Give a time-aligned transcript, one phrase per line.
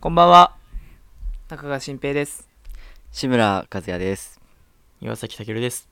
[0.00, 0.54] こんばんは
[1.48, 2.48] 中川新平です
[3.12, 4.40] 志村和也です。
[5.00, 5.88] 岩崎健です。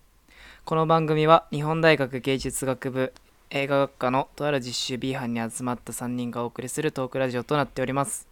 [0.64, 3.12] この番組は日本大学芸術学部
[3.50, 8.28] 映画学科のとある実習 B 班に集まった3人がお送りするトークラジオとなっております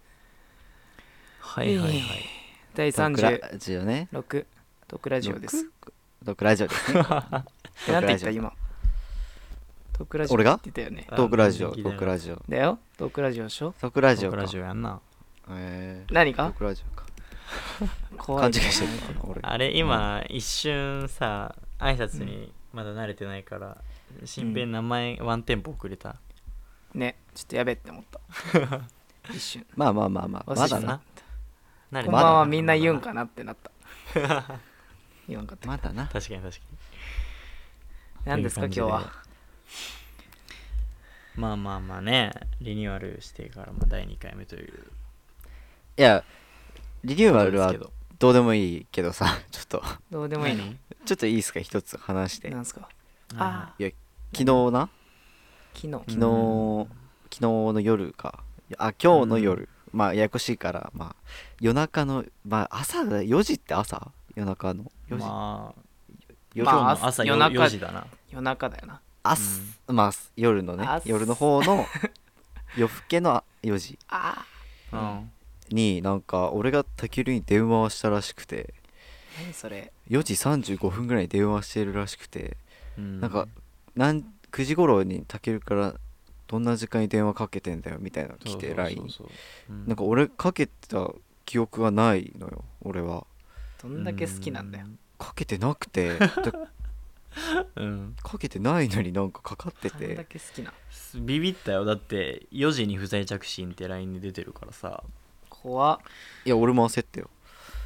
[1.40, 2.02] はいはいはい。
[2.74, 4.08] 第ドクラ36ジオね。
[4.12, 5.66] トークラジオです
[6.22, 7.00] ドクラジオですね。
[7.88, 8.52] え なんて言ったトークラジオ今？
[9.92, 12.40] トークラジオ俺がって言ったよねあトークラジオ、トークラジオ。
[12.48, 13.74] だよトークラジオでしょ？
[13.80, 14.46] トークラジオかラ。
[14.46, 15.00] ジオやんな。
[15.48, 17.06] えー何ラジオか。
[18.18, 19.40] 怖い勘違いしてる。
[19.42, 23.78] あれ今、一瞬さ、挨拶にまだ慣れてないから、
[24.24, 26.16] 新編名前ワンテンポ遅れた。
[26.94, 28.20] ねちょっとやべって思った
[29.30, 30.54] 一瞬まあまあまあまあ。
[30.54, 31.00] まだな。
[31.92, 33.70] こんばんはみんな言うんかなってなった
[35.28, 36.06] 言わんかったまだな。
[36.08, 36.60] 確かに確か
[38.24, 39.00] 何ですか今日は？
[39.00, 39.06] に。
[41.36, 44.90] まあまあまあね、リニューアルしてからまあ第2回目という。
[45.98, 46.22] いや、
[47.04, 47.90] リニューアルはど。
[48.18, 50.64] どうでもいいけどさ、 ちょっと、どうでもいいの？
[51.04, 52.50] ちょっといいですか、一つ話して。
[52.50, 52.88] なんすか？
[53.34, 53.90] 何あいや、
[54.32, 54.88] 昨日な、
[55.74, 55.90] 昨日。
[55.92, 56.88] 昨日、
[57.30, 58.40] 昨日の夜か。
[58.78, 59.68] あ、今日の夜。
[59.92, 61.16] まあ、ややこしいから、まあ、
[61.60, 64.10] 夜中の、まあ、朝だ、4時って朝？
[64.34, 65.24] 夜中の？4時。
[65.24, 65.82] まあ、
[66.54, 68.06] 夜の朝夜中4時だな。
[68.30, 69.00] 夜中だよな。
[69.22, 70.84] 朝、まあ夜のね。
[70.86, 71.08] 朝。
[71.08, 71.86] 夜の方の
[72.76, 73.98] 夜更けの4時。
[74.08, 74.44] あ
[74.92, 75.30] うん。
[75.70, 78.74] になんか俺がたけるに電話をしたらしくて。
[79.42, 79.92] 何それ。
[80.08, 82.56] 4時35分ぐらいに電話してるらしくて。
[82.98, 83.20] うん。
[83.20, 83.48] なんか
[83.94, 85.94] なん9時頃にたけるから
[86.46, 89.08] どんな時間に電話かけてんだよみたいなの来て LINE
[89.70, 89.86] うん。
[89.86, 91.10] なんか俺かけた
[91.44, 93.26] 記憶がないのよ俺は。
[93.82, 94.86] どんだけ好きなんだよ。
[95.18, 96.18] かけてなくて。
[96.18, 96.18] で
[97.76, 98.16] うん。
[98.22, 100.72] かけてないのになんかかかってどんだてけ好きな
[101.20, 101.84] ビビったよ。
[101.84, 105.04] だって4時に不在着信って LINE で出てるからさ
[105.66, 105.98] 怖っ。
[106.44, 107.28] いや俺も焦ったよ。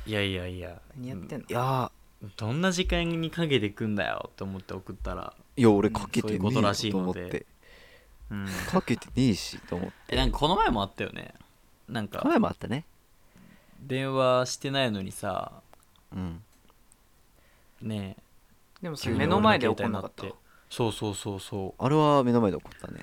[0.05, 0.79] いやいやいや。
[0.99, 1.47] 何やってんの？
[1.49, 1.91] いや
[2.37, 7.47] どんな時間にかけてくんだよって思って送ったら、ーいや俺かけてねえとらしいよとので思って
[8.31, 9.95] うん、かけてねえしと思って。
[10.11, 11.33] えなんかこの前もあったよね。
[11.89, 12.21] なんか。
[12.23, 12.85] 前もあったね。
[13.81, 15.63] 電話してないのにさ。
[16.15, 16.43] うん。
[17.81, 18.83] ねえ。
[18.83, 20.23] でもそれ目の前で怒んなかった。
[20.23, 23.01] 急に俺の携帯になってそうそうそうそあれは目の前で起こったね。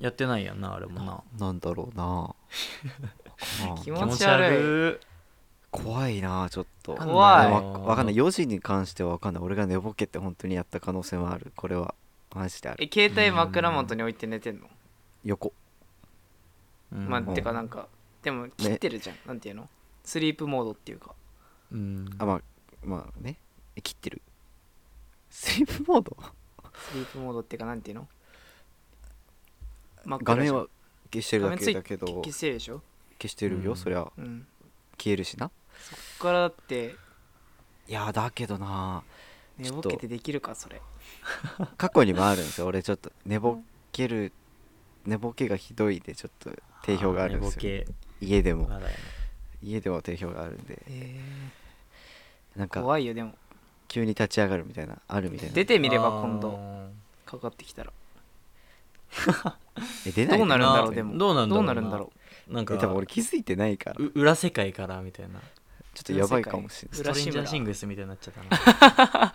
[0.00, 2.34] うやってないやんなあれもななんだろうな
[3.82, 5.06] 気持ち悪い。
[5.70, 6.94] 怖いなちょっと。
[6.94, 7.50] 怖い。
[7.50, 8.14] わわかんない。
[8.14, 9.42] 4時に関してはわかんない。
[9.42, 11.52] 俺が寝ぼけて本当にやった可能性もある。
[11.56, 11.94] これは。
[12.34, 12.84] マジである。
[12.84, 14.68] え携帯枕元に置いて寝てんの？
[15.24, 15.52] 横
[16.92, 17.08] うん。
[17.08, 17.34] まあうん。
[17.34, 17.88] てかなんか
[18.22, 19.16] でも切ってるじゃん。
[19.26, 19.68] なんていうの？
[20.04, 21.14] スリープモードっていうか。
[21.72, 22.10] うん。
[22.18, 22.40] あまあ
[22.84, 23.36] まあね。
[23.76, 24.20] え切ってる？
[25.30, 26.16] スリープモード？
[26.74, 28.08] スリープモードっていうかなんていうの？
[30.06, 30.66] 画面は
[31.12, 32.06] 消してるだけだけど。
[32.06, 32.82] 消せるでしょ？
[33.24, 33.76] 消してるよ、うん。
[33.76, 34.06] そりゃ。
[34.16, 34.46] うん。
[34.98, 35.50] 消えるしな。
[35.80, 36.94] そっからだって。
[37.88, 39.02] いやだけどな。
[39.58, 40.80] 寝ぼけてできるかそれ。
[41.78, 43.10] 過去にもあるんですよ俺ちょっと。
[43.24, 43.58] 寝ぼ
[43.92, 44.32] ける
[45.06, 46.50] 寝ぼけがひどいでちょっと
[46.82, 47.62] 定評があるんですよ。
[47.62, 47.94] 寝ぼけ。
[48.20, 48.68] 家でも。
[48.68, 48.94] まだやね。
[49.62, 50.82] 家でも定評があるんで。
[50.88, 51.20] え
[52.56, 53.34] なんか怖いよでも。
[53.88, 55.54] 急に立ち上がるみたいなあるみたいな。
[55.54, 56.90] 出てみれば今度あ
[57.24, 57.92] かかってきたら。
[60.06, 61.16] え出ないどうなるんだろうなでも。
[61.16, 61.68] どうなんだろうな。
[61.68, 63.96] どうなるんだろーなんかえ多分俺気づいてないから。
[63.98, 65.40] う裏世界からみたいな。
[65.94, 67.00] ちょっとやばいかもしれない。
[67.00, 67.22] 裏世界。
[67.22, 69.34] ストレンジャーシングスみたいになっちゃったな。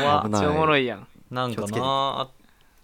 [0.00, 0.24] 怖っ。
[0.24, 0.30] 危ない。
[0.30, 1.06] うめっちゃおもろいやん。
[1.30, 1.80] なんか気をつけて。
[1.80, 2.28] なあ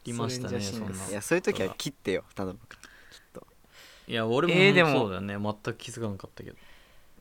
[0.05, 0.99] りましたねストレンジャーシングス。
[0.99, 1.11] そんな。
[1.11, 3.47] いやそういう時は切ってよ頼むからちょっと。
[4.09, 5.37] いや俺もえーでもそうだよね。
[5.39, 6.57] 全く気づかなかったけど。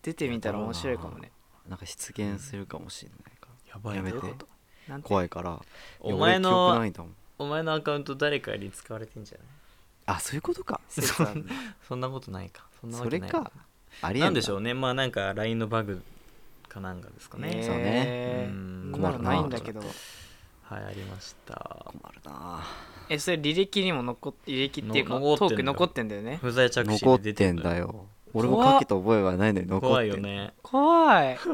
[0.01, 1.31] 出てみたら面白いかもね。
[1.67, 4.01] なんか出現するかもしれないかやばい。
[4.01, 4.17] なやめて。
[4.19, 4.47] どういうこと？
[4.89, 5.07] なんて？
[5.07, 5.59] 怖いから。
[5.99, 9.47] お前いや俺記憶なのいんだもんお前のアカウント誰かに使われてんじゃない？
[10.07, 10.81] あそういうことか。
[10.89, 11.51] 説あるね
[11.87, 12.65] そんなことないか。
[12.81, 13.51] そんなわそれけないなか。
[14.01, 14.31] ありえな。
[14.31, 14.73] んでしょううね。
[14.73, 16.01] まあなんか LINE のバグ
[16.69, 17.83] かなんかですかね、そうね。
[17.85, 18.91] えーうん。
[18.93, 19.11] そんな。
[19.11, 19.79] のないんだけど。
[19.79, 21.85] はいありました。
[21.85, 22.61] 困るな。
[23.09, 25.49] えそれ履歴にも残っ履歴っていうかの残ってんだよ。
[25.49, 26.37] トーク残ってんだよね。
[26.41, 28.05] 不在着信残っ出てんだよ。
[28.33, 30.11] 俺もかけた覚えはないのに残怖ってん。
[30.11, 30.53] いよね。
[30.61, 31.37] 怖い。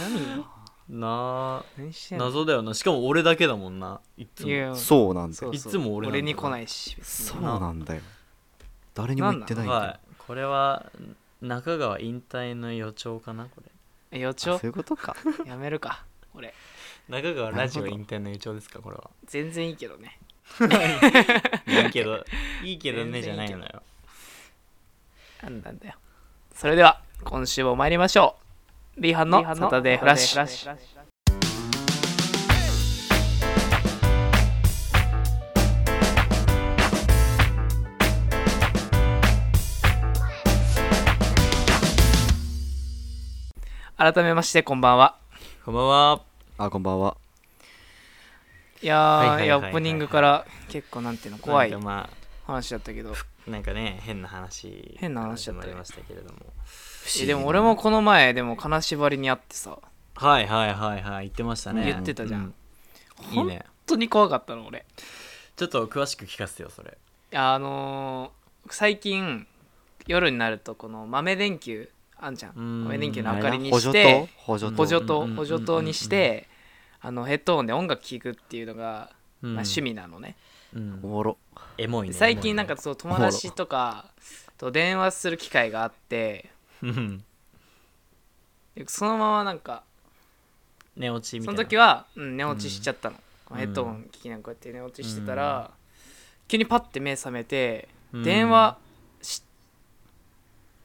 [0.00, 0.44] 何
[0.92, 2.26] なあ何してんの？
[2.26, 2.74] 謎だよな。
[2.74, 4.00] しかも俺だけだもんな。
[4.18, 4.76] いっつも。
[4.76, 5.52] そうなんだよ。
[5.52, 7.26] そいつも俺なんだ俺に来ないし別に。
[7.26, 8.02] そうなんだよ。
[8.94, 9.80] 誰にも言ってないんだよ。
[9.80, 10.00] はい。
[10.18, 10.86] これは
[11.40, 13.62] 中川引退の予兆かなこ
[14.12, 14.18] れ。
[14.18, 14.58] 予兆？
[14.58, 15.16] そういうことか。
[15.46, 16.04] やめるか
[16.34, 16.52] 俺。
[17.08, 19.10] 中川ラジオ引退の予兆ですかこれは。
[19.24, 20.18] 全然いいけどね。
[21.66, 22.22] いいけど
[22.62, 23.82] いいけどねじゃないのよ。
[25.42, 25.94] なんなんだよ。
[26.54, 28.41] それでは今週も参りましょう
[28.98, 30.76] リーハンのサタデーフラッシュ。
[43.96, 45.16] 改めましてこんばんは。
[45.64, 46.22] こんばんは。
[46.58, 47.16] あ、こんばんは。
[48.82, 51.72] いや、オープニングから結構なんていうの、怖い
[52.46, 53.14] 話だったけど。
[53.46, 54.96] なんかね、変な話。
[54.98, 55.62] 変な話だった。
[55.62, 56.40] まりましたけれども。
[57.22, 59.78] えでも俺もこの前でも金縛りにあってさ。
[60.14, 61.84] はいはいはいはい言ってましたね。
[61.84, 62.54] 言ってたじゃん。
[63.32, 63.64] ういいね。
[63.64, 64.84] 本当に怖かったの俺。
[65.56, 66.96] ちょっと詳しく聞かせてよそれ。
[67.34, 69.44] あのー最近
[70.06, 72.52] 夜になるとこの豆電球あんじゃん。
[72.56, 72.84] うん。
[72.84, 76.48] 豆電球の明かりに補助してと補助補助うんうんうんうんと補助灯にして
[77.00, 79.10] あのヘッドホンで音楽聴くっていうのが、
[79.42, 79.54] うん。
[79.54, 80.36] まあ、趣味なのね。
[80.74, 81.00] うん。
[81.02, 81.38] おもろ。
[81.78, 84.06] エモいね最近なんかそう友達とか
[84.58, 86.50] と電話する機会があって
[86.82, 87.24] うん。
[88.74, 89.84] でそのままなんか
[90.96, 91.58] 寝落ちみたいな。
[91.58, 93.16] その時は、うん、寝落ちしちゃったの、
[93.50, 93.56] うん。
[93.56, 95.70] ヘッドホン聞きながらこうやって寝落ちしてたら、
[96.48, 98.22] 急にパッて目覚めて、うん。
[98.22, 98.78] 電話
[99.22, 99.42] し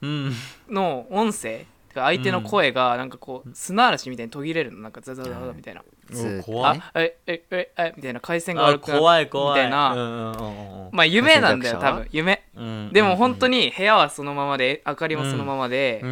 [0.00, 0.32] うん。
[0.68, 1.66] の音声て
[1.98, 4.78] か相手の声がなんかこう砂嵐みたいに途切れるの。
[4.78, 5.82] なんかザザザザみたいな、
[6.42, 6.80] 怖い。
[6.80, 9.60] あええええみたいな回線が悪あくなる怖い怖い。
[9.60, 10.88] みたいな。
[10.92, 12.08] まあ夢なんだよ多分。
[12.10, 12.44] 夢。
[12.56, 12.90] うん。
[12.92, 16.00] でも本当に部屋はそのままで明かりもそのままで。
[16.02, 16.08] な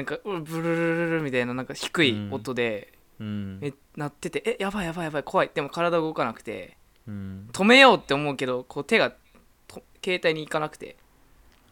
[0.00, 3.58] んかうブルルルルルみたいななんか低い音で、うん。
[3.62, 5.50] え鳴っててえやばいやばいやばい怖い。
[5.54, 6.76] でも体動かなくて。
[7.06, 7.48] うん。
[7.52, 9.12] 止めようって思うけどこう手が
[9.68, 10.96] と携帯に行かなくて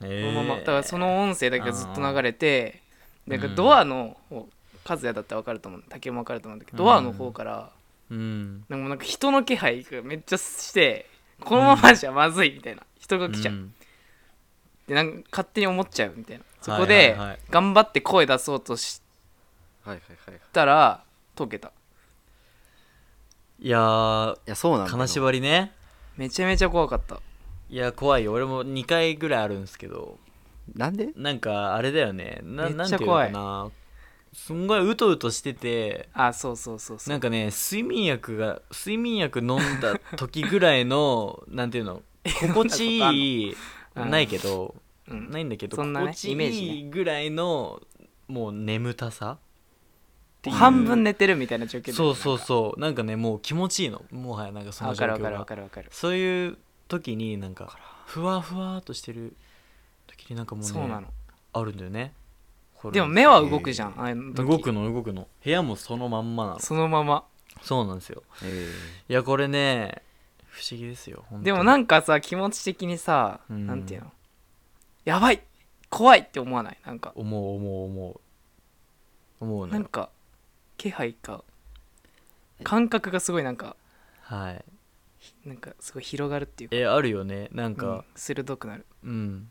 [0.02, 0.60] そえのまま。
[0.60, 2.82] だからその音声だけがずっと流れて
[3.26, 3.54] なんかうん。
[3.54, 4.48] ドアの方
[4.84, 6.88] 和也だったら分かると思う竹も分かると思うんだけど、うん。
[6.88, 7.70] ドアの方から
[8.10, 8.64] うん。
[8.68, 11.06] なんかもうなんか人の気配がめっちゃして
[11.40, 12.82] このままじゃまずいみたいな。
[12.98, 13.74] 人が来ちゃう、ん
[14.86, 16.44] でなんか勝手に思っちゃうみたいな。
[16.60, 17.16] そこはいで
[17.50, 19.02] 頑張って声出そうとし
[19.84, 21.02] はいはいはいいたら
[21.36, 21.72] 解けた。
[23.58, 25.72] いやーやそうなん金縛りね。
[26.16, 27.20] めちゃめちゃ怖かった
[27.72, 28.32] いや怖いよ。
[28.32, 30.18] 俺も2回ぐらいあるんですけど。
[30.74, 31.08] なんで？
[31.16, 32.40] なんかあれだよね。
[32.42, 33.32] なめっちゃなんていうの怖い。
[33.32, 33.70] かな
[34.34, 36.10] すんごいうとうとしてて。
[36.12, 37.10] あそうそうそうそう。
[37.10, 42.02] なんかね睡眠薬が睡眠薬飲んだ時ぐらいの なんていうの
[42.42, 43.56] 心地いい
[43.96, 44.74] うんないけど、
[45.08, 45.30] うん。
[45.30, 47.80] ないんだけど、そんなね心地イメージいいぐらいの
[48.28, 49.38] もう眠たさっ
[50.42, 50.56] ていう。
[50.56, 52.80] 半分寝てるみたいな状況だよそうそうそう。
[52.80, 54.04] なんかねもう気持ちいいの。
[54.10, 55.88] もはやなんかその状況分かる分かるかる分かる。
[55.90, 56.58] そういう
[56.92, 59.34] 時になんかふわふわっとしてる
[60.06, 61.08] 時になんかもうねそうなの。
[61.54, 62.12] あるんだよね。
[62.92, 64.48] でも目は動くじゃんああの時。
[64.48, 65.28] 動くの動くの。
[65.44, 66.58] 部屋もそのまんまなの。
[66.60, 67.24] そのまま。
[67.62, 68.22] そうなんですよ。
[68.44, 68.68] え。
[69.08, 70.02] いやこれね
[70.48, 71.44] 不思議ですよ本当に。
[71.44, 73.66] でもなんかさ気持ち的にさ、うん。
[73.66, 74.12] なんていうの？
[75.04, 75.42] やばい
[75.88, 76.78] 怖いって思わない？
[76.84, 77.12] なんか。
[77.14, 78.20] 思う思う思う。
[79.44, 80.10] 思うなんか
[80.76, 81.42] 気配か
[82.64, 83.76] 感覚がすごいなんか。
[84.22, 84.64] はい
[85.44, 86.76] なんかすごい広がるっていうか。
[86.76, 87.48] えあるよね。
[87.52, 87.74] なんうん。
[87.76, 88.86] か鋭くなる。
[89.04, 89.50] うん、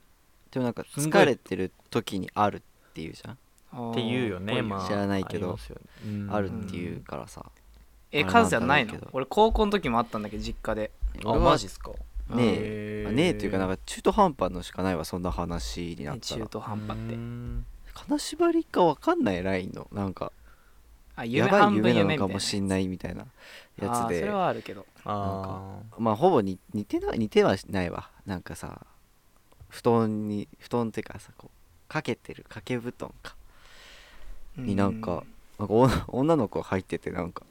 [0.51, 2.61] でもなんか疲れてる時にあるっ
[2.93, 3.91] ていうじゃん。
[3.91, 4.61] っていうよね。
[4.61, 5.47] まあ知らないけど。
[5.47, 5.81] ありますよね。
[6.05, 6.33] うん。
[6.33, 7.45] あるっていうからさ。
[8.11, 9.17] えカズヤないのなんだろうけど。
[9.17, 10.91] 俺高校の時もあったんだけど実家で。
[11.25, 11.91] あマジっすか？
[12.29, 13.09] ねえ。
[13.13, 16.41] ねえっていうかなんか中途半端のしかないわそんな話になったら。
[16.41, 17.13] 中途半端って。
[17.15, 17.65] うん。
[17.93, 20.31] 金縛りかわかんないラインのなんか
[21.21, 23.25] あやばい夢なのかもしんないみたいな
[23.81, 24.19] やつで。
[24.19, 24.85] それはあるけど。
[25.05, 28.09] あまあほぼに似てない似てはないわ。
[28.25, 28.85] なんかさ
[29.69, 33.35] 布団に布団っていうかさこうかけてる掛け布団か。
[34.57, 35.23] になんか
[35.57, 37.43] なんか女女の子入っててなんか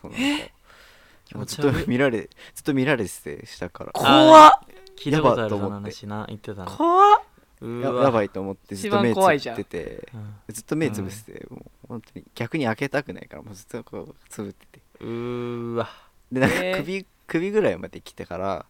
[0.00, 3.92] そのなんかずっと見られずっと見られてて下から。
[3.92, 4.52] 怖っ。
[4.96, 5.74] 聞いたことあるそのやばと思って。
[5.74, 7.20] 話な言ってたな怖っ
[7.62, 10.08] ややばいと思ってずっと目つぶってて。
[10.14, 10.34] うん。
[10.48, 14.80] ずっと目つぶしてて、もう本当に逆に開けたくないからもうずっとこうつぶってて。
[15.00, 15.88] うーわ。
[16.30, 16.76] でなんかえー。
[16.78, 18.66] 首,、首ぐらいまで来てから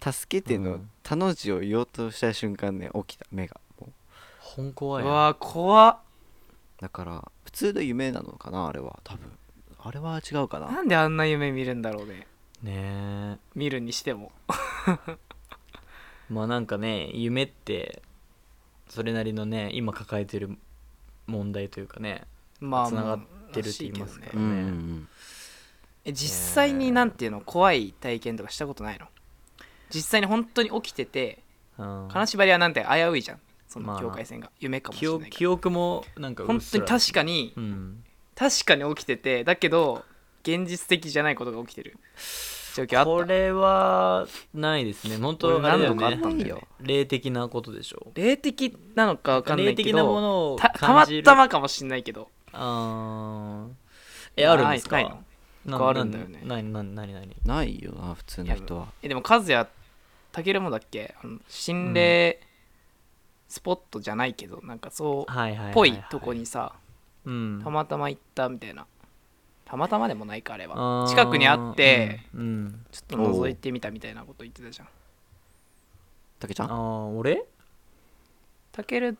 [0.00, 3.60] 助けてのうん「たの字」を言おうとした瞬間ね起きた目が。
[3.80, 3.92] もう。
[4.40, 5.98] 本怖いうわ怖っ。
[6.80, 9.32] だから普通の夢なのかなあれは多分。
[9.78, 10.66] あれは違うかな。
[10.66, 12.26] なんであんな夢見るんだろうね。
[12.62, 14.32] ね見るにしても。
[15.08, 15.16] え
[16.28, 18.02] まあなんかね夢って
[18.88, 20.56] それなりのね今抱えてる
[21.26, 22.22] 問題というかね
[22.60, 23.20] まあつながっ
[23.52, 24.30] てるって言いますかね。
[24.34, 25.08] うん
[26.04, 29.06] え実際になんていうの怖い体験とかしたことないの？
[29.90, 31.42] 実際に本当に起きてて
[31.78, 32.08] うん。
[32.10, 33.40] 金縛りはなんて危ういじゃん。
[33.66, 34.50] そまあの境界線が。
[34.60, 36.46] 夢かもし記憶れないか記憶もなんから。
[36.46, 38.04] 本当に確かにうん。
[38.36, 40.04] 確かに起きててだけど
[40.42, 41.96] 現実的じゃないことが起きてる
[42.76, 43.10] 状況あった。
[43.10, 45.16] これはないですね。
[45.16, 46.62] 本当俺あれだよ何度かあったねんだよね。
[46.80, 48.12] 霊的なことでしょ。
[48.14, 51.22] 霊的なのか分かんないけ霊的なもどのをたたま感じる。
[51.22, 52.28] たまかもしんないけど。
[52.52, 53.72] あー。
[54.36, 54.96] えあるんですか？
[54.96, 55.14] ないない
[55.66, 55.78] の。
[55.78, 56.42] なあるんだよね。
[56.44, 58.88] なななになにないよな普通の人は。
[59.02, 59.66] えでも和也
[60.32, 61.14] たけるもだっけ？
[61.22, 62.40] あの心霊
[63.48, 65.74] スポットじゃないけどなんかそうはいはいはいはい。
[65.74, 66.72] ぽいとこにさ
[67.24, 67.60] うん。
[67.64, 68.86] たまたま行ったみたいな
[69.68, 72.84] たまたまでもないかあれあはー近くにあってうんうん。
[72.92, 74.86] ちょっと覗いてみたみたいなこと言ってたじゃん。
[74.86, 74.90] あ
[76.38, 76.68] たけちゃん？
[76.68, 77.44] ー俺？
[78.70, 79.18] たける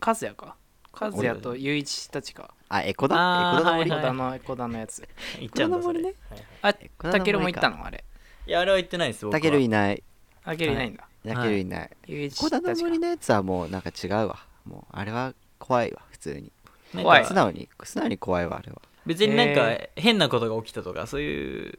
[0.00, 0.54] 和也か。
[0.92, 2.54] 和也と雄一たちか。
[2.68, 3.16] あエコだ
[3.56, 3.90] エコだの森？
[3.90, 4.02] エコはい。
[4.04, 5.08] ダのエコダのやつ。
[5.40, 5.82] 行っちゃうんだね？
[5.82, 6.14] はい
[6.62, 6.90] はい。
[6.98, 7.84] あたけるも行ったの？
[7.84, 8.04] あれ。
[8.46, 9.40] いやあれは行ってないです僕は。
[9.40, 10.02] たけるいない。
[10.44, 11.08] たけるいないんだ。
[11.26, 11.90] たけるいない。
[12.06, 12.88] 雄一エコダのたちか。
[12.88, 14.38] 森のやつはもうなんか違うわ。
[14.64, 16.52] もうあれは怖いわ普通に。
[16.94, 17.26] なんか怖い。
[17.26, 21.74] 素直に素直に怖いわあれは別になんかへ変なことが起きたとかそういう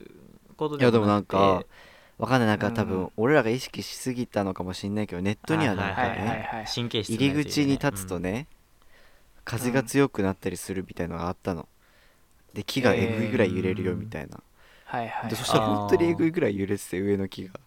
[0.56, 1.64] こといやでもなんくてか
[2.18, 2.48] わかんない。
[2.48, 2.74] なんかうん。
[2.74, 8.46] 多分俺らが意識しすぎたのかもしんないけどネットにはなんかね入り口に立つとね
[9.44, 11.66] 風が強くなったりするみたいのがあったの。
[12.52, 14.40] で木がえぐいぐらい揺れるよみたいな。
[14.84, 17.60] はいはいでそしたら本当にえぐいぐらい揺れてて上の木が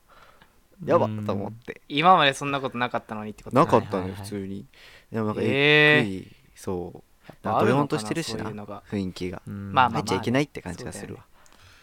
[0.85, 1.81] やばっと思って。
[1.87, 4.23] 今までそんなことなかったのにってことなかったのよはいはいはい。
[4.23, 4.65] 普通に。
[5.11, 6.27] でもなんかええーぐい。
[6.55, 9.41] そうドヨンとしてるしな雰囲気が。
[9.47, 9.73] うん。
[9.73, 11.21] まあまあ入っちゃいけないって感じがするわ。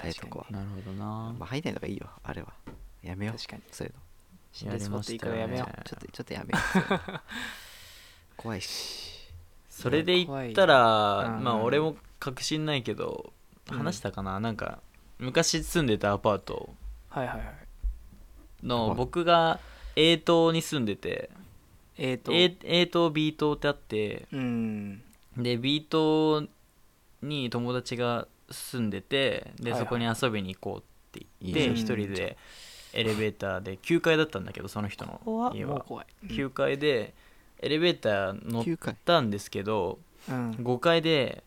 [0.00, 0.46] ああいう確かにとこは。
[0.50, 1.04] なるほどな。
[1.38, 2.48] まあ入んないのがいいよあれは。
[3.02, 3.36] やめよう。
[3.36, 3.62] 確かに。
[3.70, 4.00] そういうの。
[4.52, 5.84] 心霊スポット行くのやめよう。
[5.84, 6.58] ちょっとちょっとやめよ
[7.16, 7.20] う。
[8.36, 9.30] 怖いし。
[9.68, 13.32] それで言ったらうんまあ俺も確信ないけど
[13.70, 13.78] うん。
[13.78, 14.40] 話したかな。
[14.40, 14.80] なんか
[15.18, 16.74] 昔住んでたアパート。
[17.08, 18.66] はいはいはい。
[18.66, 18.96] のはい。
[18.96, 19.60] 僕が
[19.96, 21.30] A 棟に住んでて
[21.96, 25.02] えーと A, A 棟 B 棟ってあってうん
[25.36, 26.46] で B 棟
[27.22, 32.36] に友達が住んでてでそこに遊びに行こうって言って一人で
[32.92, 35.74] エレベーターで9階だったんだけどその人の怖家は。
[35.74, 36.06] もう怖い。
[36.26, 37.14] 9階で
[37.60, 40.50] エレベーター乗っ9回たんですけどうん。
[40.52, 41.44] 5階で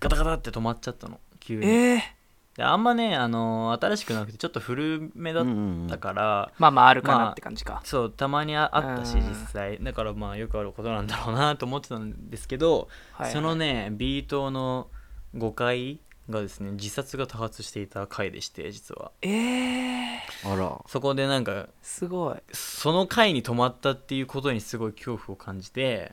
[0.00, 1.20] ガタガタって止まっちゃったの。
[1.40, 1.66] 急に。
[1.66, 2.17] えー
[2.58, 5.86] であんまね、あのー新しくなくてちょっと古めだっうんうんうん。
[5.86, 7.80] たから、まあまああるかなって感じか。
[7.84, 9.28] そうたまにああったしうん。
[9.28, 9.78] 実際。
[9.80, 13.32] だからまあよくあることなんだろうなと思ってたんですけど、はいはい。
[13.32, 14.88] そのね B 棟の
[15.36, 19.12] 5階がですね自殺が多発していた階でして実は。
[19.22, 20.18] えー。
[20.52, 20.82] あら。
[20.88, 22.38] そこでなんかすごい。
[22.50, 26.10] その階に泊まったっていうことにすごい恐怖を感じて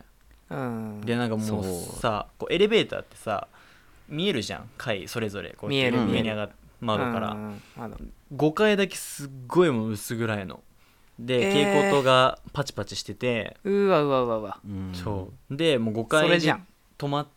[0.52, 1.02] うん。
[1.02, 2.00] でなんかもうそう。
[2.00, 3.48] さこうエレベーターってさ
[4.10, 5.56] 見えるじゃん階それぞれ。
[5.58, 6.50] こうやって見える上に上がっ
[6.82, 7.98] 窓から、うんうん窓。
[8.36, 10.62] 5階だけすっごいもう薄暗いの。
[11.20, 11.66] で、えー。
[11.66, 14.60] 蛍光灯がパチパチしてて、うわうわうわうわ。
[14.66, 14.92] うん。
[14.94, 15.56] そう。
[15.56, 16.68] でもう5そ階でれじゃん。
[16.98, 17.28] 止まっ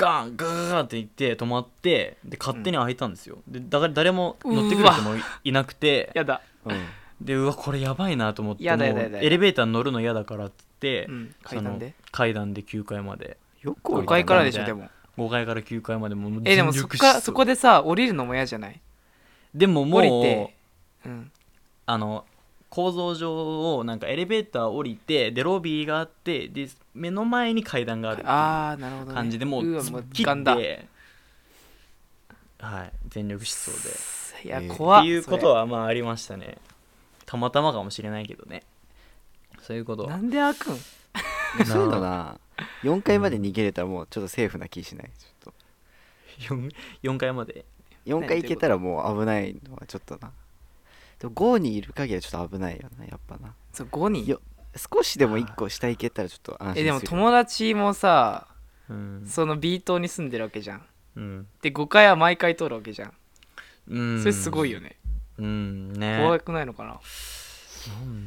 [0.00, 6.10] ガーンガーンって行って止まってで勝手に開いたんですよ、でだから誰も乗ってくる人もいいなくて。
[6.16, 6.40] やだ。
[6.64, 6.86] うん。
[7.20, 11.34] でうわこれやばいなと思ってエレベーターに乗るの嫌だからって言って、うん。
[11.42, 11.94] 階段で？
[12.10, 13.36] 階段で9階まで。
[13.62, 14.88] 5よく降りた階からでしょでも
[15.26, 17.24] 5階から9階までもうえでも全そっから力疾走。
[17.26, 18.80] そこでさ降りるのも嫌じゃない？
[19.54, 20.54] でももう降りて
[21.06, 21.32] うん。
[21.86, 22.24] あの
[22.68, 29.14] 構造上をなんかエレベーター降りてでロビーがあってで目の前に階段があるっていうああなるほどね。
[29.14, 30.86] 感じでもうう突っ切ガンだいって
[32.60, 34.48] はい全力疾走で。
[34.50, 36.58] やえー怖っっていうことはまあありましたね。
[37.26, 38.62] たまたまかもしれないけどね。
[39.62, 40.76] そういうことなんで開くん？
[41.66, 42.38] そういうのな
[42.82, 45.10] 4階まで逃げれたらもうちょっとセーフな気しない？
[45.42, 45.54] ちょっ
[46.58, 46.70] 4,
[47.02, 47.64] 4階まで？
[48.04, 50.32] と4階行けたらもう危ないのはちょっとな。
[51.18, 53.54] でも5にいる限りはちょっと危ないよなやっぱな。
[53.72, 54.26] そう5人？
[54.26, 54.40] よ
[54.76, 58.46] 少しでも1個下行けたらちょっと安心するえでも友達もさ
[58.88, 60.82] うん、その B 棟に住んでるわけじゃん。
[61.14, 61.46] うん。
[61.62, 63.12] で5階は毎回通るわけじゃん。
[63.88, 64.96] うん、それすごいよね。
[65.38, 66.18] うんね。
[66.20, 67.00] 怖くないのかな？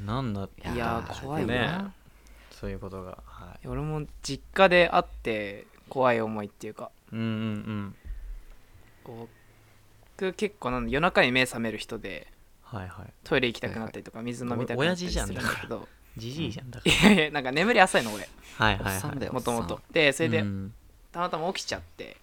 [0.08, 1.58] なんなんだいや怖いよね。
[1.60, 1.94] な
[2.64, 3.18] そういうことが。
[3.26, 3.68] はい。
[3.68, 6.92] 俺も実家で会って怖い思いっていうか。
[7.12, 7.96] うんうん
[9.04, 9.36] こう
[10.16, 13.14] 僕結構なんだ夜中に目覚める人ではいはい。
[13.26, 15.90] トイレ行きたくなったりとか水飲みたくなったりするんだけど。
[16.16, 18.24] じじいじゃんだかいやいやなんか眠り浅いの俺。
[18.24, 19.26] らはいはいはい。
[19.26, 20.74] よもともとでそれでうん。
[21.12, 22.16] たまたま起きちゃって。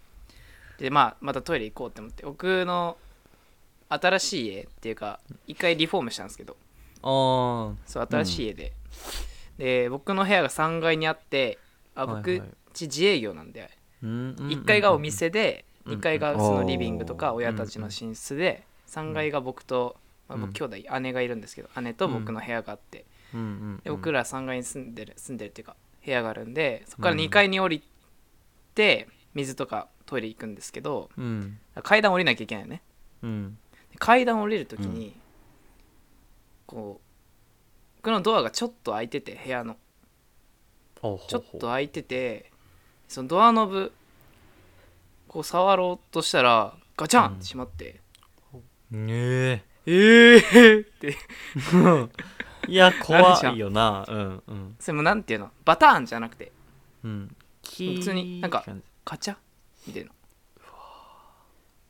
[0.79, 2.97] でまあまたトイレ行こうって思って僕の
[3.91, 6.57] 新しい家っていうか一回リフォームしたんですけど。
[7.03, 8.73] あそう新しい家で、
[9.61, 11.59] で僕の部屋が3階にあって
[11.95, 12.49] あ僕、はいはい。
[12.73, 13.69] ち自営業なんであ
[14.03, 19.97] 1 1階がお店でうん2階がそのリビングとか親たちの寝室で3階が僕と、
[20.29, 20.41] まあ、うん。
[20.47, 23.05] 僕兄弟姉がいるんですけど姉と僕の部屋があって。
[23.85, 27.83] で僕ら3階に住んでる住んでるっていうか部屋があるんでそこから2階に降り
[28.75, 31.59] て水とかトイレ行くんですけどうん。
[31.83, 32.83] 階段降りなきゃいけないよね。
[33.23, 33.59] うん。
[33.93, 35.17] で階段降りる時に、
[36.67, 37.10] こう
[38.01, 39.77] 僕のドアがちょっと開いてて部屋の。
[40.95, 42.51] ちょっと開いてて
[43.09, 43.93] そのドアノブ
[45.29, 48.01] こう触ろうとしたらガチャンって閉まって、
[48.91, 51.17] ねえええー、って。
[52.69, 54.07] いや怖いよな。
[54.09, 54.15] う。
[54.15, 54.77] んうん。
[54.79, 55.51] それもなんていうの？
[55.67, 56.53] バターンじゃなくて。
[57.05, 57.37] うん。
[57.63, 58.65] 普通になんか
[59.05, 59.37] カチャ？
[59.87, 60.11] みたいな。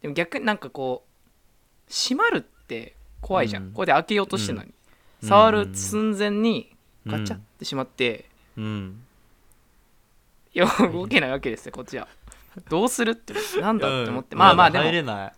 [0.03, 3.71] でも逆になんかこう閉まるって怖いじゃん、うん。
[3.71, 4.75] ここで開けようとしてるのに、うん
[5.23, 6.75] 触る寸前に
[7.07, 9.03] ガチャってしまって、うん。
[10.53, 12.09] いや動けないわけですよこっちは。
[12.69, 14.39] どうするってなんだって思って、うん。
[14.39, 15.33] まあまあでも入れない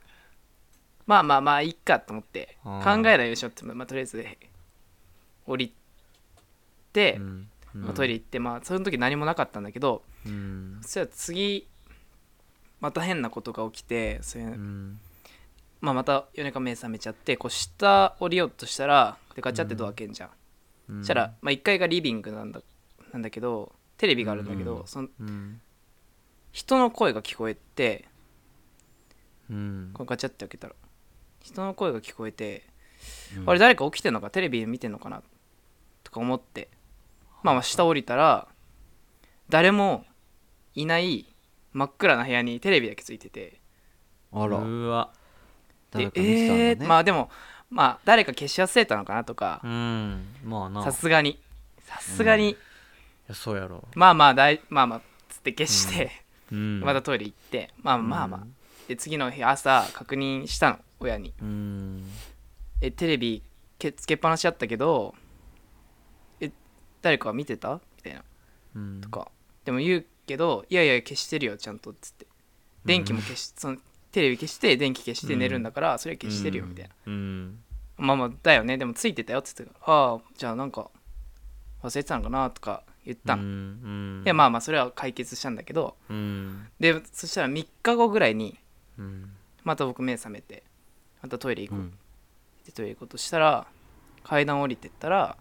[1.06, 2.80] まあまあまあいいかと思ってうん。
[2.82, 4.26] 考えないでしょって、まあ、とりあえず
[5.46, 5.74] 降り
[6.92, 7.48] て、うん。
[7.74, 10.78] まあ、トイレ行ってまあその時何もなかったんだけどうん。
[10.82, 11.68] そしたら次
[12.80, 14.98] また変なことが起きてそれ、うん。
[15.80, 20.30] まあ、また米川目覚めちゃってこう下降りようとしたらでガチャってドア開けんじゃん、
[20.88, 20.98] うん。
[21.00, 22.60] そしたら、まあ、1階がリビングなんだ
[23.12, 24.86] なんだけどテレビがあるんだけど、うん。
[24.86, 25.60] そのうん。
[26.52, 28.06] 人の声が聞こえて
[29.50, 29.90] うん。
[29.94, 30.74] こうガチャって開けたら
[31.40, 32.64] 人の声が聞こえて、
[33.36, 33.50] うん。
[33.50, 34.30] あれ誰か起きてんのか？
[34.30, 35.22] テレビ見てんのかな？
[36.04, 36.68] とか思って
[37.42, 37.62] まあまあ。
[37.62, 38.48] 下降りたら
[39.48, 40.04] 誰も
[40.74, 41.26] いない
[41.72, 43.60] 真っ暗な部屋にテレビだけついてて。
[44.32, 44.58] あら。
[44.58, 45.12] うわ。
[45.90, 46.68] で誰か見てたんだね。
[46.68, 47.30] えー、まあでも
[47.72, 49.62] まあ誰か消し忘れたのかなとか。
[49.64, 50.26] うん。
[50.44, 50.82] まあな。
[50.82, 51.40] さいすがに。
[51.80, 52.56] さすがに、
[53.28, 53.88] やそうやろ。
[53.94, 55.00] まあまあだいまあまあ
[55.30, 56.10] つって消して、
[56.52, 56.80] うん。
[56.80, 57.70] またトイレ行って。
[57.82, 58.46] まあまあまあ、
[58.88, 60.78] で次の日朝確認したの。
[61.00, 61.32] 親に。
[61.40, 62.04] うん。
[62.82, 63.42] えテレビ
[63.78, 65.14] けつけっぱなしだったけど
[66.40, 66.52] え
[67.00, 67.80] 誰か見てた？
[67.96, 68.22] みたいな。
[68.76, 69.00] うん。
[69.00, 69.30] とか。
[69.64, 71.90] でも言うけどいやいや消してるよちゃんと。
[71.90, 72.26] っつって。
[72.84, 73.78] 電気も消し、その
[74.12, 77.58] テレビ消して電気消して寝るんだから、それは消してるよみたいな、うん。
[77.96, 78.78] まあまあだよね。
[78.78, 80.90] でもついてたよっつってああじゃあなんか
[81.82, 84.22] 忘れてたのかなとか言ったの、うん。
[84.24, 85.96] でまあまあそれは解決したんだけど。
[86.10, 86.68] うん。
[86.78, 88.58] でそしたら3日後ぐらいに
[88.98, 89.30] うん。
[89.64, 90.62] また僕目覚めて
[91.22, 91.90] またトイレ行こう、うん。
[92.66, 93.66] でトイレ行こうとしたら
[94.24, 95.36] 階段降りてったら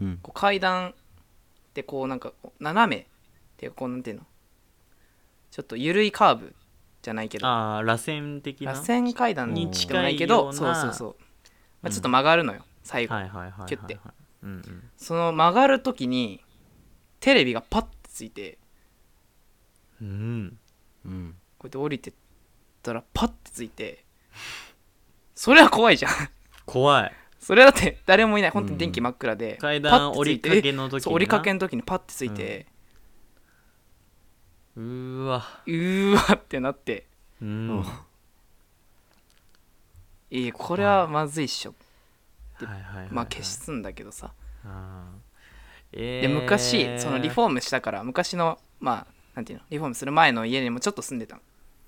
[0.00, 0.18] うん。
[0.22, 0.92] こう階段っ
[1.74, 3.06] てこうなんか斜めっ
[3.56, 4.22] ていうかこうなんていうの？
[5.50, 6.54] ちょっと緩いカーブ
[7.02, 7.46] じゃないけど。
[7.46, 8.72] ああ螺旋的な？
[8.72, 10.08] 螺旋階段にで近いもな？
[10.08, 11.16] いけどようなそうそうそう、
[11.82, 13.98] まあ、ちょっと曲がるのよ最後、はいはいはいはいキュッて。
[14.42, 14.90] うんうん。
[14.96, 16.42] その曲がる時に
[17.20, 18.58] テレビがパッてついて
[20.00, 20.58] うん。
[21.04, 21.34] うん。
[21.58, 22.14] こうやって降りてっ
[22.82, 24.04] たらパッてついて
[25.34, 26.12] それは怖いじゃん。
[26.66, 27.12] 怖い。
[27.40, 28.50] それだって誰もいない。
[28.50, 31.00] 本当に電気真っ暗で、階パ段降りッてついてかけの時にな。
[31.00, 32.66] そう降りかけの時にパッてついて、
[34.78, 35.44] うーわ。
[35.66, 37.04] うーわってなって。
[37.42, 37.84] うん。
[40.30, 41.74] いやこれはまずいっしょ。
[42.60, 43.08] ではいはいはいはい。
[43.10, 44.32] まあ消すんだけどさ。
[44.64, 45.18] あー。
[45.92, 49.64] えでー昔そのリフォームしたから昔のまあなんていうの？
[49.70, 51.42] リフォームする前の家にもちょっと住んでたの。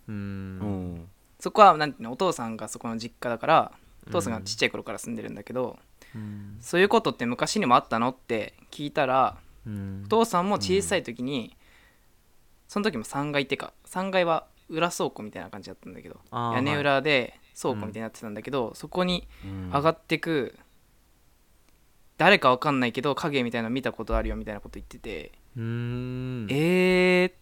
[0.09, 0.95] ううん。
[0.97, 2.13] んそこはなんていうの？
[2.13, 3.73] お父さんがそこの実家だから
[4.09, 5.79] お父さんがちっちゃい頃から住んでるんだけど、
[6.17, 6.57] うん。
[6.61, 8.09] そういうことって昔にもあったの？
[8.09, 10.03] って聞いたらうん。
[10.07, 11.55] お父さんも小さい時に、
[12.71, 19.71] その時も3階ってか3階は裏倉庫みたいな感じだったんだけど屋根裏で倉庫みたいになってたんだけど、そこにうん。
[19.73, 20.57] 上がってく
[22.17, 26.47] 誰かわかんないけど影みたいなの見たことあるよみたいなこと言ってて、うーん。
[26.49, 27.33] えーっ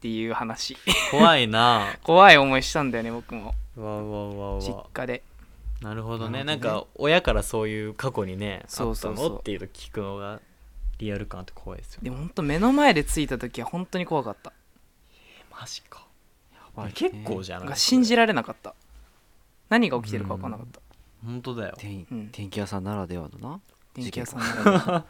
[0.00, 0.76] ていう話。
[1.10, 1.86] 怖いな。
[2.04, 3.54] 怖い思いしたんだよね僕も。
[3.74, 4.56] うわうわうわ。
[4.58, 5.22] う実わ家で。
[5.80, 6.40] なるほどね。
[6.40, 6.44] ね。
[6.44, 9.24] なんか親からそういう過去にねそうそうそう。
[9.24, 9.38] あったの？
[9.38, 10.40] っていうと聞くのが
[10.98, 12.10] リアル感あって怖いですよね。
[12.10, 14.52] でも本当目の前でついた時は本当に怖かった。
[15.50, 16.06] マジか。
[16.52, 16.92] やばいね。
[16.94, 18.74] 結構じゃななんいか信じられなかった。
[19.68, 20.80] 何が起きてるか分かんなかった。
[21.24, 21.76] 本当だよ。
[21.80, 22.30] 電うん。
[22.30, 23.60] 電気屋さんならではのな？
[23.94, 25.04] 電気屋さんなら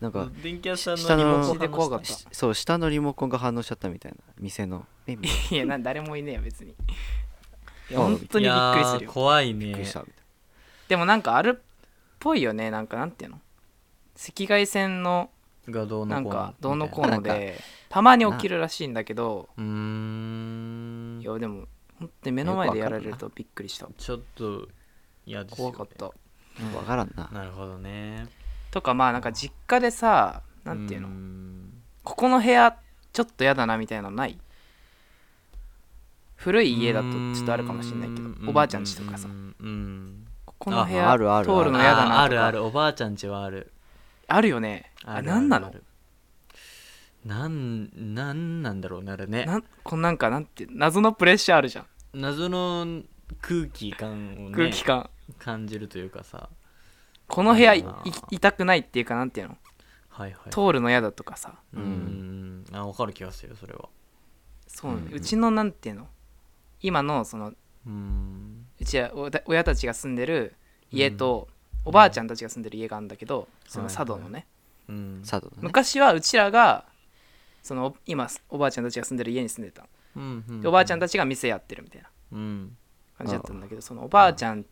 [0.00, 5.12] なんか電気屋さん下ののリモコンで怖かったしそう下のリモコンが反応しちゃったみたいな店のい
[5.50, 6.70] いやな誰もいねえよ別に。
[6.70, 6.74] い
[7.92, 9.12] やあ本当にびっくりするよ。
[9.12, 10.14] 怖いびっくりしたみたい
[10.88, 11.62] でもなんかあるっ
[12.18, 12.70] ぽいよね。
[12.70, 13.40] なんかなんていうの？
[14.16, 15.30] 赤外線の
[15.68, 19.48] がどうのなんこうのかどうのこうのでたまに起きるらしいんだけど。
[19.56, 21.20] うーん。
[21.22, 21.66] いやでも
[21.98, 23.88] 本当に目の前でやられるとびっくりした。
[23.96, 24.68] ちょっと
[25.24, 26.04] 嫌ですよ、ね、怖かった。
[26.62, 27.30] なわからんな。
[27.32, 28.26] なるほどね。
[28.70, 31.08] とかまあなんか実家でさなんていうの？
[32.02, 32.76] ここの部屋
[33.12, 34.38] ちょっと嫌だなみたいなのない？
[36.36, 39.28] 古い家だとちょっとあるかもしれないけどおばあちゃん家とかさ。
[40.44, 41.46] ここの部あ屋あるある。
[41.46, 42.14] 通るの嫌だなとか。
[42.16, 42.64] ああるある。
[42.64, 43.72] おばあちゃん家はある
[44.28, 44.92] あるよね。
[45.04, 45.72] あれ何なの？
[47.24, 49.44] なんなんなんだろうねあれね。
[49.46, 51.86] なんこんなんかなんて謎のプレッシャーあるじゃん。
[52.12, 53.02] 謎の
[53.40, 54.12] 空気感
[54.46, 55.08] をね空気感。
[55.38, 56.50] 感じるというかさ。
[57.26, 59.56] この部屋いあーい痛くないっていうかなんていうの？
[60.10, 60.50] はいはい。
[60.50, 61.54] 通るの嫌だとかさ。
[61.72, 62.64] うん。
[62.70, 62.76] うん。
[62.76, 63.88] あ分かる気がするよそれは。
[64.66, 66.08] そう、うちのなんていうの？
[66.82, 67.54] 今のその
[67.86, 68.66] うん。
[68.78, 70.54] うちはお親たちが住んでる
[70.90, 71.48] 家と
[71.84, 74.46] おばあちゃんたちが住んでる家があるんだけどその佐渡のね、
[74.88, 75.22] うん。
[75.22, 75.58] 佐渡のね。
[75.62, 76.84] 昔はうちらが
[77.62, 79.82] その今おばあちゃんたちが住んでる家に住んでた。
[79.82, 80.60] のうんうん。
[80.60, 82.76] でおばあちゃんたちが店やってるみたいなうん。
[83.18, 84.64] 感じだったんだけどそのおばあちゃん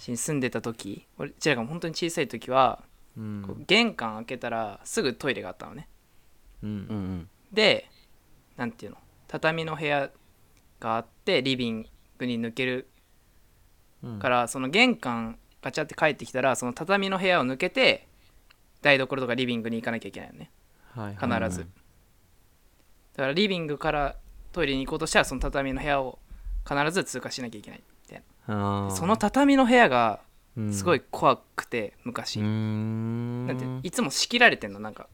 [0.00, 2.82] 家に住んでた時俺うちらが本当に小さい時は
[3.16, 3.44] うん。
[3.46, 5.88] こう玄関開けたらすぐトイレがあったのね。
[6.62, 7.28] うんうんうん。
[7.52, 7.88] で
[8.56, 8.98] なんていうの？
[9.28, 10.10] 畳の部屋
[10.80, 11.86] があってリビン
[12.18, 12.88] グに抜ける
[14.02, 14.18] うん。
[14.18, 18.06] からその玄関ガチャって帰ってきたらその畳の部屋を抜けて
[18.82, 20.50] 台所とかリビングに行かなきゃいけないよね。
[20.94, 21.50] はい必はい。
[21.50, 21.66] ず、だ
[23.24, 24.16] からリビングから
[24.52, 26.18] トイレに行こうとしたらその畳の部屋を
[26.68, 27.82] 必ず通過しなきゃいけない。
[28.08, 28.90] みたいあなー。
[28.92, 30.20] その畳の部屋が
[30.56, 30.72] うん。
[30.72, 33.46] すごい怖くて昔、うーん。
[33.46, 34.80] だっていつも仕切られてんの。
[34.80, 35.08] なんか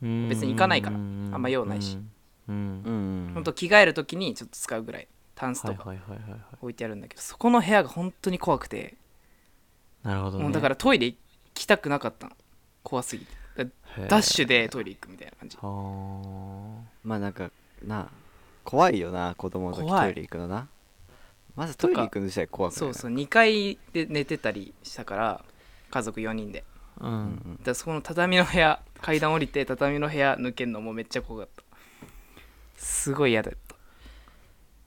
[0.00, 0.96] 別に行かないから。
[0.96, 1.98] あんま用ないし。
[2.46, 3.42] ほん。
[3.44, 5.08] と着替える時にちょっと使うぐらい。
[5.34, 6.40] タンスはいとかはいはいはいはい。
[6.60, 8.94] 置いてあるんだけどそこの部屋が本当に怖くて
[10.02, 10.44] なるほどね。
[10.44, 11.16] もうだからトイレ行
[11.54, 12.32] きたくなかったの。
[12.82, 13.40] 怖すぎて。
[14.08, 15.56] ダッシュでトイレ行くみたいな感じ。
[15.60, 17.50] はまあなんか
[17.84, 18.08] な
[18.64, 20.68] 怖いよな子供の時トイレ行くのな。
[21.56, 25.44] まずトイレ行くの自体怖くないそうそう2階で寝てたりしたから
[25.90, 26.64] 家族4人で。
[27.00, 27.16] あううん
[27.54, 27.60] ん。
[27.62, 31.62] だそこの畳の部屋階段降りて畳の部屋抜けるのもめっちゃ怖かった。
[32.76, 33.74] すごい嫌だった。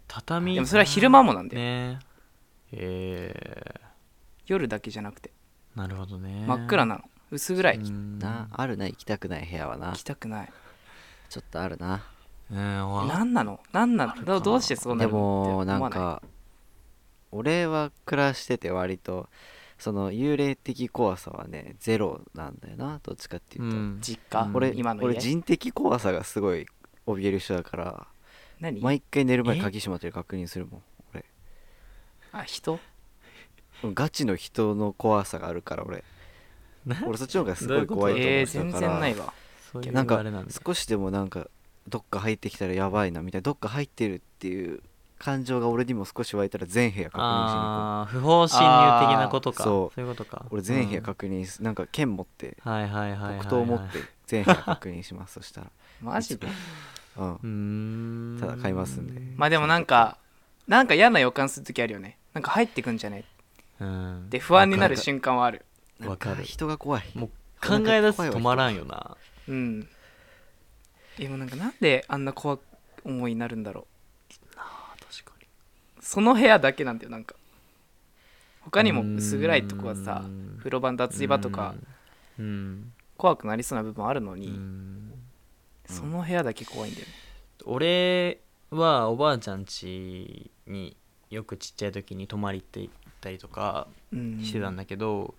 [0.07, 1.61] 畳でもそれは昼間もなんだよ。
[1.61, 1.99] ね。
[2.71, 3.75] え
[4.47, 5.31] 夜だけじゃなくて。
[5.75, 6.45] ー、なるほどね。
[6.47, 7.03] 真っ暗なの。
[7.31, 7.77] 薄暗い。
[7.79, 8.19] 行うん。
[8.19, 9.93] なあるな行きたくない部屋はな。
[9.93, 10.51] きたくない。
[11.29, 12.03] ちょっとあるな。
[12.51, 13.05] うんわ。
[13.07, 13.59] 何なの？
[13.71, 14.23] 何なの？
[14.23, 15.19] どうどうしてそうなでるの？
[15.19, 15.65] もって思わい？
[15.65, 16.21] なんか
[17.31, 19.27] 俺は暮らしてて割と
[19.79, 23.97] その幽霊的怖さはねゼロなんだよなどっちかっていうと、うん。
[24.01, 24.51] 実家？
[24.53, 25.05] 俺今の家？
[25.07, 26.67] 俺人的怖さがすごい
[27.07, 28.07] 怯える人だから
[28.59, 28.79] 何？
[28.81, 29.61] 毎回寝る前え？
[29.61, 30.81] 鍵閉まってる確認するもん
[31.15, 31.25] 俺。
[32.33, 32.79] あ人？
[33.93, 36.03] ガチの人の怖さがあるから俺。
[36.85, 38.29] な俺そっちの方がすごい怖いと思う。
[38.29, 39.33] えー、全然ないわ。
[39.71, 40.51] そういうなんかあれなんだ。
[40.65, 41.47] 少しでもなんか
[41.87, 44.81] どっか入ってきたらやばいなみたいなどっか入ってるっていう
[45.19, 49.63] 感情が俺にも少し湧いたら全部屋確認しに行ああ不法侵入的なことか。
[49.63, 49.95] あーそう。
[49.95, 50.45] そういうことか。
[50.49, 53.37] く俺全部屋うん確認す、なんか剣持ってはいはいはいはいはい。
[53.39, 55.33] 木刀持って全部屋確認します。
[55.35, 55.67] そしたら。
[56.01, 56.47] マジで？
[57.17, 57.33] うん。
[57.35, 58.39] うーん。
[58.41, 59.21] ただ買いますんで。
[59.37, 60.17] まあでもなんか
[60.67, 62.17] なんか嫌な予感する時あるよね。
[62.33, 63.23] なんか入ってくんじゃね？
[63.83, 64.25] うん。
[64.25, 65.65] って不安になる瞬間はある。
[65.99, 67.03] なんかわかる人が怖い。
[67.15, 67.29] もう
[67.65, 69.17] 考え出すと止まらんよな。
[69.47, 69.87] うん。
[71.17, 72.59] でもなんかなんであんな怖い
[73.05, 73.85] 思いになるんだろ
[75.11, 75.45] 確かに。
[75.45, 77.35] うその部屋だけなんだよなんか。
[78.61, 80.55] 他にも薄暗いとこはさうん。
[80.57, 81.75] 風呂場の脱衣場とか
[82.39, 82.93] うん。
[83.17, 85.11] 怖くなりそうな部分あるのうにん。
[85.85, 87.13] その部屋だけ怖いんだよね。
[87.65, 88.39] 俺
[88.71, 90.97] はおばあちゃん家に
[91.29, 92.89] よくちっちゃい時に泊まりって行
[93.23, 94.41] ったりとかうん。
[94.43, 95.35] してたんだけど、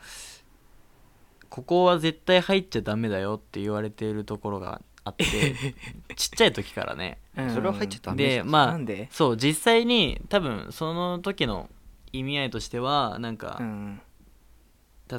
[1.51, 5.25] ここは絶対入っちゃダメだよって言われているところがあって
[6.17, 7.19] ちっちゃい時からね。
[7.37, 7.55] うん。
[7.55, 9.09] それは入っちゃダメでまあなんで？
[9.13, 11.69] そう実際に多分その時の
[12.13, 14.01] 意味合いとしてはなんか、うん。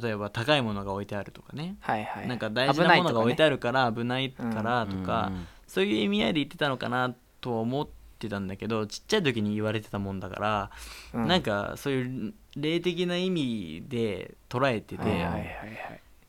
[0.02, 2.28] 例えば高いものが置いてあるとかね、はいはい。
[2.28, 5.48] なんか大事なものが置いてああるから危ないからとか、うん。
[5.68, 10.72] そういう意味合いで言ってたのかなとは思ってたんだけどちっちゃい時に言われてたもんだから、
[11.14, 11.28] うん。
[11.28, 15.50] なんかそういう霊的な意味で捉えてて、はいはいはいはい。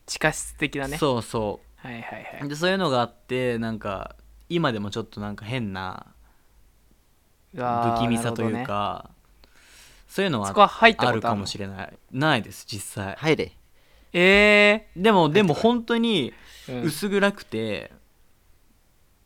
[0.07, 0.99] 地下室的なね。
[0.99, 2.47] そうそはいはいはい。
[2.47, 4.17] うでそういうのがあってなんか
[4.49, 6.07] 今でもちょっとなんか変な
[7.55, 7.61] 不
[7.99, 9.11] 気味さというか、
[10.09, 10.49] そういうのは
[10.99, 11.99] あるかもれしれない。
[12.13, 13.15] ないです実際。
[13.19, 13.53] 入れ。
[14.13, 16.33] えでもでも本当に
[16.85, 17.93] 薄暗くて、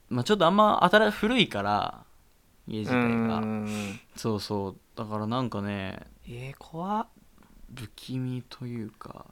[0.09, 2.05] まあちょっとあんま新古いから
[2.67, 4.01] 家自体うがん。
[4.17, 7.07] そうそうだからなんかねえー、怖っ。
[7.75, 9.25] 不気味というか。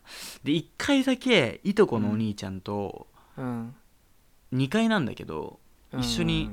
[0.42, 3.74] で1回だけいとこのお兄ちゃんとうん。
[4.54, 5.60] 2階なんだけど
[5.92, 6.00] うん。
[6.00, 6.50] 一緒に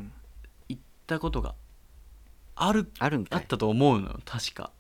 [0.68, 1.56] 行ったことが
[2.56, 3.40] あるあるんかい。
[3.40, 4.72] あったと思うのよ確か。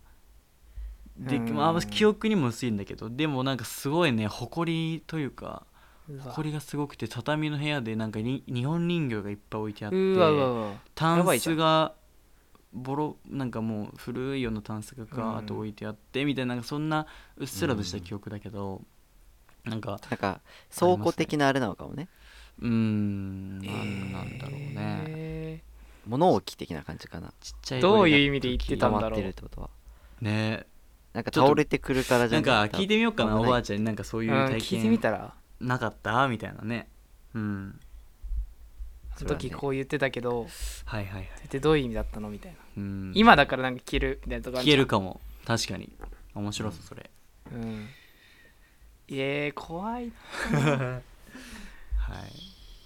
[1.17, 1.53] で、うん。
[1.55, 5.65] まあ、記憶にも薄いんだけどでもなんかすごいね埃というか
[6.09, 6.23] うわ。
[6.33, 10.71] 埃がすごくて畳の部屋でなんかに日本人形がいっぱい置いてあってうわうわうわ。
[10.93, 11.55] タンやばいじゃん。
[11.55, 11.93] スが
[12.75, 17.07] ボロなんかもう古いようなタンスがガーッと置いてあって、みたいななんかそんな
[17.37, 18.81] うっすらとした記憶だけど、
[19.63, 20.41] なんかなんか
[20.77, 22.09] 倉庫的なあれなのかもね。
[22.61, 24.75] うーんなんなんだろうね、
[25.07, 25.61] え
[26.05, 27.33] 物置的な感じかな。
[27.39, 29.69] ちっちゃいどういう意味で言ってたまってるってことは。
[30.21, 30.65] ね。
[31.13, 33.79] なんか倒れてくるからじゃなんか聞いてみようかなおばあちちゃん。
[33.79, 35.33] になんかそううんいう体聞いてみ験たら。
[35.61, 36.27] なかった？
[36.27, 36.89] みたいなね。
[37.33, 37.79] うん
[39.15, 40.47] その時こう言ってたけど
[40.85, 42.29] はいはいはい、ってどういう意味だったの？
[42.29, 42.57] みたいな。
[42.77, 45.21] うん、今だからなんか消えるみたいなとこある消えるかも。
[45.45, 45.91] 確かに。
[46.33, 47.09] 面白そうそれ。
[47.53, 47.87] うん。
[49.07, 50.11] えー、怖い
[50.51, 51.01] はい。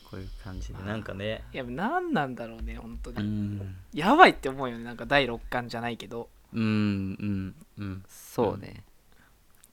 [0.10, 0.84] こういう感じで。
[0.84, 1.44] なんかね。
[1.54, 3.76] いや何なんだろうね本当うに、ん。
[3.94, 4.84] やばいって思うよね。
[4.84, 6.30] なんか第六感じゃないけど。
[6.54, 8.84] うんうんうんそうね。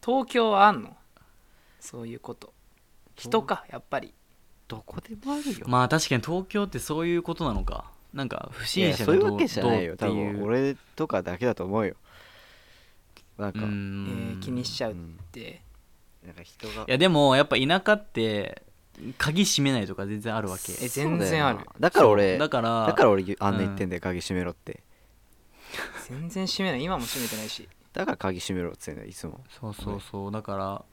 [0.05, 0.97] 東京はあんの？
[1.81, 2.53] そういうこと。
[3.17, 4.13] 人かやっぱり
[4.69, 5.67] どこでもあるよ。
[5.69, 7.91] まあ確かに東京ってそういうことなのか。
[8.13, 11.95] なんか不い審者そういうわけじゃないよ多どうっていう分俺とかだけだと思うよ。
[13.39, 15.19] なんか、うえ気にしちゃうっうん。
[15.31, 15.61] て、
[16.25, 16.75] なんか人が。
[16.75, 18.63] いやでもやっぱ田舎って
[19.19, 20.73] 鍵閉めないとか全然あるわけ。
[20.83, 21.61] え全然ある。
[21.79, 23.55] だから俺だからだから俺あん。
[23.55, 24.83] な言ってんだよ、鍵閉めろって。
[26.09, 26.83] 全然閉めない。
[26.83, 27.69] 今も閉めてないし。
[27.93, 29.45] だから鍵閉めろって言うんだよいつも。
[29.49, 30.33] そうそうそう。
[30.33, 30.85] だから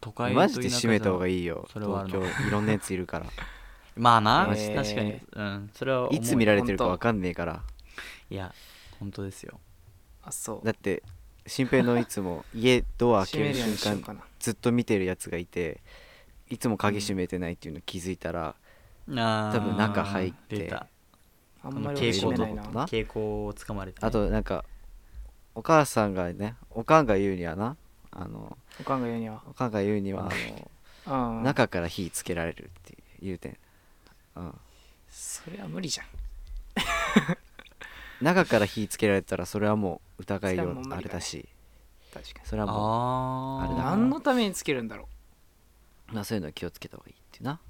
[0.00, 1.68] 都会とマジで閉めた方がいいいよ。
[1.72, 3.26] それはあるな東京いろんなやついるから。
[3.96, 4.74] まあな、えー。
[4.74, 5.20] 確かに。
[5.32, 5.70] うん。
[5.74, 6.14] それは思う。
[6.14, 7.62] いつ見られてるか分かんねえから。
[8.28, 8.54] いや
[8.98, 9.60] 本当ですよ。
[10.22, 10.66] あそう。
[10.66, 11.02] だって
[11.46, 14.20] 新平のいつも家ドア開ける閉めるように瞬間しようかな。
[14.38, 15.80] ずっと見てるやつがいて
[16.50, 18.54] いつも鍵閉めてないっていうの気づいたら、
[19.08, 20.86] あー多分中入って出た。
[21.62, 22.62] あんまり傾向めないな。
[22.62, 24.64] な傾向をつかまれてね、あとなんか
[25.54, 27.76] お母さんがねおかんが言うにはな
[28.18, 29.42] あのおかんが言うには。
[29.48, 30.30] おかんが言うには
[31.06, 31.42] あのうん。
[31.42, 33.56] 中から火つけられるって言うてん、
[34.36, 34.54] うん、
[35.10, 36.06] それは無理じゃん。
[38.24, 41.48] 中から火つけられたらそれはもう疑いようあれだし。
[42.14, 43.68] 確かそれはもあー。
[43.68, 45.08] あれだな何のためにつけるんだろ
[46.10, 47.60] う、まあ、そういうのは気をつけた方がいいっていうな。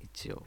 [0.00, 0.42] 一応。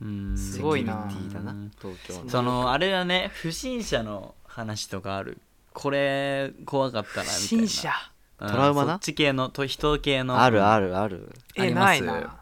[0.00, 0.38] うん。
[0.38, 1.08] すごいな。
[1.10, 2.30] 東京の。
[2.30, 5.40] そのあれだね不審者の話とかある
[5.74, 7.32] これ怖かったなみたいな。
[7.32, 7.90] 不審者。
[7.90, 8.92] うんトラウマな？
[8.94, 10.40] そっち系のと人系の。
[10.42, 11.32] あるあるるある。
[11.56, 11.84] えあります。
[11.84, 12.36] ないな。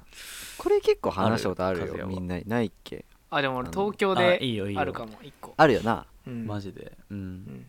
[0.58, 2.44] これ結構話したことあるあるよみんなに。
[2.46, 3.04] ないっけ？
[3.30, 4.80] あでも俺東京あでいいよいいよ。
[4.80, 5.54] あるかも一個。
[5.56, 6.06] あるよな。
[6.26, 6.46] うん。
[6.46, 6.92] マジで。
[7.10, 7.34] ううん。
[7.42, 7.66] ん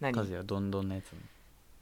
[0.00, 1.06] 何和也どんどんのやつ。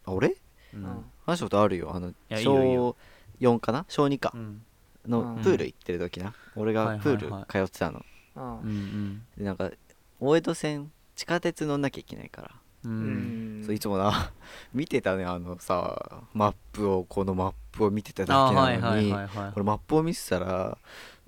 [0.07, 0.29] あ俺？
[0.29, 0.35] う
[0.75, 0.83] うん。
[0.85, 1.95] ん話したことあるよ。
[1.95, 2.97] あのやいいよいいよ。
[3.41, 3.85] 小4かな？
[3.89, 4.33] 小2か。
[4.35, 4.63] うん。
[5.07, 5.43] のうん。
[5.43, 6.33] プール行ってる時な。
[6.57, 7.53] 俺がプールはいはい。
[7.53, 8.03] 通ってたの。
[8.37, 8.43] うん。
[8.43, 9.23] うんうん。
[9.37, 9.71] でなんか
[10.19, 12.51] 大江戸線地下鉄乗んなきゃいけないから
[12.87, 13.61] ううん。
[13.61, 14.31] んそういつもな
[14.73, 20.79] 見てたねあのさマップをこのマップを見てたあだけなのにはいはい俺マップを見てたら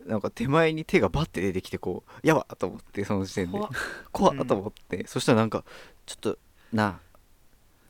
[0.07, 3.59] なんか手前に手がバッて出てきてこうやばっと思ってその時点で。
[4.11, 4.47] 怖っ。
[4.47, 5.64] と思って、そしたらなんか
[6.07, 6.38] ちょっと
[6.73, 6.99] な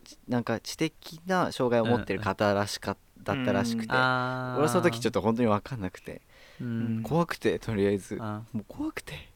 [0.03, 6.23] ちなんか知的な障害を持ってる方らしかだったらしくて、あ俺はその時ちょっっと本当に分かんなくて
[6.59, 7.03] とん。
[7.05, 8.19] 怖くてとりあえず。
[8.21, 9.29] あもう怖くて。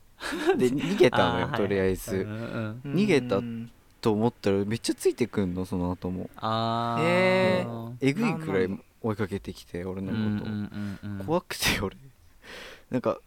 [0.56, 2.92] で逃げたのよ とりあえはいず、うんうんうん。
[2.94, 3.36] 逃げた
[4.02, 6.28] と思ったらめっちゃついてくんのその後も。
[6.36, 7.02] あー。
[7.04, 7.66] え
[8.00, 11.96] えぐいくらい追いかけてきて俺のこと、うんうんうんうん怖くて俺。
[12.90, 13.18] なんか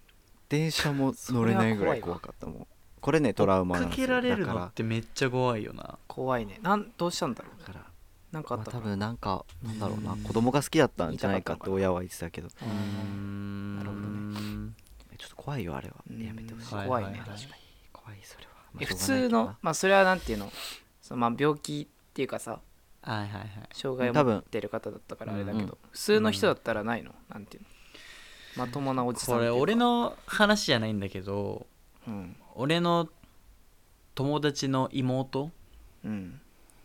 [0.50, 2.68] 電車も乗れないぐらい怖かったもん。
[3.02, 4.08] これねトラウマ追なんですよ。
[4.08, 5.98] けられるだかってめっちゃ怖いよな。
[6.08, 6.60] 怖いね。
[6.62, 7.60] なんどうしたんだろう。
[7.60, 7.86] だから。
[8.32, 8.84] なんかあまあたかな？
[8.84, 10.12] 分なんかなんだろうな。
[10.12, 10.20] うん。
[10.24, 12.48] 子供が好きだったんじゃないかって親は言ってたけど。
[12.48, 13.78] うーん。
[13.78, 14.76] なるほどね。
[15.18, 15.96] ちょっと怖いよあれは。
[16.10, 16.22] うん。
[16.22, 16.76] やめてほしい。
[16.76, 17.30] はい怖いねはいはい。
[17.30, 17.62] 確かに。
[17.94, 19.58] 怖いそれはまあえ普通のな。
[19.62, 20.52] まあそれはなんていうの？
[21.02, 22.60] そのまあ病気っていうかさ
[23.02, 23.50] はいはいはい。
[23.74, 27.12] 障害を多分持ってる方だったからあれだけうんど普通の人だったらないの？
[27.30, 28.66] なんていうの？
[28.66, 31.66] まともなおじさんこれ俺の話じゃないんだけど
[32.08, 32.36] うん。
[32.56, 33.10] 俺の
[34.16, 35.52] 友達の妹
[36.04, 36.40] うん。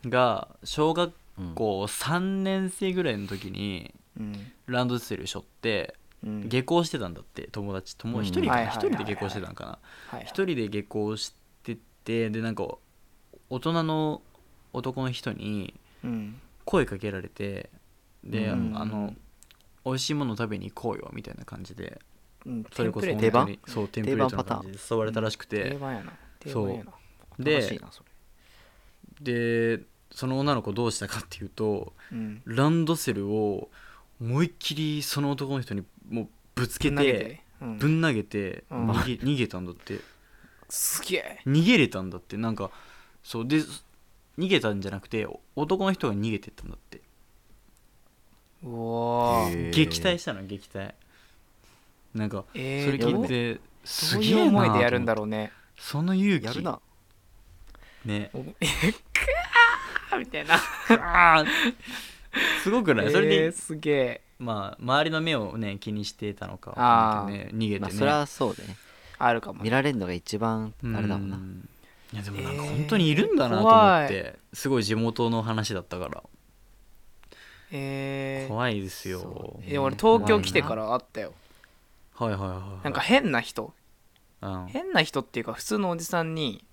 [0.05, 4.53] が小学うん校3年生ぐらいの時にうん。
[4.66, 6.48] ランドセル背負ってうん。
[6.48, 7.96] 下校してたんだって友達。
[7.96, 8.24] 友うん。
[8.24, 9.79] 一人人で下校してたんかな？
[10.09, 11.35] はい一人で下校し
[12.04, 12.64] ててでなんか
[13.48, 14.22] 大人の
[14.72, 16.40] 男の人にうん。
[16.64, 17.68] 声かけられて
[18.22, 18.72] で、うん。
[18.76, 19.14] あの
[19.84, 22.00] 美味しいもの食べに行こうよみたいな感じで
[22.46, 22.64] うん。
[22.72, 25.70] それこそテンプレー本当にそうテンプレートな感じで誘われたらしくて。
[25.70, 26.12] 定番やな。
[26.38, 26.92] 定番やな。
[27.38, 28.04] で新しいなそ
[29.20, 29.82] でれ
[30.12, 32.42] その女の子どうしたかっていうとうん。
[32.44, 33.68] ランドセルを
[34.20, 37.78] 思いっきりその男の人にもうぶつけてうん。
[37.78, 38.90] ぶん投げてうん。
[38.90, 39.98] 逃げ逃げたんだって
[40.70, 41.38] すげえ。
[41.46, 42.37] 逃げれたんだって。
[42.37, 42.70] なんか
[43.22, 43.59] そうで
[44.38, 47.00] 逃げたんじゃなくて男の人が逃げてったんだって。
[48.62, 50.92] うわ撃退したの撃退。
[52.14, 55.52] なんかそえーれ聞いてすどういうげえな思いでやるんだろろうね。
[55.78, 56.44] その勇気。
[56.44, 56.80] やるな。
[58.04, 58.30] ね。
[60.18, 60.59] みたいな。
[62.62, 63.12] すごくない？
[63.12, 64.20] それでえーすげえ。
[64.38, 67.26] まあ周りの目をね気にしてたのか。
[67.28, 67.80] ね逃げてね。
[67.80, 68.76] まあそれはそうね
[69.20, 71.37] あるかも見られるのが一番あれだもんな。
[71.37, 71.68] うん。
[72.12, 76.22] いやでもなんかえー本当にいるんだなと思って、すごい地元の話だったから。
[77.70, 78.48] えー。
[78.48, 79.20] 怖いですよ。
[79.20, 79.62] そう。
[79.66, 81.35] え俺東京来てからあったよ。
[82.14, 83.72] はいはいはいなんか変な人。
[84.40, 84.66] うん。
[84.68, 86.64] 変な人っていうか普通のおじさんに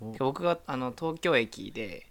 [0.00, 0.12] お。
[0.18, 2.06] 僕があの東京駅で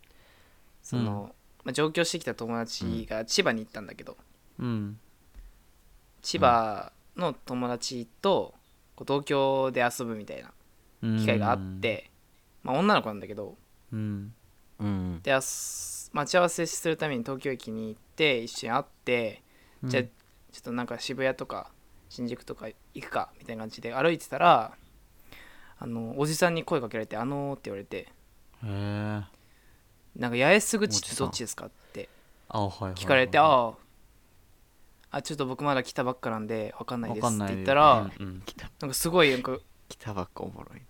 [0.81, 4.15] その、まあ、上京してきた友達が千葉に行ったんだけど、
[4.57, 4.97] うん。
[6.21, 8.53] 千葉の友達と
[9.01, 10.51] こう東京で遊ぶみたいな
[11.17, 12.11] 機会があって、
[12.61, 13.57] まあ、女の子なんだけど
[13.91, 14.33] うん。
[14.79, 15.21] うん。
[15.23, 19.41] で待ち合わせするために東京駅に行って一緒に会って、
[19.89, 20.09] じゃあちょ
[20.59, 21.71] っとなんか渋谷とか
[22.09, 24.73] 新宿とか行くかみたいな感じで歩いてたら
[25.79, 28.07] あのおじさんに声かけられて「あのー」って言われてへ
[28.63, 29.21] え
[30.19, 32.09] 「なんか八重洲口ってどっちですか?」って
[32.95, 33.73] 聞かれて「ああ
[35.11, 38.41] あちょっと僕まだ来たばっかなんで分かんないです」って言ったら、うんうん。
[38.45, 40.81] 来たなんかすごいなんかい来たばっかおもろい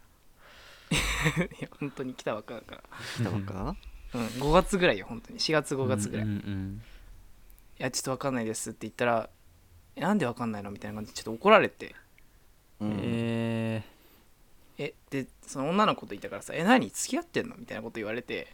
[1.61, 3.75] や本当に来たばっかだから、な来たばっかだな。
[4.13, 5.39] うん、5月ぐらいよ本当に。
[5.39, 6.81] 4月5月ぐらい、うんいうん。
[7.77, 9.29] やちょっと分かんないですって言ったら
[9.95, 11.95] 「えなんで分かんないの?」みたいな感じでちょっと怒られて。
[12.79, 12.91] うん。
[12.91, 13.83] うんえ
[14.77, 16.89] えでその女の子といたからさ「え何？
[16.89, 18.53] 付き合ってんの?」みたいなこと言われて。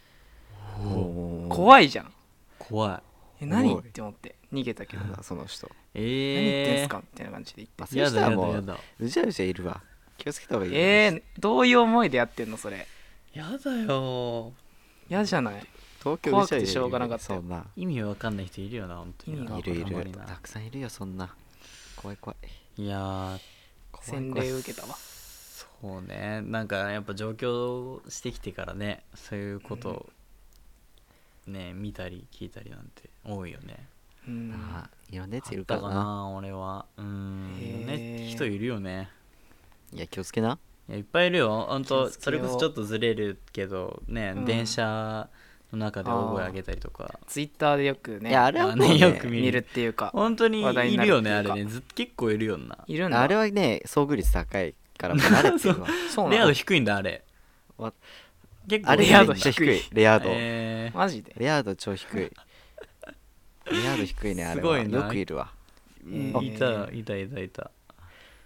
[1.49, 2.05] 怖いじゃん。
[2.05, 2.11] ー、
[2.59, 2.97] 怖
[3.39, 3.43] い。
[3.43, 3.77] え何？
[3.79, 5.69] って思って逃げたけどなその人。
[5.93, 9.81] え何言ってんえすかみたいな感じで言っやだやだしたらもうやだうじゃうじゃいるわ。
[10.17, 10.79] 気をつけた方がいいよ。
[10.79, 12.87] えー、どういう思いでやってんのそれ。
[13.33, 14.53] やだよ。
[15.09, 15.65] 嫌じゃない。
[15.99, 17.41] 東京怖くてうじゃいるしょうがなかったよ。
[17.41, 17.65] そんな。
[17.75, 19.37] 意味わかんない人いるよな本当に。
[19.37, 19.61] 意味がい。
[19.63, 21.33] るいるたくさんいるよそんな。
[21.95, 22.35] 怖い怖
[22.77, 22.83] い。
[22.83, 23.39] いやー
[24.01, 24.47] 洗怖い怖い。
[24.47, 24.95] 礼を受けたわ。
[24.95, 26.41] そうね。
[26.41, 30.09] なんかやっぱ上京してきてからねそういうことを
[31.47, 33.87] ね見たり聞いたりなんて多いよね
[34.27, 34.53] うん。
[34.53, 36.85] あいろんなやついあったるからな俺は。
[36.97, 37.55] うん。
[37.59, 37.85] へー。
[38.25, 39.09] ね人いるよね。
[39.93, 40.59] いや気をつけな。
[40.89, 41.65] いやいっぱいいるよ。
[41.69, 44.45] 本当それこそちょっとずれるけどね、うん。
[44.45, 45.29] 電車
[45.71, 47.19] の中で大声上げたりとか。
[47.27, 49.43] ツイッターでよくねいやあれはねねよく見る。
[49.43, 51.65] 見るっていうか本当にいるよねあれね。
[51.65, 52.77] ずっと結構いるよな。
[52.87, 53.21] いるんだ。
[53.21, 55.87] あれはね遭遇率高いからもう慣れてるわ。
[56.09, 56.31] そう。
[56.31, 57.23] レア度低いんだあれ。
[57.77, 57.93] わ
[58.67, 59.53] 結構あれレア度低い。
[59.53, 60.29] 低レア度。
[60.29, 60.97] えー。
[60.97, 61.33] マジで？
[61.37, 62.31] レア度超低い
[63.71, 65.51] レア度低いねあれはいすごなよくいるわ。
[66.05, 67.71] えーいたいたいたいた。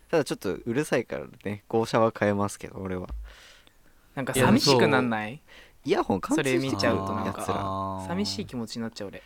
[0.10, 3.08] ただちょっとうるさいからね号車は変えますけど俺は。
[4.16, 5.42] なんか寂しくなんない？
[5.86, 7.40] イヤホン完それ見ちゃうとなんか。
[7.40, 8.08] やつら。
[8.08, 9.24] 寂しい気持ちになっちゃう俺。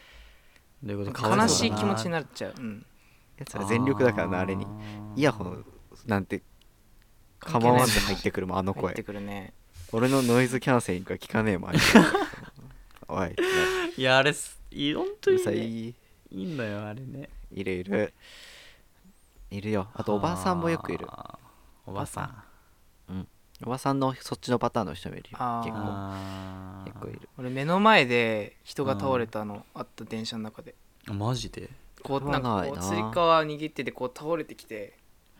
[0.83, 1.21] どういうこと？
[1.21, 2.53] かわ悲しい気持ちになっちゃう。
[2.57, 2.85] うん。
[3.37, 4.65] やつら全力だからなあれに。
[5.15, 5.65] イヤホン
[6.05, 6.43] なんて
[7.39, 8.83] 構わず入ってくるもんあの声。
[8.83, 9.53] 入ってくるね。
[9.91, 11.95] 俺のノイズキャンセリングが聞かねえもんあいつ。
[13.07, 13.35] おい
[13.97, 15.89] いやあれすい本当うるさい。
[15.89, 15.95] い
[16.31, 17.29] いんだよあれね。
[17.51, 18.13] いるいる。
[19.49, 19.87] いるよ。
[19.93, 21.07] あとおばさんもよくいる。
[21.85, 22.23] おばさ
[23.09, 23.25] ん。
[23.65, 23.99] おばさん。
[23.99, 25.37] のそっちのパターンの人もいるよ。
[25.63, 26.83] 結構。
[26.85, 27.29] 結構いる。
[27.37, 30.75] 俺目の前で人が倒れたのあった電車の中で。
[31.07, 31.69] あマジで？
[32.03, 34.93] こうなんかこうつり革握っててこう倒れてきてへ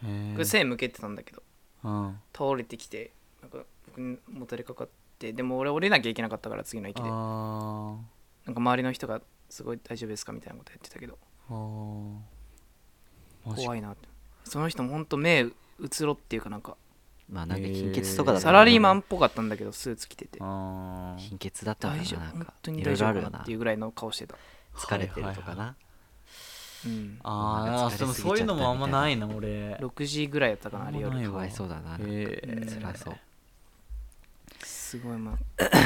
[0.04, 1.44] えこれ線向けてたんだけど
[1.84, 2.20] うん。
[2.36, 7.04] 倒れてきてなんか僕にもたれかかってでも俺降りなきゃいけなかったから次の駅で。
[7.06, 7.98] あ
[8.46, 11.18] なんか周りの人がすごい大丈夫ですかみたいなことやってたけど。
[11.48, 12.22] 怖
[13.76, 14.08] いなって。
[14.44, 15.54] その人もほんと目う
[15.90, 16.78] つろっていうかなんか。
[17.28, 20.40] まあなんか貧血とかだサラリーマンンっぽかったんだけどスーツ着てて。
[20.40, 22.20] 貧血だったの大丈夫？
[22.20, 22.54] 本かななんか。
[22.62, 24.36] 当にいろ大丈夫かいろあるよななっていうぐらいの顔してた。
[24.76, 25.76] 疲れてるとかはいはいな
[26.86, 27.20] うん。
[27.24, 29.74] あなんか疲れーでもそういうのもあんまないな俺。
[29.76, 31.46] 6時ぐらいやったかなあれ夜かわ。
[31.48, 32.70] いそうだなへえうん。
[32.70, 33.16] 辛そう。
[34.64, 35.38] すごいま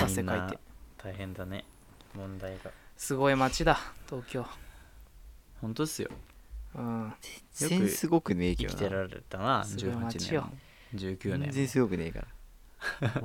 [0.03, 0.59] 汗かいて。
[0.97, 1.63] 大変だね
[2.19, 2.71] 問題が。
[2.97, 3.79] すごい街だ
[4.09, 4.45] 東京。
[5.61, 6.09] 本当っすよ。
[6.75, 7.13] うん。
[7.53, 10.49] 全然すごくねえけ生きてられたなすごい18街よ。
[10.93, 11.41] 年も19年。
[11.43, 12.27] 全然すごくねえから。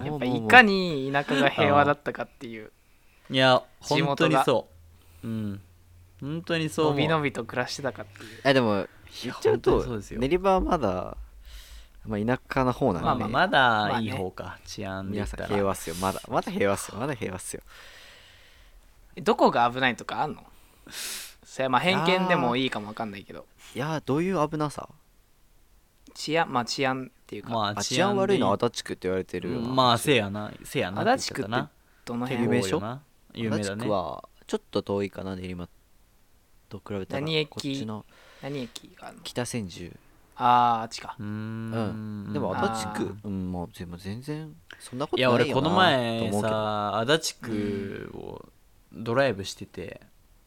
[0.04, 2.70] やっぱいかに田舎が平和だったかっていう。
[3.30, 4.68] いや本当にがそ
[5.22, 5.26] う。
[5.26, 5.60] うん。
[6.20, 8.40] 本当にそうのびのびと暮らしてたかっていう。
[8.44, 8.86] あでも
[9.22, 10.20] 言っちゃう本当にとそうですよ。
[10.20, 11.16] 練馬はまだ
[12.06, 14.58] まあ田舎な方なんで、まあまあまだいい方か。
[14.64, 15.96] 治安で言皆さん平和っすよ。
[15.96, 16.98] まだまだ平和っすよ。
[16.98, 17.62] まだ平和っすよ
[19.22, 20.42] どこが危ないとかあんの？
[21.44, 23.46] それはまあ偏見でもいいかもわかんないけど。
[23.74, 24.88] いやーどういう危なさ？
[26.14, 30.52] 治安まあ治安っていうか、まああ治安悪いのはで足立区って言われてるよなまあせやな。
[30.64, 31.50] せやな足立区って
[32.04, 32.42] どの辺？
[32.44, 32.98] 有名でしょ
[33.34, 33.80] 有名足だね。
[33.82, 35.68] 立区はちょっと遠いかな練馬
[36.68, 37.20] と比べたら。
[37.20, 37.48] 何駅？
[37.48, 38.04] こっちの
[38.42, 39.22] 何駅があるの？
[39.22, 39.92] 北千住。
[40.36, 41.14] あああっちか。
[41.18, 42.28] うーうん。
[42.30, 46.48] んでもあ足立区うんもうでも全然そんなこといや俺このないよなと前思うけど。
[46.48, 48.44] さ足立区を
[48.94, 50.00] ドライブしてて。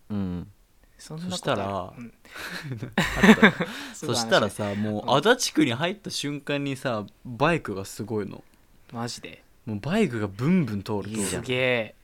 [0.10, 0.48] うん。
[0.98, 2.14] そんなことそしたらあるうん
[3.94, 8.44] そしたらさもう足立区に入った瞬間にさバイクがすごいの。
[8.92, 9.44] マジで？
[9.66, 11.44] もうバイクがブンブン通るいいじゃん。
[11.44, 11.96] すげえ。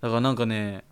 [0.00, 0.84] だからなんかね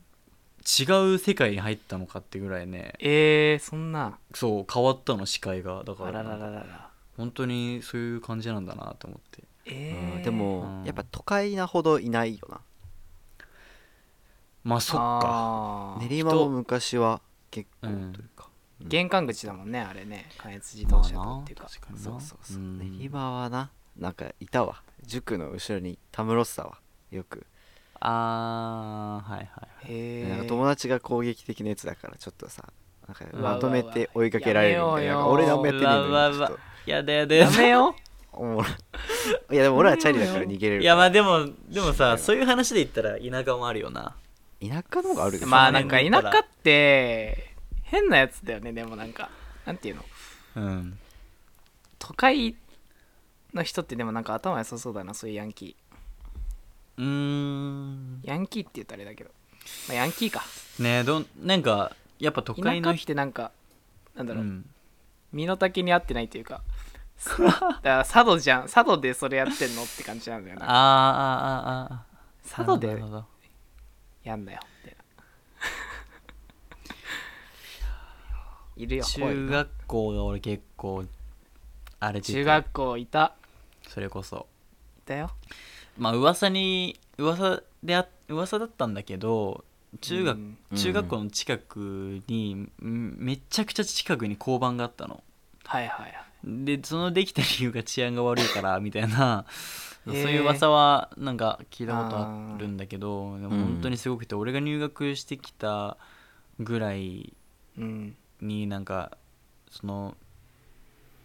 [0.66, 2.94] 違う世界に入ったのかってぐらいね。
[2.98, 4.18] えー、そんな。
[4.34, 5.84] そう変わったの視界が。
[5.84, 6.60] だかあららららら。
[6.60, 9.44] ら本当にそういう感じなんだなと思って。
[9.64, 10.84] えー、うんでもうん。
[10.84, 12.60] やっぱ都会なほどいないよな
[14.66, 15.98] まあそっか。
[16.10, 17.20] 練馬も昔は
[17.52, 18.48] 結構うんというか、
[18.80, 20.28] 玄関口だもんねあれね。
[20.38, 21.62] 関越自動車道っていうか。
[21.62, 22.98] まあそうそうそう、うん。
[22.98, 24.82] 練馬はななんかいたわ。
[25.04, 26.78] 塾の後ろにタムロスターは。
[27.12, 27.46] よく、
[28.00, 32.64] あーはいはいへえなんか友達が攻撃的なやつだからちょっとさ
[33.06, 35.28] なんかうわまとめて追いかけられるみたいな。
[35.28, 36.40] 俺何もやってねえのに
[36.86, 37.52] やだやだやだ。
[37.52, 37.94] やめよ
[38.32, 39.56] おい。
[39.56, 44.16] やでも俺はチャリだから逃げれるいやまあでもでもさそういう話で言ったら田舎もあるよな
[44.60, 48.72] 田舎の方があるまあなんか田舎って変なやつだよね。
[48.72, 49.30] でもなんか
[49.64, 50.04] なんていうの？
[50.56, 50.98] うん。
[51.98, 52.56] 都会
[53.54, 55.76] の人ってでもなんか頭良さそうだなそういうヤンキ
[56.96, 58.20] うーん。
[58.24, 59.30] ーヤンキーって言ったらあれだけど、
[59.88, 60.42] まあ、ヤンキーか。
[60.78, 63.50] ねえどんなんかやっぱ都田舎っ会の人てなんか
[64.14, 64.66] なんだろう、うん。
[65.32, 66.62] 身の丈に合ってないというか
[67.36, 68.62] だから佐渡じゃん。
[68.62, 70.64] 佐渡でそれやってんのって感じなんだよな。
[70.66, 72.56] あーあーあーあー。
[72.56, 72.88] 佐渡で。
[72.88, 73.24] なるほど
[74.26, 75.04] やんなよみたいな。
[78.82, 81.04] いるよ中学校が俺結構
[82.00, 83.34] あれ中学校いた。
[83.88, 84.48] それこそ。
[84.98, 85.30] いたよ。
[85.96, 89.64] まあ噂に噂であ噂だったんだけど
[90.00, 90.58] 中学、うん。
[90.74, 95.22] 中学校の近くに、んめちゃくちゃ近くに交番があったの。
[95.64, 96.64] はいはいはい。
[96.64, 99.46] でそのできた理由が治安が悪いからみたいな
[100.06, 105.96] そういう噂はなんか聞いたことあるんだけど本当にすごくて俺が入学してきた
[106.60, 107.34] ぐらい
[107.78, 108.16] うん。
[108.40, 109.16] になんか
[109.70, 110.14] その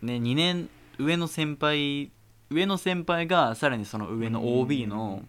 [0.01, 2.11] ね2年上の先輩
[2.49, 5.23] 上の先輩がさらにその上の OB の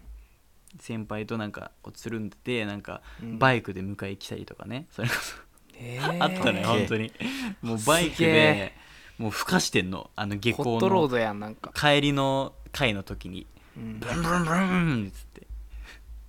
[0.78, 3.38] 先輩となんかつるんでてなんかうん。
[3.38, 4.86] バイクで迎え来たりとかね。
[4.90, 5.36] それこそ。
[5.74, 6.66] え あったねー。
[6.66, 7.12] 本当に。
[7.60, 8.82] もうバイクでえ
[9.18, 10.10] もう吹かしてんの。
[10.16, 11.08] あの下校の。
[11.08, 13.46] ドやんなんか、帰りの会の時に
[13.76, 14.00] うん。
[14.00, 15.46] ブンブンブンっつって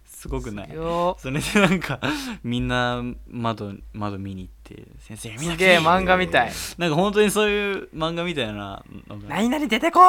[0.06, 0.70] すごくない？
[0.74, 2.00] よそれでなんか
[2.44, 6.52] みんな窓窓見に行って「先生見なくていいすげえ漫画みたい。
[6.78, 10.04] なんか本当にそういう漫画みたいなのが何々出てこい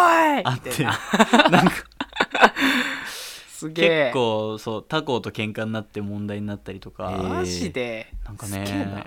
[0.45, 0.99] あってな。
[1.51, 1.72] なんか
[3.49, 8.12] すげえ結構そう他校と喧嘩になって問題になったりとか、えーマジで？
[8.24, 8.59] なんかね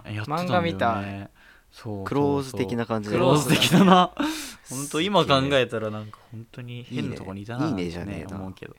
[0.06, 0.12] な。
[0.12, 0.44] やってたんだよね。
[0.44, 1.30] 漫画みたい
[1.78, 3.16] そうクローズ的な感じで。
[3.16, 4.12] クローズ的だな。
[4.68, 7.68] 本当今考えたらなんか本当に変なとこにいたな。
[7.68, 8.76] いいねいいねじゃねえな思うけど。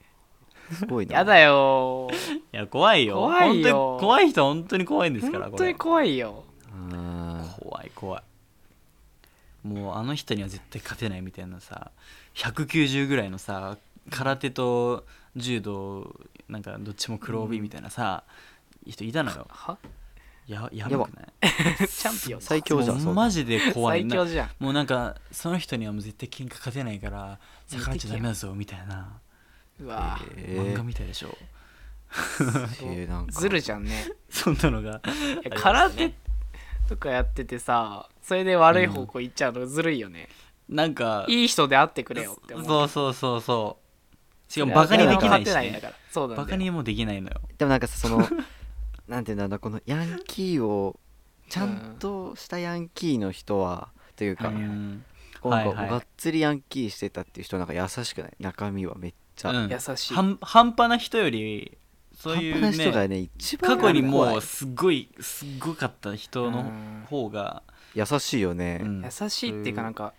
[0.73, 1.19] すごいな。
[1.19, 2.11] やだよ。
[2.53, 3.15] いや怖いよ。
[3.15, 3.99] 怖いよ。
[4.01, 6.45] 怖い人は本当に怖いんですから本当にこ怖いよ。
[7.61, 8.23] 怖い怖い。
[9.69, 11.91] もうあの人には絶対勝てないみたいなさ
[12.35, 13.77] 190ぐらいのさ
[14.11, 15.05] 空手と
[15.37, 16.17] 柔道
[16.49, 18.25] なんかどっちも黒帯みたいなさ、
[18.87, 19.47] 人いたのよ。
[19.51, 19.79] は？
[20.49, 21.27] ややばくない？
[21.87, 24.17] チャンピオン 最強じゃんマジで怖いな。
[24.17, 24.51] 最強じゃん。
[24.59, 27.39] もうなんかその人にはもう絶対喧嘩勝てないから
[27.69, 29.21] 逆らっちゃダメだぞみたいな。
[29.81, 30.19] うわ。
[30.37, 31.37] 漫画みたいでしょ。
[32.83, 33.41] えーなんか。
[33.41, 34.11] ずるじゃんね。
[34.31, 35.03] そんなのが。
[35.61, 36.15] 空手
[36.89, 40.31] とかやっててさそれで悪い方向行っちゃうのずるいよね、
[40.71, 42.67] なんかいい人であってくれよって思う。
[42.67, 43.79] そうそうそうそ
[44.49, 44.53] う。
[44.53, 45.83] しかもバカにできないし、ね。
[46.15, 47.41] バカにもできないのよ。
[47.59, 48.27] でもなんかさその
[49.09, 51.01] なんていうんだろうなこのヤンキーを
[51.49, 55.05] ちゃんとしたヤンキーの人はというか、うん。
[55.41, 55.91] こうなんかはいはい。
[55.91, 58.33] がっつりヤンキーしてたっていう人なんか優しくない？
[58.39, 59.71] 中身はめっちゃ、うん。
[59.71, 60.15] 優しい。
[60.15, 61.79] 半半端な人より
[62.15, 66.71] そういう半端な人がねね一番過去にもうすっごいすっごかった人の
[67.09, 67.63] 方が、
[67.95, 69.03] 優しいよね、うん。
[69.05, 70.13] 優しいっていうかなんか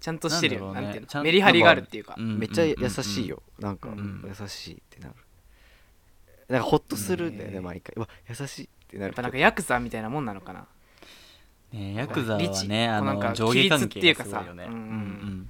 [0.00, 0.72] ちゃんとしてるよ。
[0.72, 0.80] ね。
[0.80, 1.22] なんんていうの？
[1.22, 2.14] メリハリがあるっていうか。
[2.16, 4.24] うんめっちゃ優しいよ、なんか、うん。
[4.24, 5.14] 優しいってなる
[6.48, 7.94] なんかホッとするんだよね、ね毎回。
[7.96, 9.06] うわ優しいってなる。
[9.06, 10.66] やっぱなんかヤクザみたいなもんなのかな。
[11.72, 14.72] ねヤクザはねあこうなんかの上下関規律っていうかさ係がすごいよねうん。
[14.72, 15.48] うんうん。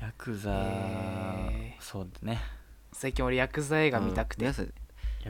[0.00, 2.38] ヤクザ、へーそうだね。
[2.92, 4.44] 最近俺ヤクザ映画見たくて。
[4.44, 4.52] ヤ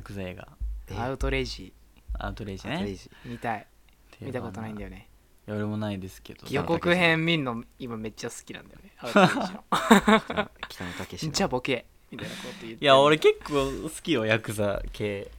[0.02, 0.48] クザ映画。
[0.88, 1.72] えアウトレイジ。
[2.14, 2.74] アウトレイジね。
[2.74, 3.10] アトレイジ。
[3.24, 3.66] 見たい。
[4.20, 5.08] 見たことないんだよよね
[5.48, 6.46] 俺もないですけど。
[6.50, 8.92] 予告編見んの今めっちゃ好きなんだよね。
[8.98, 9.64] アウトレイジの。
[10.68, 11.30] 北野武。
[11.30, 12.84] じゃあボケみたいなこと言って。
[12.84, 15.30] いや俺結構好きよヤクザ系。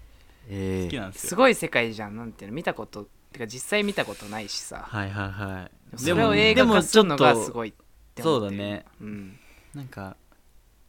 [0.49, 1.29] え好きなんですよ。
[1.29, 4.85] すごい世界じゃんなんていうの見たことてか実際見たことないしさ。
[4.87, 5.97] はいはいはい。
[5.97, 8.47] それを映画化するのがすごいって思ってる。
[8.47, 8.85] そうだね。
[9.01, 9.39] うん。
[9.73, 10.15] なんか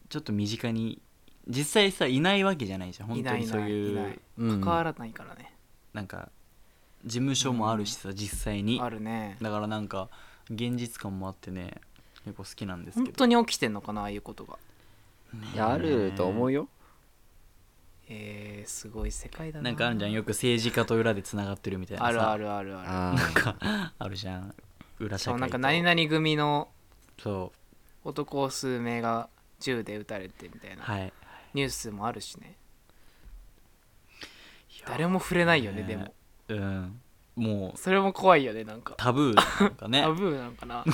[0.08, 1.00] ちょっと身近に
[1.46, 4.56] 実際さいないわけじゃないじゃん本当にいないいないそうい。
[4.56, 5.52] う関わらないからね。
[5.92, 6.30] なんか
[7.04, 8.80] 事務所もあるしさ、実際に。
[8.80, 9.36] あるね。
[9.40, 10.08] だからなんか
[10.50, 11.80] 現実感もあってね
[12.24, 13.04] 結構好きなんですけど。
[13.06, 14.58] 本当に起きてんのかなああいうことが
[15.54, 16.68] いやあると思うよ。
[18.10, 19.64] えー、すごい世界だな。
[19.64, 20.12] なんかあるじゃん。
[20.12, 22.08] よく政治家と裏でつながってるみたいなさ。
[22.08, 22.88] あるあるあるある。
[22.90, 24.54] あなんかあるじゃん。
[24.98, 25.36] 裏社会と。
[25.36, 26.68] そうなんか何々組の
[27.22, 27.52] そ
[28.04, 29.28] 男数名が
[29.60, 31.12] 銃で撃たれてみたいなうはい。
[31.52, 32.56] ニュースもあるしね。
[34.86, 36.14] 誰も触れないよねでも。
[36.48, 37.00] うん。
[37.36, 37.78] もう。
[37.78, 38.94] それも怖いよねなんか。
[38.96, 40.00] タブーなんかね。
[40.02, 40.84] タブーなのかな。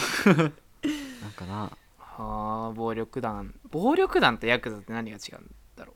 [1.23, 1.71] なんかな
[2.17, 3.55] はあ暴力団。
[3.71, 5.95] 暴力団とヤクザって何が違うんだろ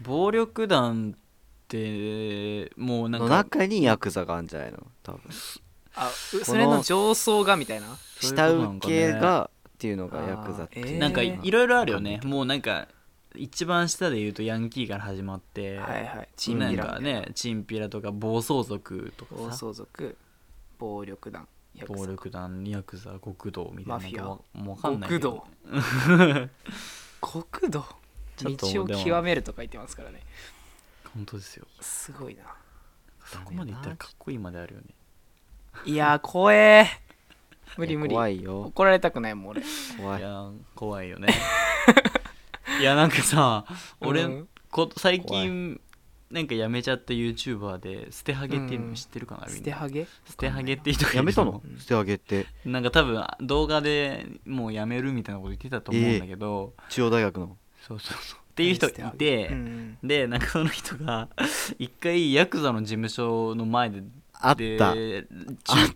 [0.00, 1.20] 暴力団っ
[1.68, 4.78] てもうなんのか中にヤクザがあるんじゃないの？
[5.02, 5.20] 多分。
[5.20, 5.30] う
[5.94, 7.86] あうそれの上層がみたいな？
[8.20, 10.98] 下請けがっていうのがヤクザっていう。
[10.98, 12.20] なんかいろいろあるよね。
[12.24, 12.88] もうなんか
[13.34, 16.28] 一番下で言うとヤンキーから始まって、はいはい。
[16.36, 16.98] チンなんピラか。
[16.98, 19.66] ねチンピラとか暴走族と暴かさ。
[19.66, 20.16] 走族。
[20.78, 21.46] 暴力団
[21.86, 24.22] 暴力団ヤクザ極道みたいなマフィア。
[24.22, 26.48] なんかわもうわかんないけ極ど道。
[27.20, 27.84] 極道？
[28.42, 30.20] 道を極めるとか言ってますからね。
[31.14, 31.66] 本当ですよ。
[31.80, 32.42] すごいな。
[33.24, 34.86] そこまで言ったらかっこいいまであるよね。
[35.84, 36.86] いやー怖え。
[37.76, 38.14] 無理無理。
[38.14, 38.62] 怖いよ。
[38.62, 39.62] 怒られたくないもん俺。
[39.98, 40.20] 怖い。
[40.20, 41.28] いや怖いよね。
[42.80, 43.64] いやなんかさ
[44.00, 44.48] 俺、うん。
[44.70, 45.80] こ最近
[46.32, 49.58] なんかやめちゃった YouTuber で捨てハゲっていうの知ってるかな、みんな。
[49.58, 50.06] 捨てハゲ？
[50.24, 51.62] 捨てハゲっていう人がいるやめたの？
[51.64, 51.78] うん。
[51.78, 52.46] 捨て上げって。
[52.64, 57.58] なんか多分動画でもうやめるみたいなこと言ってたと思うんだけど、中央大学の？
[57.86, 58.38] そうそうそう。
[58.50, 61.28] っていう人がいて、うんでなんかその人が
[61.78, 64.02] 一回ヤクザの事務所の前で
[64.32, 64.96] あっでたあっ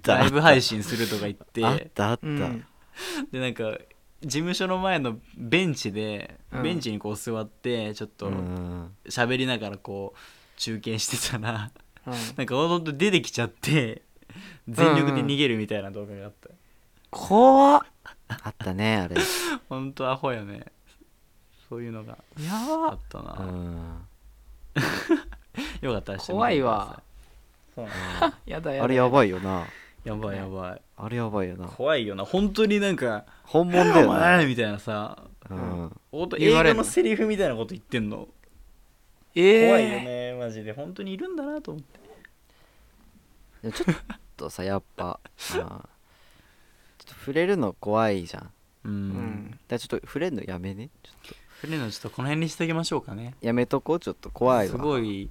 [0.03, 0.19] た。
[0.19, 1.65] ライブ配信するとか言って。
[1.65, 2.27] あったあった。
[2.27, 2.65] うん。
[3.33, 3.79] でなんか
[4.27, 6.63] 事務所の前のベンチで、うん。
[6.63, 10.19] ベンチにこう座ってちょっうとん喋りながらこう
[10.59, 11.71] 中継してたら
[12.07, 12.13] うん。
[12.37, 14.03] なんかほんと出てきちゃって
[14.69, 16.51] 全力で逃げるみたいな動画があった、
[17.11, 17.83] 怖っ。
[18.29, 19.17] あったねあれ。
[19.69, 20.67] ほんとアホやね。
[21.69, 24.07] そういうのがやあばったな、うん。
[25.81, 27.03] よかったらしてみて怖いくださわ
[27.75, 28.35] そうなの。
[28.47, 28.85] やだやだ。
[28.85, 29.67] あれやばいよな
[30.07, 30.83] やばいやばい。
[30.97, 31.67] あれやばいよな。
[31.67, 32.25] 怖いよな。
[32.25, 35.25] 本当になんか本物だ「およな前!」みたいなさ。
[35.51, 36.01] うん。
[36.13, 36.85] 映言われ画の。
[36.85, 38.29] セリフみたいなこと言ってんの。
[39.35, 39.67] えー。
[39.67, 40.73] 怖いよねマジで。
[40.73, 42.01] 本当にいるんだなと思って。
[43.63, 45.67] でもちょっとさやっぱ ちょっ
[47.05, 48.43] と触れるの怖いじゃん。
[48.43, 48.53] だか
[48.85, 50.91] うん、うんらちょっと触れるのやめね。
[51.03, 51.47] ちょっと。
[51.61, 53.35] フレのちょっとこの辺にしておきましょうかね。
[53.41, 54.01] やめとこう。
[54.01, 54.73] ちょっと怖いわ。
[54.73, 55.31] すごい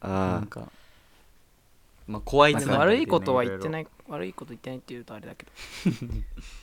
[0.00, 0.72] なあんか
[2.10, 5.52] まあ怖いまあ悪いことは言ってないい悪いこと言ってないって言うとあれだけど。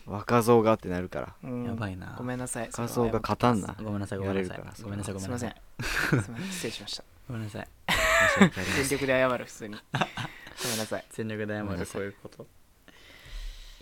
[0.07, 1.35] あ 若造がってなるから。
[1.43, 1.63] うん。
[1.63, 2.15] やばいな。
[2.17, 2.67] ごめんなさい。
[2.67, 3.73] 若造が勝たんな。
[3.81, 4.57] ごめんなさいごめんなさい。
[4.57, 5.55] 言われるからごめんなさいごめんなさい。
[5.81, 6.35] すいません。
[6.51, 7.03] 失礼しました。
[7.29, 7.67] ごめんなさい。
[7.87, 8.83] 申し訳ありません。
[8.83, 9.73] 全力で謝る普通に。
[9.73, 11.05] ごめんなさい。
[11.11, 11.93] 全力で謝るごめんなさい。
[11.93, 12.47] こういうこと。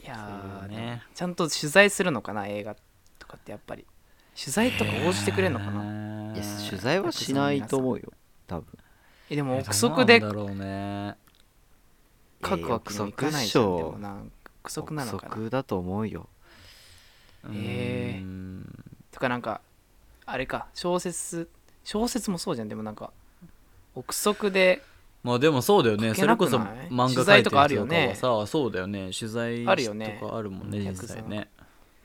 [0.03, 1.03] いやーね。
[1.15, 2.75] ちゃんと取材するのかな映画
[3.17, 3.87] とかってやっぱり。
[4.39, 5.83] 取材とか応じてくれるのかな。
[5.83, 8.13] ないや取材はしないと思うよ。
[8.45, 8.67] 多分。
[9.29, 11.15] えでも憶測でなんだろうね
[12.47, 14.17] 書くわけにもいかないじゃんでもな
[14.63, 15.27] 憶測なのかな。
[15.27, 16.27] 憶測だと思うよ。
[17.51, 18.23] へー。
[18.23, 19.61] うんとかなんか
[20.25, 21.49] あれか小説
[21.83, 22.67] 小説もそうじゃん。
[22.69, 23.11] でもなんか
[23.93, 24.81] 憶測で
[25.23, 26.13] まあでもそうだよね。
[26.13, 29.11] それこそ漫画取材とかあ描いてるよねとかはさそうだよね。
[29.17, 30.17] 取材あるよね。
[30.19, 30.87] とかあるもんねうん。
[30.89, 31.49] 実際ね。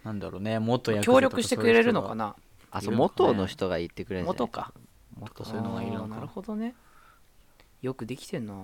[0.05, 0.59] なんだろうね。
[0.59, 2.35] 元ヤク協か力してくれるのかな。
[2.71, 4.39] あそう元の人が言ってくれるんじゃない？
[4.39, 4.73] 元か。
[5.19, 6.15] 元そういうのがいるのか。
[6.15, 6.75] なるほどね。
[7.83, 8.55] よくできてんな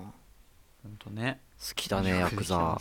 [0.83, 1.41] ほんとね。
[1.59, 2.79] 好きだねヤクザ。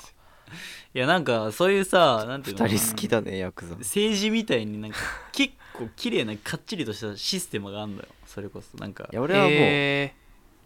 [0.95, 2.67] いやなんかそういうさなんていうの？
[2.67, 3.77] 二人好きだねヤクザ。
[3.77, 4.99] 政治みたいになんか
[5.33, 8.05] 結構綺麗なかっちりとしたシステムがあるのよ。
[8.27, 8.77] それこそ。
[8.79, 10.15] なんかいや俺はもうへ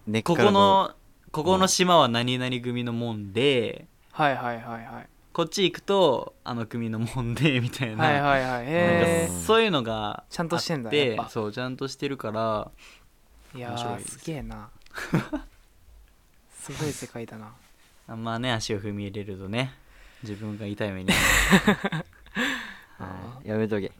[0.03, 0.91] こ根っからこの
[1.33, 5.09] ここの島は何々組のもんでーはいはいはいはい。
[5.33, 8.65] こっち行くとあの組のもんで みたいな,、はいはいはい。
[8.67, 10.91] へなんかそういうのがちゃんとしてんだ
[11.29, 12.71] そうちゃんとしてるから
[13.55, 14.71] えいやすげえな
[16.61, 17.53] すごい世界だな。
[18.07, 19.73] あんまね足を踏み入れるとね
[20.23, 21.11] 自分が痛い目に。
[22.99, 23.91] はいやめとけ。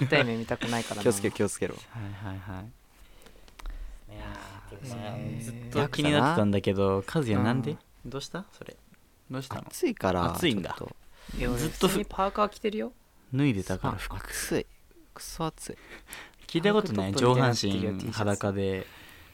[0.00, 1.02] 痛い目見たくないからな。
[1.02, 1.74] 気をつけろ気をつけろ。
[1.74, 2.64] はいはいはい。
[4.14, 4.24] いや
[5.16, 7.52] へーずっと気になってたんだけど和也な。
[7.52, 8.10] んで、うん。
[8.10, 8.44] どうした？
[8.52, 8.76] それ。
[9.30, 9.62] どうしたの？
[9.62, 10.76] 暑いから暑いんだ。
[10.78, 11.38] ちょっと。
[11.38, 12.92] いや俺ずっと普通にパーカー着てるよ。
[13.34, 13.94] 脱いでたから。
[13.94, 14.66] あ服暑い。
[15.12, 15.76] クソ暑い。
[16.46, 17.14] 聞いたことない？
[17.14, 18.86] 上半身ツ裸で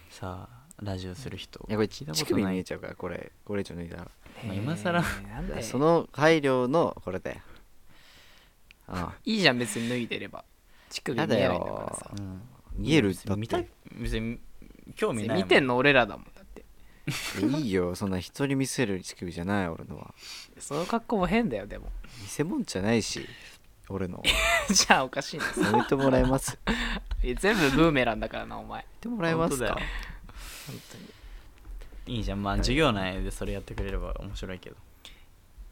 [0.08, 0.48] さ
[0.82, 1.64] ラジオする人。
[1.68, 2.42] いやこれ聞いたこ乳とない。
[2.42, 3.32] 首見えちゃうからこれ。
[3.44, 4.10] これ以上脱いだら。
[4.46, 5.06] まあ今更な
[5.62, 7.38] その配慮のこれだよ。
[8.88, 10.44] あいいじゃん別に脱いでれば。
[10.90, 12.10] 乳首見えないんだからさ。
[12.18, 12.42] うん。
[12.74, 13.64] 見えるだっ見たい。
[13.64, 14.38] て別に
[14.96, 16.64] 興味ないも見てんの俺らだもんだって。
[17.58, 17.94] いいよ。
[17.94, 20.14] そんな人に見せる乳首じゃない俺のは。
[20.58, 21.90] その格好も変だよでも。
[22.36, 23.26] 偽物じゃないし
[23.88, 24.22] 俺の。
[24.68, 25.44] じゃあおかしいな。
[25.44, 26.58] やめてもらえます。
[26.66, 26.74] や
[27.22, 28.82] いや全部ブーメランだからなお前。
[28.82, 29.78] めてもらえますか
[30.66, 32.16] 本当に。
[32.18, 32.42] いいじゃん。
[32.42, 34.76] まあ授業内でそれやってくれれば面白いけど。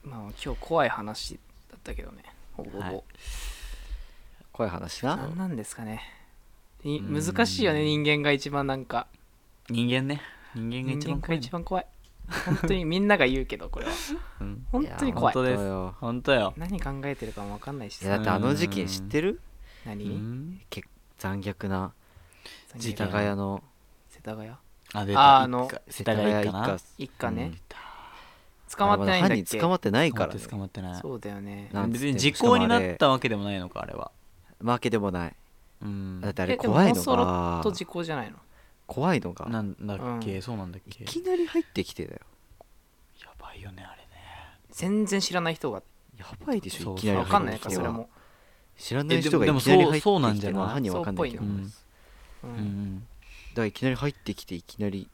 [0.03, 1.39] まあ今日怖い話
[1.71, 2.25] だったけどね。
[2.53, 3.03] ほぼほぼ、はい。
[4.53, 6.03] 怖い話な何なんですかね。
[6.83, 9.07] 難しいよね人間が一番なんか。
[9.69, 10.23] 人間ね。
[10.55, 11.47] 人間が一番怖い、ね。
[11.47, 11.87] 一、番怖い。
[12.47, 13.93] 本当にみんなが言うけどこれは。
[14.41, 14.67] うん。
[14.71, 15.35] 本当に怖い。
[15.35, 15.59] 本当です。
[15.59, 15.97] 本当よ。
[16.01, 16.55] 本当よ。
[16.57, 18.07] 何考えてるかも分かんないしさ。
[18.07, 19.41] いやだってあの事件知ってる？
[19.85, 20.61] う何
[21.19, 21.93] 残虐な。
[22.77, 23.63] 世田谷の。
[24.09, 24.51] 世田谷？
[24.93, 26.79] あ出あたあの一家世田谷一家な。
[26.99, 27.45] 一家ね。
[27.45, 27.59] うん。
[28.77, 31.01] 捕まってないんだっ犯け人捕まってないから待って捕まってない。
[31.01, 31.71] そうだよね。
[31.89, 34.13] 別に時効になったわけでもないのかあれは。
[34.63, 35.37] わけでもない。
[35.83, 36.21] うん。
[36.21, 38.37] だってあれ怖いのモンソロがと時効じゃないの？
[38.87, 40.43] 怖いのがなんだっけ、うん。
[40.43, 42.21] そうなんだっいけきなり入ってきてだよ。
[43.21, 44.09] やばいよねあれね。
[44.71, 45.83] 全然知らない人が。
[46.19, 47.83] やばいでしょいきなり分かんない入ってきては。
[47.85, 48.11] かそれも
[48.77, 50.61] 知らない人がえでもいきなり入ってきてそうそうなんじゃない？
[50.61, 51.45] まあ犯人わかんないけど。
[51.45, 51.57] そうっ
[52.43, 52.51] ぽい
[53.55, 55.09] だいきなり入ってきていきなり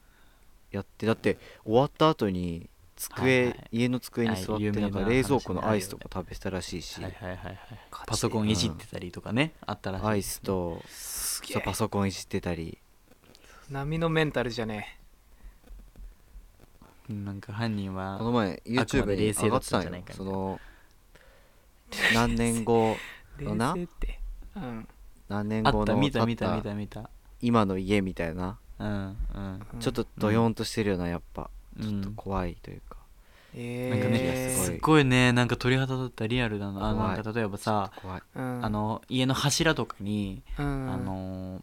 [0.71, 3.69] やってだって終わった後に机、はいはい。
[3.73, 7.59] 家の机に座ってなんか冷蔵庫のアイスとか食べてたらしいし、はいはいはいはい。
[8.07, 10.83] パソコンいじってたりとかね、あったらしいアイスと
[11.65, 12.79] パソコンいじってたり。
[13.71, 14.99] 波のメンタルじゃね
[17.11, 20.17] うんなんか犯人はこの前 YouTube にで冷静だ上がってたんったんじゃないかよ。
[20.17, 20.61] その
[22.15, 22.97] 何年後
[23.41, 23.73] えのな？
[23.75, 23.79] う
[24.59, 24.89] ん。
[25.29, 27.11] 何年後のあった見た見た見た見た
[27.41, 28.59] 今の家みたいな。
[28.79, 29.17] うんうん。
[29.75, 31.51] うんちょっとドヨーンとしてるようなやっぱ。
[31.81, 32.97] ちょっうんと怖いというか。
[33.55, 38.23] えなんかねすっごいねなんか鳥肌立ったリアルだななんか例えばさ怖い。
[38.35, 38.65] うん。
[38.65, 40.91] あの家の柱とかに、うん。
[40.91, 41.63] あのー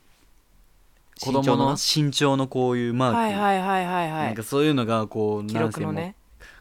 [1.19, 4.25] 子身長のな供の身長のこういうマーク、はいはいはいはいはい。
[4.27, 6.15] なんかそういうのがこう記何線も録のね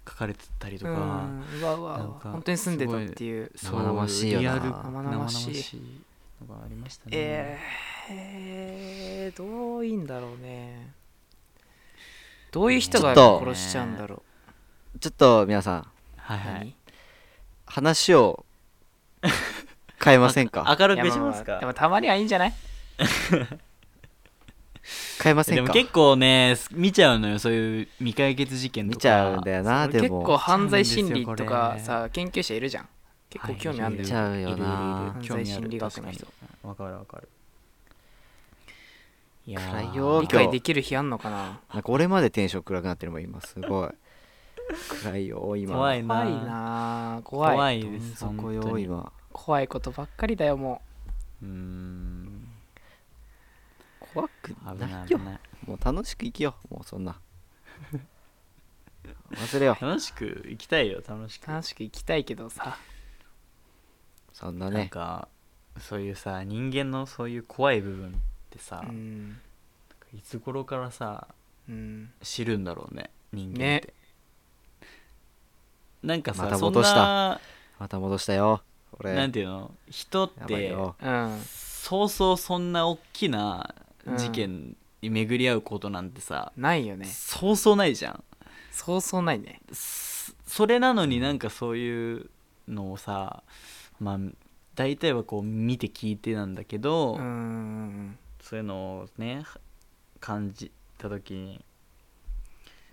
[0.09, 0.95] 書かれてたりとうん。
[0.95, 1.29] か、
[1.61, 1.99] うわうわ。
[1.99, 3.51] なんか本当に住んでたっていう。
[3.57, 4.41] そう生々しいよな。
[4.43, 5.81] リアル生々しい
[6.43, 7.59] のがありましたね、
[8.11, 10.93] えー、どういいんだろうね。
[12.51, 14.23] どういう人が殺しちゃうんだろ
[15.01, 15.81] ちょっと皆さん。
[15.81, 15.85] う、
[16.17, 16.53] はいはい。
[16.59, 16.75] 何？
[17.65, 18.45] 話を
[20.05, 20.65] 変えませんか？
[20.79, 21.59] 明るくしますか？
[21.61, 22.53] でもたまにはいいんじゃない？
[23.31, 23.47] で
[25.23, 25.63] 変えませんか？
[25.63, 28.97] も結構ね見ちゃうのよそういう未解決事件とか。
[28.97, 32.89] 見ちゃうんだよなでも構犯罪心理とかさ研究者いるじゃん
[33.33, 34.67] 結構興味あるんだよ、見ちゃうよな
[35.15, 36.27] 犯罪心理学の人。
[36.63, 37.29] わかるわかる。
[39.47, 39.61] いや
[40.21, 41.61] 理解できる日あんのかな？
[41.73, 43.91] なんか俺までテンション暗くなってるもん今すごい。
[45.03, 45.75] 暗いよ今。
[45.75, 47.21] 怖いな。
[47.25, 47.83] 怖い怖い。
[47.83, 49.11] 怖いですそこよ今。
[49.33, 50.83] 怖いことばっかりだよも
[51.43, 51.47] う。
[51.47, 52.49] ーん。
[53.99, 55.19] 怖く危なないいよ。
[55.19, 57.19] 危ないもう楽しく生きようもうそんな。
[59.33, 59.85] 忘れよう。
[59.85, 61.49] 楽しく生きたいよ楽しく。
[61.49, 62.77] う楽しく生きたいけどさ
[64.41, 65.29] なんそんなねか
[65.79, 68.13] そういうさ人間のそういう怖い部分っ
[68.51, 69.39] てさ、うん。
[70.15, 71.27] いつ頃からさ
[71.69, 72.11] うん。
[72.23, 73.83] 知るんだろうね人間って、ね。
[76.03, 76.97] なんかさ、また戻した。
[76.97, 77.41] な
[77.79, 78.61] また戻したよ
[78.99, 79.15] 俺。
[79.15, 79.71] なんていうの？
[79.89, 80.77] 人って
[81.45, 83.75] そうそうそんな大きな
[84.19, 87.07] 事件に巡り合うことなんてさ、ないよね。
[87.07, 88.25] そうそうないじゃん。
[88.71, 89.61] そうそうないね。
[89.73, 92.27] そそれなのになんかそういう
[92.69, 93.43] のをさ
[94.03, 94.19] まあ
[94.75, 99.45] 大体はこう見て聞いてなんだけど、うんそういうのをね
[100.19, 101.65] 感じた時に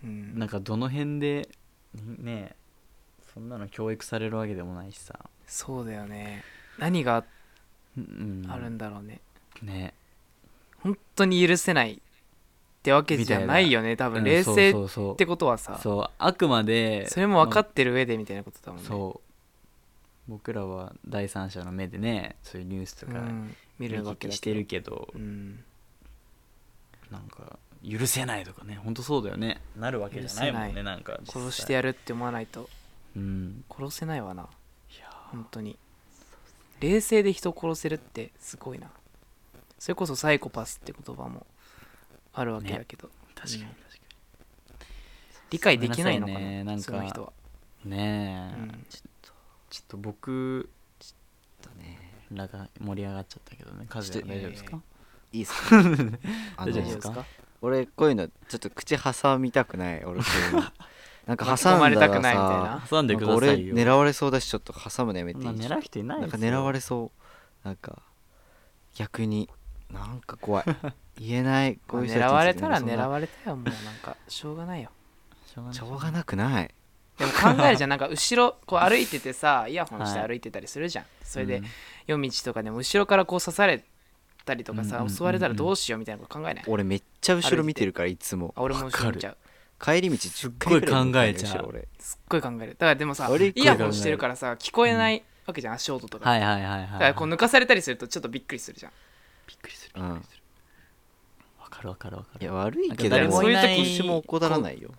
[0.04, 0.38] うん。
[0.38, 1.50] なんかどの辺で
[2.20, 2.56] ね
[3.34, 6.44] そんなの教育されるわけでもないしさ、そうだよね。
[6.78, 7.24] 何が
[7.98, 9.22] うんあるんだろうね、
[9.64, 9.94] ね。
[10.82, 15.14] 本当に許せないってわけじゃないよね多分冷静うんそうそうそう。
[15.14, 15.76] ってことはさ。
[15.78, 18.88] そそうあくまでれも分かってる上でみたいなことだもんね。
[18.88, 19.29] そう
[20.30, 23.56] 僕らは第三者の目でねそういうニュースとかうん。
[23.80, 25.64] 見見るわけしてるけど、うん。
[27.10, 28.76] なんか許せないとかね。
[28.76, 29.62] 本当そうだよね。
[29.76, 32.70] なるわけじゃないもんねなんか殺してやるって思わないと。
[33.16, 33.64] うん。
[33.70, 34.44] 殺せないわな。
[34.44, 35.80] いや本当に。
[36.82, 38.92] 冷静で人を殺せるってすごいな。
[39.80, 41.48] それこそサイコパスって言葉も
[42.34, 43.70] あるわけだけど、確かにうん。
[43.70, 43.88] 確か
[45.50, 46.64] 理解できないのかなね。
[46.66, 47.34] なんかその人は、
[47.86, 48.86] にねえ、うん
[49.70, 50.64] ちょっとちょっ
[51.62, 52.00] とね
[52.32, 54.80] らが盛り上がっちゃったけどねカズ大丈夫ですか？
[55.32, 55.78] いいっすか？
[56.58, 57.26] あ大丈夫の大丈夫ですか？
[57.62, 60.64] 俺こういうのちょっと口挟みたくない俺こういうの。
[61.28, 63.76] なんか挟まれたくないみたいらなさ挟んでなんか俺くださいよ。
[63.76, 65.46] 狙われそうだしちょっと挟むのやめていい？
[65.46, 67.12] そんな狙う人いないなんか狙われそ
[67.64, 67.68] う。
[67.68, 68.02] なんか
[68.96, 69.48] 逆に
[69.92, 70.66] なんか怖い。
[71.20, 74.90] 言えないこまあういう人たち狙われたら狙われたよもうなんかしょうがないよ。
[75.46, 75.78] しょうがない。
[75.78, 76.74] しょうがなくない
[77.20, 77.90] でも考えるじゃん。
[77.90, 81.66] なんか後ろこう歩いててさ イヤホンして歩いてたりするじゃん、それでうん。
[82.08, 83.84] 夜道とかでも後ろからこう刺され
[84.46, 85.16] たりとかさ、うんうんうんうん。
[85.16, 88.54] 襲われたらどうしようみたいなこと考えない、俺めっちゃ後ろ見てるからいつも。
[88.56, 89.38] あ俺も後ろ見ちゃう。
[89.84, 91.66] 帰り道10回ぐらい見てるすっごい考えちゃう。
[91.68, 91.88] 俺。
[92.00, 92.72] すっごい考える。
[92.72, 98.92] だからでもさ俺イヤホンしてるからさ聞こえないわけじゃん足音とか、はいはいはいはいだからこう抜かされたりするとちょっとびっくりするじゃん。
[99.48, 100.02] びっくりする。
[100.02, 100.44] うんびっくりする。
[101.60, 102.42] わかかるわかるわかる。
[102.42, 104.90] いや悪いけどそういう時も怠らないよ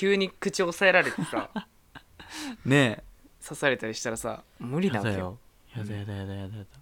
[0.00, 1.50] 急に口押さえられてさ
[2.64, 3.04] ね
[3.46, 5.36] 刺されたりしたらさ無え理なわけよ。
[5.76, 6.00] やだよ。
[6.00, 6.56] やだやだやだやだ。
[6.56, 6.80] やだ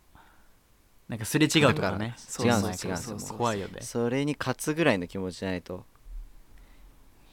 [1.08, 2.14] なんかすれ違うとかね。
[2.16, 3.80] そう違うんです違うんです怖いよね。
[3.80, 5.84] それに勝つぐらいの気持ちじゃないと。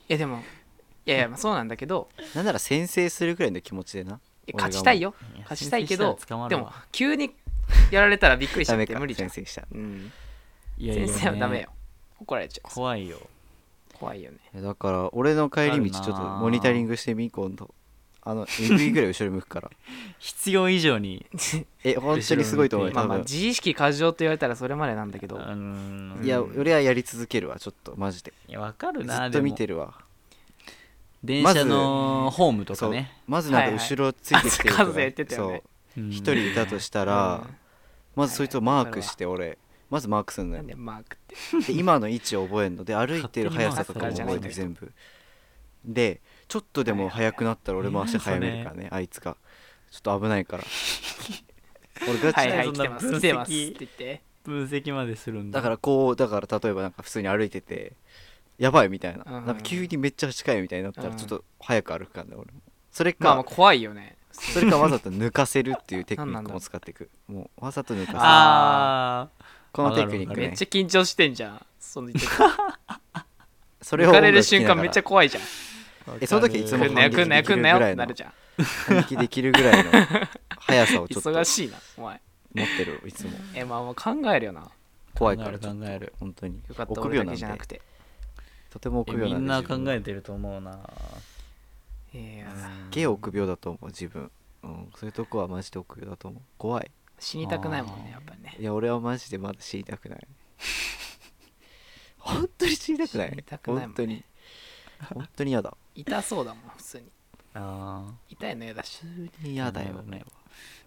[0.08, 4.18] いやでもいやいやまあそうなんだけどなんなら先制するぐらいの気持ちでな。
[4.54, 5.14] 勝ちたいよ。
[5.42, 6.18] 勝ちたいけど
[6.48, 7.32] でも急に
[7.92, 9.30] やられたらびっくりしちゃっダメかて無理じゃん。
[9.30, 9.62] 先制した。
[9.70, 10.10] うん。
[10.78, 11.68] いやいや先生はダメよ。
[12.18, 12.74] 怒られちゃう。
[12.74, 13.20] 怖いよ
[13.98, 14.38] 怖いよね。
[14.54, 17.74] いやだから俺の帰り道ちょっとモニタリングしてみ今度。
[18.28, 19.70] あの AV ぐらい後ろ向くから。
[20.18, 21.24] 必要以上に。
[21.84, 23.24] え本当にすごいと思うよまあまあ多分。
[23.24, 25.36] 自意識過剰と言われたらそれまでなんだけど。
[25.36, 28.32] うんいや俺はやり続けるわちょっとマジで。
[28.48, 29.94] いやわかるずなっと見てるわ。
[31.22, 32.90] 電車のホームとかそう。
[32.90, 35.62] ねまずなんか後ろついてきてるはいはいあ数言ってたよね。
[35.94, 36.04] そう。
[36.04, 37.54] うん一人いたとしたら、うん。
[38.16, 39.56] まずそいつをマークして俺
[39.96, 40.58] まずマークするのよ。
[40.58, 41.72] なんでマークって。
[41.72, 42.84] で今の位置を覚えるの。
[42.84, 44.92] で歩いてる速さとかも覚えて全部。
[45.86, 49.38] でちょっとでも速くなったら俺も足速めるからねあいつが。
[49.90, 50.64] ちょっと危ないから。
[52.06, 53.06] 俺ガチではいはいそんな来てます。
[53.06, 53.18] 分析。
[53.18, 54.22] 来てますって言って。
[54.44, 55.60] 分析までするんだ。
[55.60, 57.94] だからこうだから例えばなんか普通に歩いてて
[58.58, 59.24] やばいみたいな。
[59.26, 62.60] うんなんか急にめっちゃ近いみたいになったらうんちょっと早く歩くからね俺も。
[62.90, 64.18] それまあまあか怖いよね。
[64.38, 67.10] それかわざと抜かせるっていうテクニックも使っていく。
[67.26, 68.18] もうわざと抜かせる。
[68.20, 69.28] あ
[69.76, 70.48] このテクニックね。
[70.48, 71.66] めっちゃ緊張してんじゃん。
[71.78, 72.20] その時。
[73.82, 75.42] それを抜かれる瞬間めっちゃ怖いじゃん。
[76.08, 79.90] あえその時いつも来んなよ来んなよ来んなよってなるじゃん反撃できるぐらいの
[80.60, 82.20] 速さをちょっと持忙しいなお前っ
[82.78, 84.68] てるいつもえまあもう考えるよな
[85.14, 87.82] 怖いから考える本当によかった臆病じゃなくて
[88.70, 90.78] とても臆えみ病なんでんな考えてると思うな
[92.14, 92.46] いや
[92.90, 94.30] ゲー臆病だと思う自分
[94.62, 100.26] うんそういうとこはマジで臆病だと思う怖い死にたくないもんねやっぱいや俺はマジでまだ死にたくない。
[102.18, 103.42] 本当に死にたくない？
[103.42, 103.84] くないもんね。
[103.86, 104.24] 本当に。
[105.14, 105.76] 本当に嫌だ。
[105.94, 107.04] 痛そうだもん普通に。
[107.54, 108.82] あ痛いの嫌だ。
[108.84, 110.24] し普通に嫌だよね。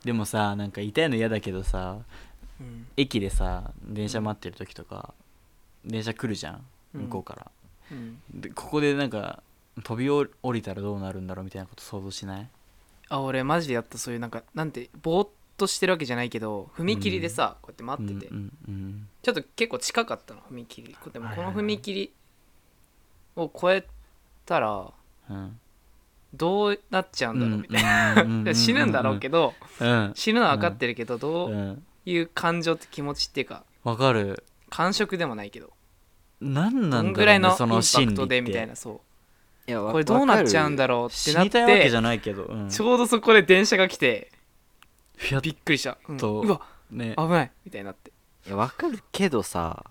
[0.04, 2.00] でもさなんか痛いの嫌だけどさ
[2.60, 2.88] うん。
[2.98, 5.14] 駅でさ電車待ってる時とか
[5.86, 6.66] 電車来るじゃん
[6.96, 7.02] うん。
[7.04, 7.52] 向こうから、
[7.92, 8.22] うん。
[8.34, 9.42] でここでなんか
[9.84, 12.50] 飛び降りたらどうなるんだろうみたいなこと想像しない？
[13.10, 19.07] あ俺マジでやったそういうなんかなんてぼーっとしてるわけじゃないけど踏切でさ、こうやって待ってて、うんうんうん。
[19.22, 20.95] ちょっと結構近かったの踏切。
[21.14, 22.14] でもこの踏切
[23.36, 23.88] を越え
[24.45, 24.91] たら
[25.30, 25.60] うん。
[26.34, 28.53] どうなっちゃうんだろうみたいな。
[28.53, 30.12] 死ぬんだろうけどうん。
[30.16, 34.43] 死ぬのは分かってるけどどううんいう感情って気持ちっていうかわかる。
[34.70, 35.72] 感触でもないけど。
[36.41, 38.99] 何なんだろう、ね、ぐらいのインそパクトでみたいなそう。
[39.70, 44.32] いやこれどうなっちゃうんだろろうって死なってにたいわけじゃないけど、うん、ちょうどそこで電車が来て
[45.42, 46.18] びっくりした、うん。
[46.18, 46.62] とうわ
[46.92, 47.14] ね。
[47.18, 47.52] 危ない。
[47.66, 48.12] みたいになって。
[48.48, 49.84] いやわかるけどさ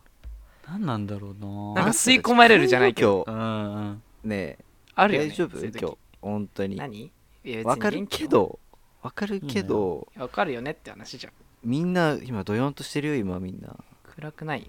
[0.66, 1.74] 何なんだろうな。
[1.74, 3.24] なんか吸い込まれるじゃないけど。
[3.26, 4.03] 今うんうん。
[4.22, 4.59] 日ね
[4.95, 5.59] あるよね大丈夫？
[5.59, 5.97] 今日。
[6.20, 6.76] 本当に。
[6.76, 6.99] 何？
[7.03, 7.11] い
[7.45, 8.59] や別にわかるけど。
[9.03, 10.09] わかるけど。
[10.16, 11.33] わかるよねって話じゃん。
[11.62, 13.76] みんな今ドヨンとしてるよ今みんな。
[14.03, 14.66] 暗くないよ。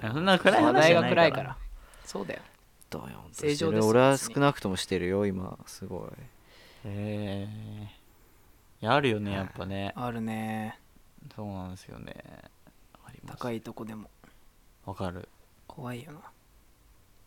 [0.00, 1.14] そんな暗い話話題がじゃないから。
[1.14, 1.56] 暗いから。
[2.04, 2.40] そうだよ。
[2.90, 3.56] ドヨンと正してる。
[3.56, 5.58] 常ですよ俺は少なくともしてるよ今。
[5.66, 6.10] すごい。
[6.84, 7.84] ええ。
[7.84, 7.88] い
[8.80, 9.92] やあるよねやっぱね。
[9.96, 10.78] あるね。
[11.34, 12.14] そうなんですよね。
[13.04, 13.38] あります。
[13.38, 14.10] 高いとこでも。
[14.86, 15.28] わかる。
[15.66, 16.20] 怖いよな。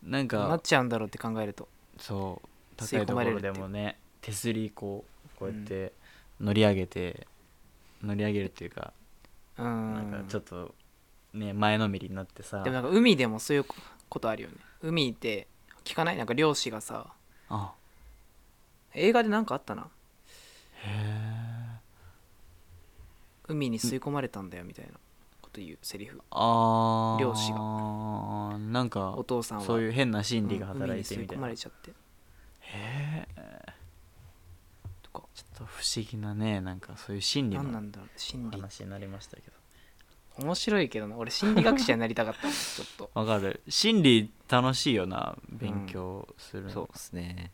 [0.02, 1.68] なんどうなかっちゃうんだろうって考えると。
[1.98, 2.48] そう。
[2.76, 5.04] 高いところでもね手すりこ
[5.36, 5.92] うこうやって
[6.40, 7.26] 乗り上げて、
[8.02, 8.92] 乗り上げるっていうか、
[9.58, 9.68] うな
[10.00, 10.74] んかんちょっと
[11.34, 12.62] ね前のめりになってさ。
[12.62, 13.64] でもなんか海でもそういう
[14.08, 14.56] ことあるよね。
[14.82, 15.46] 海って
[15.84, 16.16] 聞かない？
[16.16, 17.12] なんか漁師がさ
[17.50, 17.72] あ。
[18.94, 19.86] 映画でなんかあったな
[23.48, 24.92] 海に吸い込まれたんだよみたいな
[25.40, 26.20] こと言うセリフ。
[26.30, 27.22] あー。
[27.22, 29.64] 漁師なんかお父さんは。
[29.64, 31.92] そういう変な心理がうん働いてみたいな、海に吸い込まへれちゃって。
[32.74, 33.26] え
[35.02, 35.26] とか。
[35.34, 38.60] ちょっと不思議なねなんかそういう心理の何なんだろう心理。
[38.60, 39.52] 話になりましたけど。
[40.38, 41.16] 面白いけどな。
[41.16, 43.10] 俺心理学者になりたかったちょっと。
[43.18, 43.60] わかる。
[43.68, 46.92] 心理楽しいよな勉強するの、そう。
[46.92, 47.52] ですね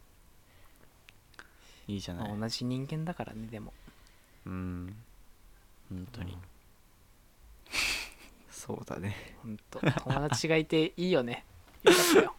[1.88, 2.28] いいじゃない。
[2.28, 3.72] まあ同じ人間だからねでも。
[4.46, 4.94] うん。
[5.88, 6.36] 本当に、
[8.50, 9.34] そうだね。
[9.42, 11.44] ほんと友達がいていいよね。
[11.82, 12.34] よかったよ。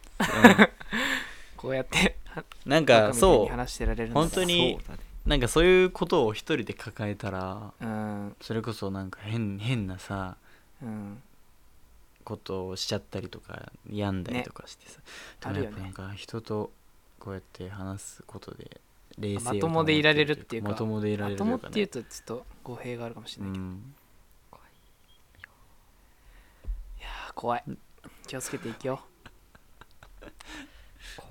[1.56, 2.16] こうやって
[2.64, 4.26] なんバカみたいかそに話してられるんだから。
[4.26, 5.00] 本当にそうだね。
[5.26, 8.36] うなんかそういうことを一人で抱えたらうん。
[8.40, 10.36] それこそなんか変変なさ
[10.82, 11.22] うん。
[12.22, 15.00] ことをしちゃったりとか病んだりとかしてさ、
[15.42, 15.76] あるよね。
[15.76, 16.70] でもやっぱなんか人と
[17.18, 18.80] こうやって話すことで
[19.20, 21.84] 冷静をまともでいられるっていうかまともでいられまともるというかね。
[21.84, 23.94] っていうとちょっと語弊があるかもしれないけど、いうん
[27.00, 27.64] やー怖い。
[28.26, 29.00] 気をつけていきよ。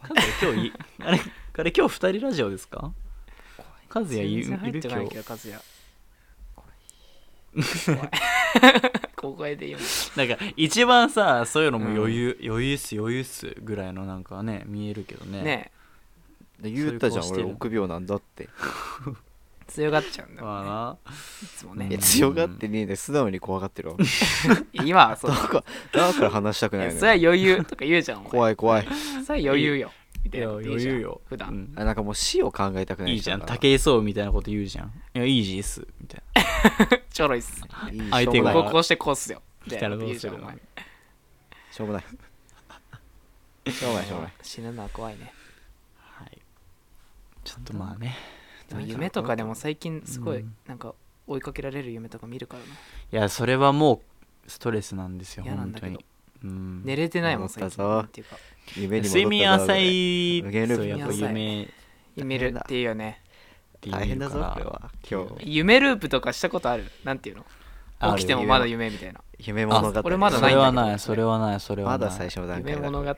[0.02, 1.20] カズヤ今日いあれ
[1.58, 2.92] あれ今日二人ラジオですか？
[3.90, 5.62] カズヤいる今日ってこないけどカズヤ。
[9.16, 9.86] 小声で言うの。
[10.28, 15.42] なんか一番さそういうのも余裕、余裕っす余裕っすぐらいのなんかね見えるけどね。
[15.42, 15.72] ね
[16.62, 17.72] で言ったじゃん俺そういう顔してる。
[17.72, 18.49] 臆病なんだって。
[19.70, 20.53] 強がっちゃうんだよね。
[20.66, 20.97] ま
[21.43, 21.88] いつもうんね。
[21.89, 23.97] いや強がってねえで素直に怖がってるわ。
[24.74, 28.32] 今はそうだだからだから話したくいないそれはよ余裕とか言うじゃんお前。
[28.32, 28.88] 怖い怖い。
[29.26, 29.91] それは余裕よ。
[30.24, 31.22] みたいなこと言うじゃん余裕よ。
[31.26, 31.74] 普段、うん。
[31.76, 33.41] あなんかもう死を考えたくないいいじゃん。
[33.41, 34.88] 武井壮みたいなこと言うじゃん。
[34.88, 35.88] いやイージーっす。
[36.01, 36.22] みたい
[37.12, 38.53] ちょろいっすいい相手が。
[38.53, 39.41] こうこうしてこうっすよ。
[39.66, 40.60] みたいなこと言うじゃんおどうするの前
[41.72, 42.03] しょうもない。
[43.72, 44.05] しょうもない。
[44.07, 44.34] しょうもない。
[44.41, 45.26] 死ぬのは怖いね。
[45.26, 45.39] はい
[47.50, 48.16] ちょっとまあね
[48.70, 50.56] でも夢とかでも最近すごいうん。
[50.68, 50.93] なんか
[51.26, 52.68] 追いかけられる夢とか見るからな。
[52.68, 54.04] いやそれはも
[54.45, 55.93] うストレスなんですよ嫌なんだけど。
[55.93, 56.04] 本
[56.41, 56.52] 当に。
[56.52, 56.84] うん。
[56.86, 58.38] 寝れてないもん最近戻っていうか。
[58.78, 61.74] 夢に戻った睡眠浅い無限ループそうやっぱ睡眠浅い。
[62.18, 63.22] 夢見るっていうよね。
[63.82, 64.91] 大変だぞこれは。
[65.10, 65.58] 今日。
[65.58, 66.86] 夢ループとかしたことある？
[67.04, 67.45] なんていうの？
[68.16, 69.22] 起きてもまだ夢みたいな。
[69.39, 70.02] 夢物語。
[70.04, 70.72] 俺まだそないんだけど。
[70.72, 72.00] れはないそれはないそれはない。
[72.00, 73.16] まだ最初の段夢階だ物語。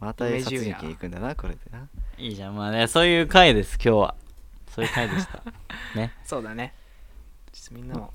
[0.00, 1.88] また殺人鬼行くんだなこれでな
[2.18, 2.56] いいじゃん。
[2.56, 4.14] まあねそういう回です今日は。
[4.74, 5.42] そういう回でした。
[5.94, 6.12] ね。
[6.24, 6.74] そうだね。
[7.52, 8.12] ちょっとみんなも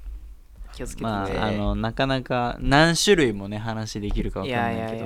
[0.74, 5.06] 気をつけてまねああのなかなか何種類もね話できるかわいかんないけど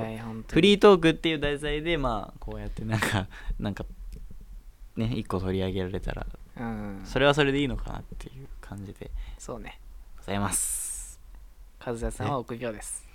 [0.49, 3.27] フリートークっていう題材でまあこうやってなんか
[3.59, 3.85] なんか
[4.95, 6.25] ね一個取り上げられたら
[6.57, 7.01] うん。
[7.03, 9.79] それはそれでいいのかなっていう感じでそうね。
[10.17, 11.19] ございます。
[11.85, 13.05] 和也さんは臆病です。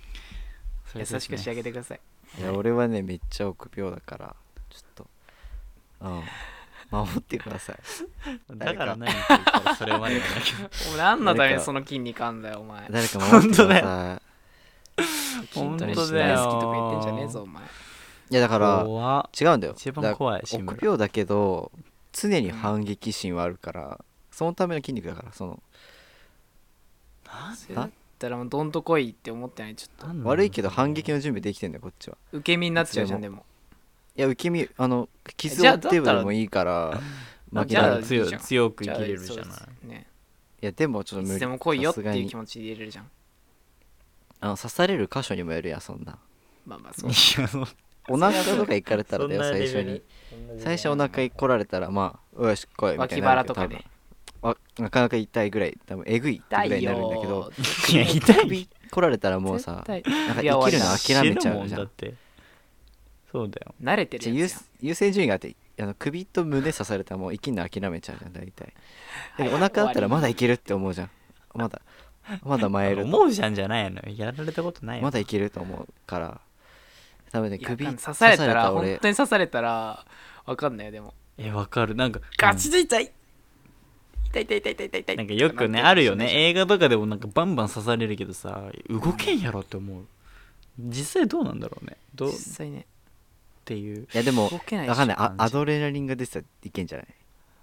[0.95, 1.05] ね。
[1.05, 1.99] しくしてあげてください。
[2.39, 4.35] いや俺はねめっちゃ臆病だから
[4.69, 5.07] ちょっと
[6.03, 6.23] うん。
[6.91, 7.77] 守ってください。
[8.55, 12.87] だから何って言ったらそれまでなんだけどお前何のためにその筋肉あんだよお前。
[12.91, 14.21] 誰か守ってくださ
[15.55, 16.35] 本当筋トレしだよ。
[16.35, 17.65] 大好きとか言ってんじゃねえぞお前い
[18.29, 18.85] いやだから
[19.39, 19.73] 違うんだよ。
[19.75, 21.71] 一番怖い臆病だけど
[22.11, 23.99] 常に反撃心はあるから、
[24.31, 25.63] そのための筋肉だからその
[27.55, 27.89] それだっ
[28.19, 29.75] たらもうどんと来いって思ってない？
[29.75, 30.29] ちょっと。
[30.29, 32.17] 悪いけど反撃の準備できてんだよこっちは。
[32.31, 33.45] 受け身になっちゃうじゃんでも
[34.15, 37.01] いや受け身あの傷を負ってでもいいから
[37.51, 38.41] 負けじゃあないい強いいじゃん。
[38.41, 39.87] 強く生きれるじゃない。
[39.87, 40.07] ね。
[40.61, 42.21] やでもちょっといつ無理でも来いよってさすがに。
[42.21, 43.11] いう気持ちで入れれるじゃん。
[44.39, 46.17] あの刺される箇所にもよるやんそんな。
[46.65, 47.65] まあまあ そう。
[48.09, 49.71] お腹とか行かれたらだよそんなレベル。
[49.71, 49.91] 最初
[50.55, 50.61] に。
[50.61, 53.35] 最初お腹来られたらまあよし来いみたい脇にな。
[53.35, 53.75] るけど腹とかで。
[53.75, 53.79] 多
[54.41, 54.49] 分。
[54.49, 55.77] わなかなか痛いぐらい。
[55.85, 57.51] 多分えぐいってぐらいになるんだけど。
[57.91, 58.35] いや痛い。
[58.41, 60.27] 首来られたらもうさ絶対。
[60.27, 61.55] なんかいや生きるの終諦めちゃうじゃん。
[61.55, 62.13] もんだって
[63.33, 63.73] そうだよ。
[63.83, 64.63] 慣れてじゃあ優るやつやん。
[64.81, 68.73] 優先順位があってあの首と胸刺されたらもう生きるの諦めちゃうじゃん大体。
[69.37, 71.09] でもお腹あったらまだいけるって思うじゃん。
[71.55, 71.81] まだ。
[72.43, 73.03] まだ前いると。
[73.09, 74.13] 思うじゃんじゃないのよ。
[74.15, 75.03] やられたことないよ。
[75.03, 76.39] まだいけると思うから。
[77.31, 78.99] 多分ね首刺されたら本俺。
[78.99, 80.05] 当に刺されたら
[80.45, 81.15] わかんないよでも。
[81.39, 81.95] えわかる。
[81.95, 83.11] なんかガチで痛い。
[84.29, 85.15] 痛い痛い痛い痛い痛い痛い。
[85.17, 86.29] なんかよくねあるよね。
[86.49, 90.05] 映画とかでもなんかバンバン刺されるけどさ動けんやろって思う。
[90.79, 91.97] 実際どうなんだろうね。
[92.15, 92.29] どう？
[92.29, 92.85] っ実際ね
[93.65, 94.03] ていう。
[94.13, 95.17] いやでも動けないしわかんない。
[95.17, 97.07] あアドレナリンが出てたらいけんじゃない？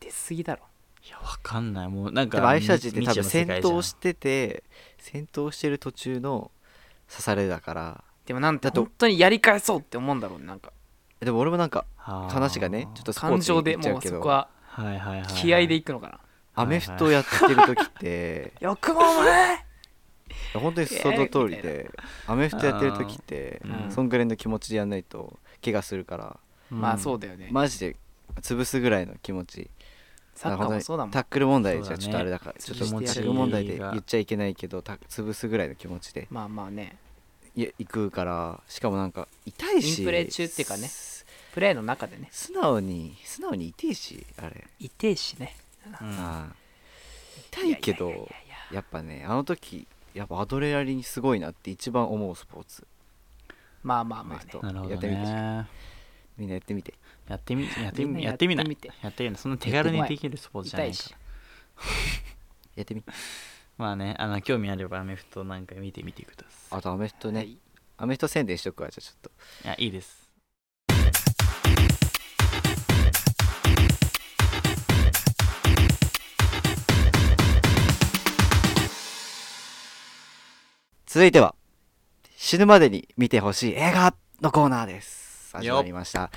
[0.01, 0.63] 出すぎだろ。
[1.07, 1.89] いやわかんない。
[1.89, 4.65] もうなんかでもああいう人たちって多分戦闘してて
[4.99, 6.51] 戦闘してる途中の
[7.11, 8.05] 刺されだから。
[8.27, 10.73] でもなんてだと本当にやり返そうって思うんだろうねなんか。
[11.21, 12.31] でも俺もなんかはあ。
[12.31, 15.27] 話がねちょっとスポー感情でっちゃうけそこははいはいはいはい。
[15.35, 16.21] 気合でいくのかな。
[16.55, 19.65] アメフトやってる時って よくもお前
[20.55, 21.91] 本当にその通りえで
[22.27, 23.91] アメフトやってる時ってうん。
[23.91, 26.39] そんぐらいの気持ちでやんないと怪我するから。
[26.71, 27.49] まあそううだよね。
[27.51, 27.97] マジで
[28.41, 29.71] 潰すぐらいの気持ち。
[30.35, 31.11] サッカーもそうだもん。
[31.11, 36.27] タックル問題じゃちょっとあれだからちょっとタックル問題で言っちゃいけないけどた潰すぐらいの気持ちで。
[36.31, 36.97] まあまあね。
[37.57, 38.61] い行くから。
[38.69, 40.01] しかもなんか痛いし。
[40.01, 40.89] インプレー中っていうかね。
[41.53, 42.29] プレーの中でね。
[42.31, 45.57] 素直に素直に痛いしあれ、痛いしね。
[46.01, 46.53] うん。
[47.53, 48.29] 痛いけど
[48.73, 52.87] やっぱねあの時やっぱアドレナリンすごいなって一番思うスポーツ
[53.83, 54.61] まあまあまあね。
[54.63, 55.67] なるほどやってみてね
[56.37, 56.95] みんなやってみて。
[57.29, 58.63] やってみやってみやってみな。
[58.63, 58.71] いや
[59.11, 59.37] ってみな。
[59.37, 61.17] いそんな手軽にできるスポーツじゃないから。
[62.77, 63.03] やってみ
[63.79, 67.59] まあねあの興味あればアメフトなんか見てみてくださあとアメフトね、はい
[68.03, 69.31] アメフト宣伝しとくわじゃあちょっと。
[69.63, 70.31] いいやいいです。
[81.07, 81.55] 続いては
[82.43, 85.51] 死ぬまでに見てほしい映画のコーナーです。
[85.53, 86.31] 始まりました。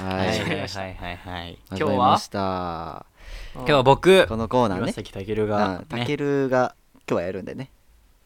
[0.00, 1.58] ははいいはいはいはいはい。
[1.68, 3.06] 今日は始まりました。
[3.54, 3.82] 今日は？
[3.82, 4.26] 僕。
[4.28, 4.84] このコーナーね。
[4.84, 6.06] 岩崎健がうんたね。
[6.06, 7.70] けるが今日はやるんでね。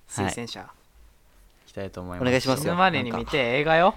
[0.09, 0.71] 推薦者。
[1.67, 2.29] きたいと思います。
[2.29, 2.63] お願いしますよ。
[2.63, 3.97] 死ぬまでに見て映画よ。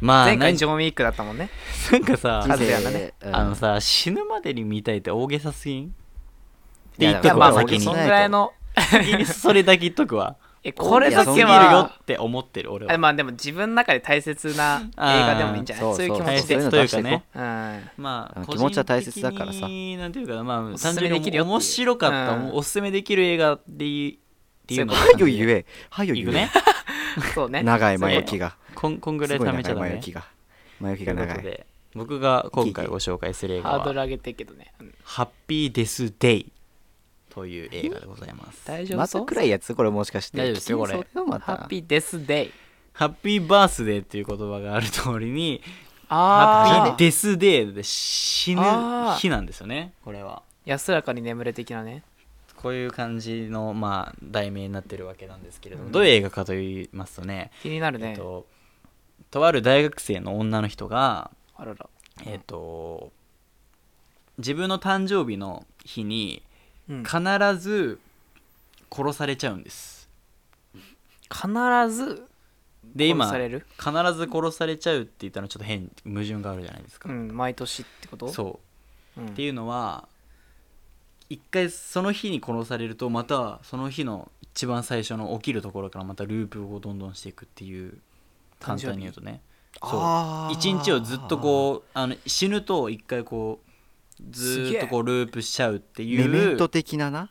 [0.00, 1.50] まあ前回ジョン・ウィックだったもんね。
[1.92, 5.86] なんかさあのさ死ぬまでに見たいって大げさすぎん？
[5.86, 5.94] って
[6.98, 8.52] 言っとくわ先にまあそんぐらいの。
[8.90, 10.36] 先にそれだけ言っとくわ
[10.66, 15.94] えこれだすぎるよけはって思ってる俺あはまあでも自分の中で大切な映画でもいいんじゃない？
[15.94, 17.24] そういう気持大ちで切というかね。
[17.34, 17.42] うん。
[18.02, 24.16] まあうん気持ちは大切だからさなんていうかなまあおすす単純に面白かった、うんおすすめできる映画でいいっ
[24.66, 25.66] ていうの はよ言え。
[25.90, 26.32] はよ言え。
[26.32, 26.50] ね。
[27.34, 27.62] そうね。
[27.64, 28.56] 長い前置きが。
[28.74, 30.24] こんこんぐらい貯めちゃダメ前置きが。
[30.80, 34.72] 前置きとが長い僕が今回ご紹介する映画はハードル上げてるけどね。
[34.80, 36.52] うん「ハッピーデス・デイ」
[37.34, 38.62] という映画でございます。
[38.68, 39.26] ま大丈夫そう？
[39.26, 39.74] た暗いやつ？
[39.74, 40.38] これもしかして。
[40.38, 40.92] 大丈夫ですよこれ。
[40.94, 41.00] ハ
[41.54, 42.52] ッピーデスデイ。
[42.92, 45.60] ハッピーバースデーっていう言葉がある通りに
[46.08, 48.62] ハッピーデスデーで死ぬ
[49.18, 50.42] 日なんですよねこれは。
[50.64, 52.04] 安らかに眠れ的なね。
[52.56, 55.92] こういう感じのまあ題名になってるわけなんですけれども、うん。
[55.92, 58.10] どういう映画かと言いますとね気になるね。
[58.10, 58.46] えっと、
[59.30, 61.88] とある大学生の女の人が、あらら。
[62.24, 63.10] えっと、
[64.38, 66.44] 自分の誕生日の日に
[66.88, 67.04] うん。
[67.04, 67.18] 必
[67.58, 67.98] ず
[68.90, 70.08] 殺されちゃうんです。
[71.30, 71.48] 必
[71.90, 72.28] ず
[72.94, 73.66] で今殺される？
[73.78, 78.28] 必ず殺されちゃうって言ったらちょっと変矛盾があるじゃないですか、うん毎年ってこと？
[78.28, 78.60] そ
[79.16, 79.20] う。
[79.20, 79.28] うん。
[79.28, 80.06] っていうのは
[81.30, 87.98] 一回その日に殺されるとまたその日の一番最初の起きるところからまたループをどんどんしていくっていう
[88.60, 89.40] 簡単に言うとね。
[89.82, 90.00] そう。
[90.00, 93.63] あー一日をずっとこうあの死ぬと一回こう
[94.30, 97.30] ずーっとこうループしちゃうっていメメントう的なな？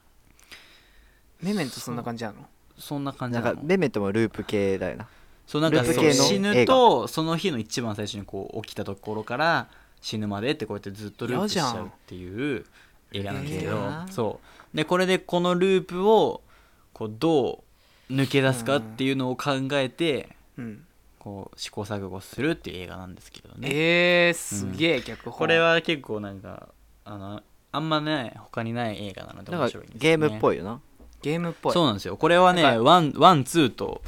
[1.41, 2.45] メメントそんな感じなの？
[2.77, 5.07] そんな感じなんなのかメメントもループ系だよな。
[5.47, 9.67] そうなんかループそう系の死ぬとその日の一番最初にこう起きたところから
[10.01, 12.65] 死ぬまでってこうやってずっとループしちゃうっていう
[13.13, 14.39] 映画なんですけど嫌じゃんそ
[14.73, 14.77] う。
[14.77, 16.41] でこれでこのループを
[16.91, 17.63] こうど
[18.09, 20.85] う抜け出すかっていうのを考えてうん。
[21.19, 23.69] こう試行錯誤するっていう映画なんですけどね。
[23.71, 25.33] えーすげえ脚本。
[25.39, 26.67] これは結構なんか
[27.05, 30.81] あのあんまね他にない映画なのでなんか面白いんですよ、ね、ゲームっぽいいよな。
[31.21, 31.73] ゲームっぽい。
[31.73, 32.17] そうなんですよ。
[32.17, 34.01] これはねなんかワンワンツーと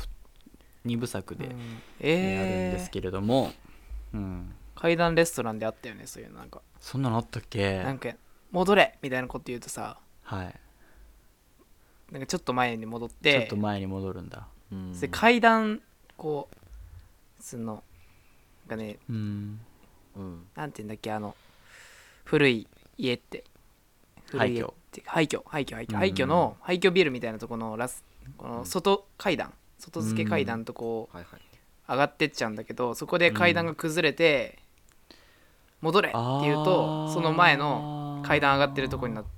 [0.86, 1.52] 2部作でうん。
[1.52, 3.52] やるんえーですけれども、
[4.14, 4.54] うん。
[4.76, 6.62] 階段レストランであったよねそういうのなんか。
[6.80, 7.84] そんなのあったっけ？
[7.84, 8.10] なんか
[8.52, 10.56] 戻れみたいなこと言うとさはい。
[12.12, 14.48] なんかちょっと前に戻っちょてっと前に戻るんだ。
[14.72, 15.00] うん。
[15.00, 15.82] で階段
[16.18, 17.84] こうその。
[18.68, 19.60] なんかねうん。
[20.16, 20.48] うん。
[20.56, 21.36] なんて言うんだっけあの
[22.26, 22.68] 古い
[22.98, 23.44] 家って。
[24.28, 25.04] 古い家って。
[25.06, 28.04] 廃墟廃墟廃うん墟廃墟の廃墟ビルみたいなとこのラス
[28.38, 29.54] この外階段。
[29.78, 31.18] 外付け階段とこう
[31.88, 34.58] 上がってっちゃうんだけどそこで階段が崩れて
[35.82, 39.30] 戻れって言うとその前の階段上がってるとこになって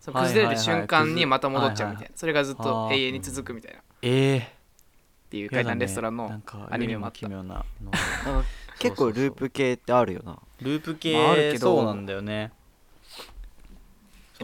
[0.00, 2.12] その崩れる瞬間にまた戻っちゃうみたいな。
[2.16, 3.78] それがずっと永遠に続くみたいな。
[3.78, 4.52] っええ
[5.28, 7.18] ていう階段レストランのアニメもあった。
[7.18, 7.90] 奇妙なの。
[7.92, 8.42] あ
[8.78, 10.38] 結構ループ系ってあるよな。
[10.62, 11.76] ループ系、まああるけど。
[11.76, 12.48] そうなんだよね。
[12.48, 12.52] で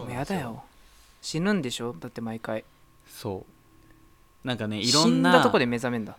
[0.05, 0.63] もやだよ。
[1.21, 1.95] 死ぬんでしょ？
[1.99, 2.63] だって毎回。
[3.09, 3.45] そ
[4.43, 4.47] う。
[4.47, 5.31] なんかねいろんな。
[5.31, 6.15] 死んだとこで目覚めんだ。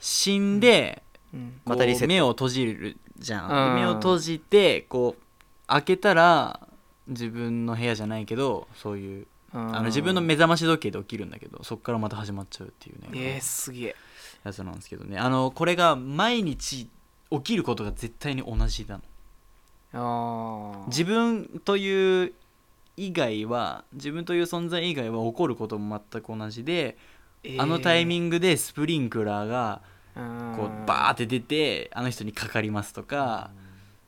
[0.00, 1.02] 死んで、
[1.32, 1.60] うん。
[1.64, 2.08] またリセット。
[2.08, 3.74] 目を閉じるじゃん、うん。
[3.76, 5.22] で目を閉じてこう
[5.66, 6.60] 開けたら
[7.08, 13.96] 自分の部屋じゃないけどそういうあの自分の目覚まし時計で起きるんだけどそこからまた始まっちゃうっていうね、えー、すげえ。
[14.44, 15.18] やつなんですけどね。
[15.18, 16.88] あのこれが毎日
[17.30, 19.02] 起きることが絶対に同じなの。
[19.94, 20.86] あー。
[20.88, 22.32] 自分という
[22.96, 26.96] 以外は自分という存在以外は起こることも全く同じで、
[27.58, 29.82] あのタイミンングでスプリンクラーが
[30.14, 33.50] グこうバーって出てあの人にかかりますとか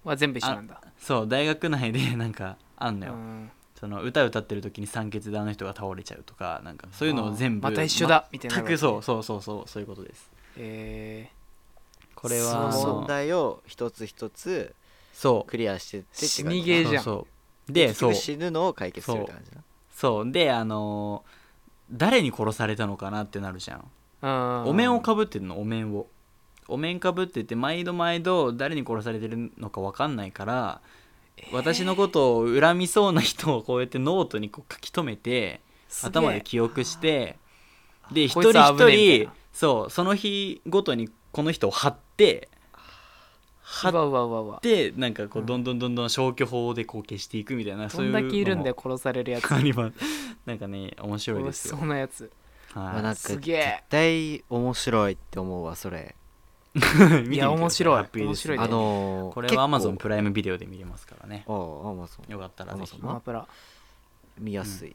[0.05, 0.81] は全部一緒なんだ。
[0.99, 3.51] そう大学内で なんかあんのよ、うん。
[3.79, 10.31] その歌歌ってる時に酸欠であの人が倒れちゃうとかなんかそういうのを全部また一緒だみたいな全くそうそうそうそうそういうことです。
[10.57, 11.29] え
[12.15, 12.95] これそうはそう。
[12.95, 14.75] 問題を一つ一つ
[15.13, 15.51] そう。
[15.51, 17.05] クリアしてってって死にゲーじゃん。
[17.05, 17.27] そうそう
[17.69, 18.15] でそう。
[18.15, 19.63] 死ぬのを解決するって感じな。
[19.93, 20.33] そう。
[20.33, 21.37] であのー
[21.91, 24.65] 誰に殺されたのかなってなるじゃん。
[24.67, 26.09] お面をかぶってるのお面を。
[26.69, 30.81] お面かぶってて毎度毎度誰に殺されてるのか分かんないから、
[31.53, 35.61] 私のことを恨みそうな人をこうやってノートにこう書き留めて
[36.03, 37.37] 頭で記憶して
[38.11, 42.49] で一こいつ人一危ねえみたい人なそうその日ごとにこの人を貼って
[43.69, 45.47] 貼ってなんかこううん。
[45.47, 49.51] どんどんどんどん消去法でこう消していくみたいなどんだけいるんだよよ殺されるやつ。
[49.53, 49.97] あります。
[50.47, 51.77] なんかね面白いですよ。
[51.77, 52.31] そんなやつ。
[52.73, 53.57] はまあなんかすげえ。
[53.57, 56.15] 絶対面白いって思うわそれ。
[57.29, 57.37] い。
[57.37, 58.07] や面白い。
[58.15, 61.43] 面白いねあのーこれは Amazon 結プライムビデオで見れますからね。
[61.47, 61.83] 構。
[61.85, 62.97] ああ Amazon よかったらぜひ。
[62.97, 63.49] Amazon マープラ。
[64.39, 64.95] 見やすい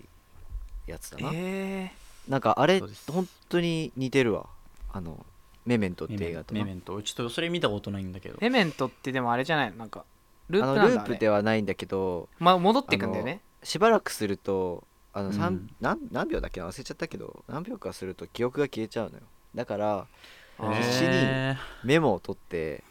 [0.87, 1.91] やつだな、え
[2.27, 3.11] なんかあれそうです。
[3.11, 4.45] 本当に似てるわ。
[4.93, 5.25] あの
[5.65, 7.01] メメントって映画となメメント。
[7.01, 8.37] ちょっとそれ見たことないんだけど。
[8.41, 9.71] メメントってでもあれじゃない？
[9.71, 10.05] のなんか
[10.49, 13.41] ループなんだあれループではないんだけどまあ、戻っていくんだよね。
[13.63, 14.83] しばらくすると
[15.13, 15.33] あの、うん。
[15.33, 16.67] 三何何秒だっけな？
[16.67, 19.23] 忘れちゃったけど何秒かすると記憶が消えちゃうのよ。
[19.53, 20.07] だから
[20.57, 22.83] 必死にへメモを取って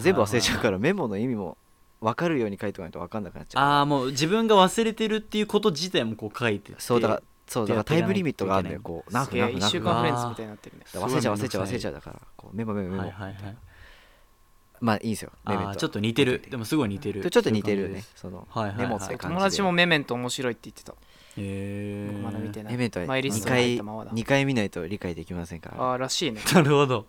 [0.00, 1.56] 全部忘れちゃうからメモの意味も
[2.00, 3.62] 分かるように書いておかないと分かんなくなっちゃう。
[3.64, 6.80] ああもう自分が忘れてるっていうこと自体もこう書いてて。
[6.80, 10.84] そうだからそうだからタイムリミットがあるのよやってこう何すげえ1分何分何分週間フレンズみたいになってるね。
[10.92, 11.92] 忘れちゃう忘れちゃう忘れちゃう。
[11.92, 13.56] だからこうメモメモメモ、はいはいはい。
[14.80, 15.32] まあいいんですよ。
[15.46, 16.42] メメントちょっと似てる。
[16.50, 17.28] でもすごい似てる。
[17.30, 18.04] ちょっと似てるよね。
[18.14, 18.86] そのはいはいはい。
[18.86, 19.28] メモって感じで。
[19.28, 20.94] 友達もメメント面白いって言ってた。
[21.38, 22.72] へ僕まだ見てえない。
[22.72, 25.82] メメントは2マイリストに入っ回二回見ないと理解できませんから。
[25.82, 26.40] ああらしいね。
[26.52, 27.06] なるほど。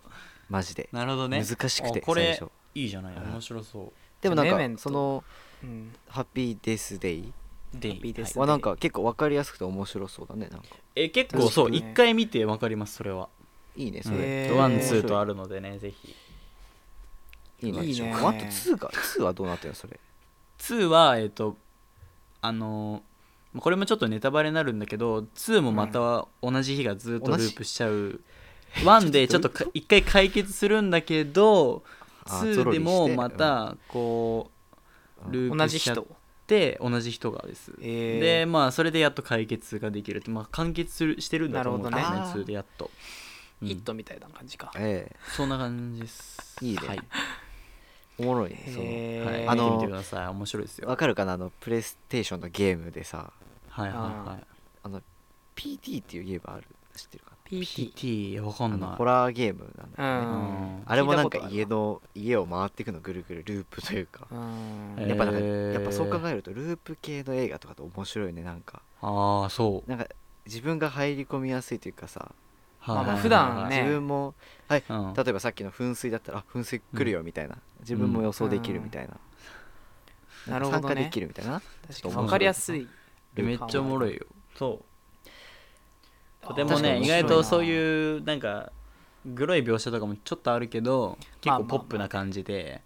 [0.49, 0.89] マジで。
[0.91, 1.43] なるほどね。
[1.43, 2.51] 難しくてあこれ最初。
[2.75, 3.15] いいじゃない。
[3.15, 4.81] うん面白そでもなんかメメント。
[4.83, 5.23] その
[5.63, 5.93] うん。
[6.09, 7.33] ハッピーデスデイう
[7.73, 10.67] でハッピーデスはなんか結構分かりやすくて面白そうだねなんか。
[10.95, 11.81] え結構そう確かに。
[11.83, 13.29] ね一回見てわかりますそれは。
[13.75, 14.17] いいねそうん。
[14.17, 14.23] れ。
[14.23, 14.55] へー。
[14.55, 16.15] ワンツーとあるのでねぜひ。
[17.61, 17.85] いいね。
[17.85, 18.13] いいね。
[18.13, 19.99] あと2が2はどうなってるのそれ
[20.59, 21.57] ？2はえっ、と
[22.41, 23.01] あのー
[23.59, 28.21] これもちょっとネタバレになるんだけど2もまた同じ日がずっとループしちゃう。
[28.75, 31.81] 1でちょっとか一回解決するんだけど
[32.25, 33.15] あゾロ2でリして？
[33.15, 34.51] もまたこ
[35.27, 36.01] うルー同プしちゃっじ
[36.47, 37.73] 人て同じ人がです。
[37.81, 38.19] えー。
[38.19, 41.89] でまあそれでやっと解決ができるまあ完結するしてるんだと思う。
[41.89, 42.43] んですねなるほどね。
[42.43, 42.89] 2でやっと、
[43.61, 43.67] うん。
[43.67, 44.71] イットみたいな感じか。
[44.77, 46.55] えそんな感じです。
[46.61, 46.87] いいね。
[46.87, 48.85] はい、えおもろいねその。
[48.85, 50.27] へーはい、あの見てください。
[50.27, 50.87] 面白いですよ。
[50.87, 51.33] わかるかな？
[51.33, 53.31] あのプレイステーションのゲームでさ。
[53.69, 54.43] はいはいはい。
[54.83, 55.01] あの
[55.55, 56.63] PT っていうゲームある？
[56.95, 58.89] 知ってるか PT PT わかなんあない。
[58.91, 60.79] のホラーゲームなんだよね、うん。
[60.79, 60.83] うん。
[60.85, 64.95] あれもなんか家の家を回っていくのぐるぐるループというか、うん。
[64.97, 65.39] えーやっぱなんか、
[65.73, 68.81] やっぱそう考えるとループ系の映画とかって面白いねなんか。
[69.01, 69.89] ああそう。
[69.89, 70.07] なんか
[70.45, 72.31] 自分が入り込みやすいというかさ。
[72.79, 73.05] はい。
[73.05, 73.77] まあ普段ね。
[73.81, 74.33] 自分も
[74.67, 74.83] はい。
[74.89, 75.13] うん。
[75.13, 79.15] 例えばさっきの噴水だったらあ噴水来るよみたいな、自分も予想できるみたいな、
[80.47, 80.53] うん。
[80.53, 80.81] なるほどね。
[80.81, 81.61] 参加できるみたいな。
[81.87, 82.15] 確かに。
[82.15, 82.87] 分かりやすい。
[83.35, 84.25] めっちゃおもろいよ。
[84.55, 84.86] そう
[86.47, 88.71] とてもね意外とそういうなんか
[89.25, 92.81] グロい描写とかもちょっとあるけど結構ポップな感じで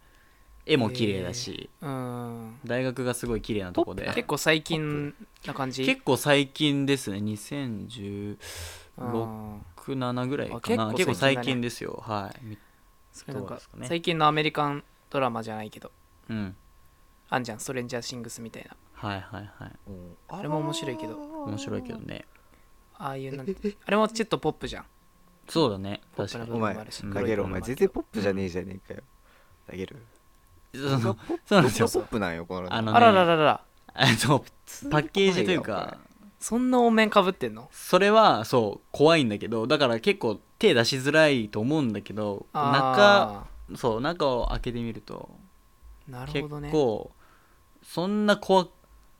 [0.65, 2.59] 絵も綺麗だしうん。
[2.65, 4.05] 大学がすごい綺麗なとこで。
[4.13, 5.13] 結構最近
[5.45, 5.85] な感じ？
[5.85, 7.17] 結構最近ですね。
[7.17, 8.37] 2016
[8.97, 10.57] うん7ぐらいかな。
[10.57, 12.03] あ結構結構最近ですよ。
[12.05, 12.45] はい。
[12.45, 12.57] み
[13.11, 15.91] それなんか最近のアメリカンドラマじゃないけど。
[16.29, 16.55] うん。
[17.29, 17.59] あんじゃん。
[17.59, 18.75] ストレンジャーシングスみたいな。
[18.93, 19.71] はいはいはい。
[19.87, 20.15] うん。
[20.29, 21.15] あれも面白いけど。
[21.45, 22.25] 面白いけどね
[23.03, 24.85] ああいうなんてあれもちょっとポップじゃん。
[25.49, 26.01] そうだね。
[26.15, 26.51] 確かに。
[26.51, 29.03] お前部分もあるしうんあげるお前全然ポップじゃねえじゃねえかよ。
[29.71, 29.97] あげる。
[30.73, 30.89] そう
[31.49, 31.89] なんですよ。
[31.89, 33.61] ポップなんよこのあのねあらららら
[33.93, 35.97] パッケージというか
[36.39, 37.67] そんなお面かぶってんの？
[37.71, 43.45] それはそう怖いんだけどだから結構手出しづらいと思うんだけど中あ
[43.75, 46.69] そう中を開けてみるとーなる結ほどね。
[46.71, 47.11] 構
[47.83, 48.67] そんな怖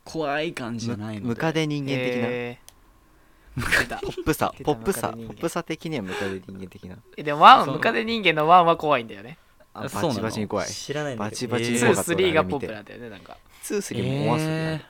[0.05, 1.27] 怖い感じじゃないので。
[1.27, 2.03] ムカデ人間的な。
[2.29, 2.70] へー
[3.57, 4.53] 出たポップさ。
[4.63, 5.09] ポップさ。
[5.09, 6.97] ポップさ的にはムカデ人間的な。
[7.17, 9.37] えでもワンそうムカデ人間のワンは怖いんだよね。
[9.73, 10.67] あバチバチに怖い。
[10.69, 12.03] 知らないバチバチに怖かった。
[12.03, 13.37] スリーがポップなんだよねなんか。
[13.61, 14.81] ツースリーも思わすぎない、え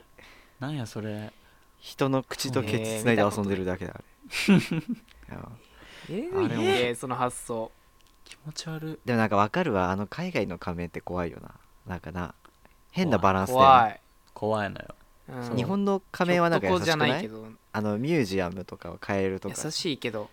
[0.59, 0.61] ー。
[0.61, 1.31] なんやそれ。
[1.79, 4.03] 人の口とケツつないで遊んでるだけだあれ。
[6.09, 6.63] え あれも。
[6.63, 7.71] えーその発想。
[8.25, 8.99] 気持ち悪い。
[9.05, 9.89] でもなんかわかるわ。
[9.91, 11.51] あの海外の仮面って怖いよな。
[11.87, 12.35] なんかな。
[12.91, 13.65] 変なバランスだよね。
[13.65, 14.01] 怖い。
[14.33, 14.85] 怖いのよ。
[15.29, 17.09] うん日本の仮面はなんか優しくない？
[17.11, 19.55] ないけどあのミュージアムとかを変えるとか。
[19.63, 20.29] 優しいけど。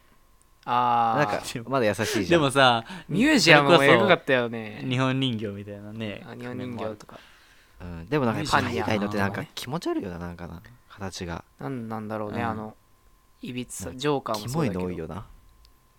[0.65, 2.41] あなんかあまだ優しいじゃん。
[2.41, 4.85] でもさミュージアムもエグかったよね。
[4.87, 7.19] 日本人形みたいなねあ日本人形とか。
[7.81, 11.45] うん、でもなんか海外のってなんかね気持ち悪いよななんかな形が。
[11.61, 12.49] なんなんだろうね、うん。
[12.49, 12.77] あの
[13.41, 14.81] いびつさジョーカーもそうだけど。
[14.81, 15.27] の多いよな。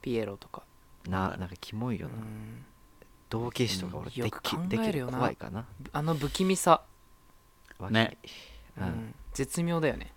[0.01, 0.61] ピエロとか。
[1.07, 2.65] ななんかキモいような、ん。
[3.29, 5.17] 道化師とか俺でよく考きできるよな。
[5.17, 5.65] 怖いかな。
[5.93, 6.81] あの不気味さ、
[7.79, 8.17] わね。
[8.77, 8.87] ううん。
[8.87, 10.05] ん、絶妙だよね。
[10.07, 10.09] い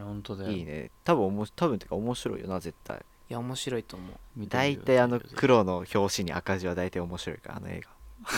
[0.00, 0.50] や本当だよ。
[0.50, 0.90] いいね。
[1.04, 2.96] 多分おも多分ってか面白いよな絶対。
[2.98, 4.10] いや面白いと思う。
[4.36, 7.80] 見てみて大体あの黒の表紙に赤字は大体面白いからあの映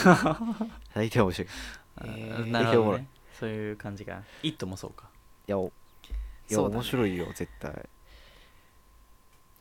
[0.05, 0.39] 画
[0.95, 1.49] 大体面白い。
[1.49, 1.51] い
[2.05, 3.07] えーなるほどね。
[3.39, 5.07] そういう感じか「イット!」もそうか。
[5.47, 5.73] やお
[6.51, 6.75] いや、そうだね。
[6.77, 7.89] 面白いよ絶対。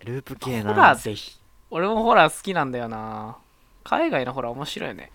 [0.03, 1.39] ループ系ホラなーぜひ。
[1.69, 3.37] 俺もホラー好きなんだよな。
[3.83, 5.11] 海外のホラー面白いよね。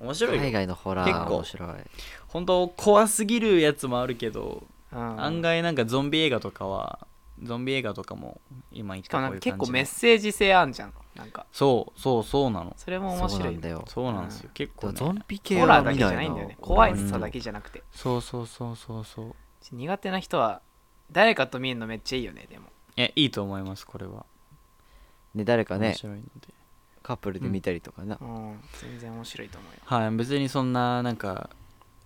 [0.00, 1.36] 面白いよ海外のホラー結構。
[1.36, 1.68] 面白い。
[2.28, 7.06] 本当怖すぎるやつもあるけど、うん案外なんかゾンビ映画とかは
[7.42, 8.40] ゾンビ映画とかも
[8.70, 10.92] 今言ったこうんいう結構メッセージ性あんじゃん。
[11.16, 11.46] なんか。
[11.52, 12.74] そうそうそうなの。
[12.76, 13.84] それも面白ないんだよ。
[13.88, 16.56] そうなんですよ、結構、ね、ゾンビ系ホラはーだけじゃな見ないんだよね。
[16.60, 17.82] 怖いさだけじゃなくて。
[17.92, 19.34] そうそうそうそうそう。
[19.72, 20.62] 苦手な人は
[21.10, 22.68] 誰かと見るのめっちゃいいよねでも。
[22.96, 24.24] えいいと思いますこれは。
[25.34, 26.48] ね誰かね面白いので。
[27.02, 28.60] カップルで見たりとかな、うん。
[28.80, 29.78] 全然面白いと思うよ。
[29.84, 31.50] はい別にそんななんか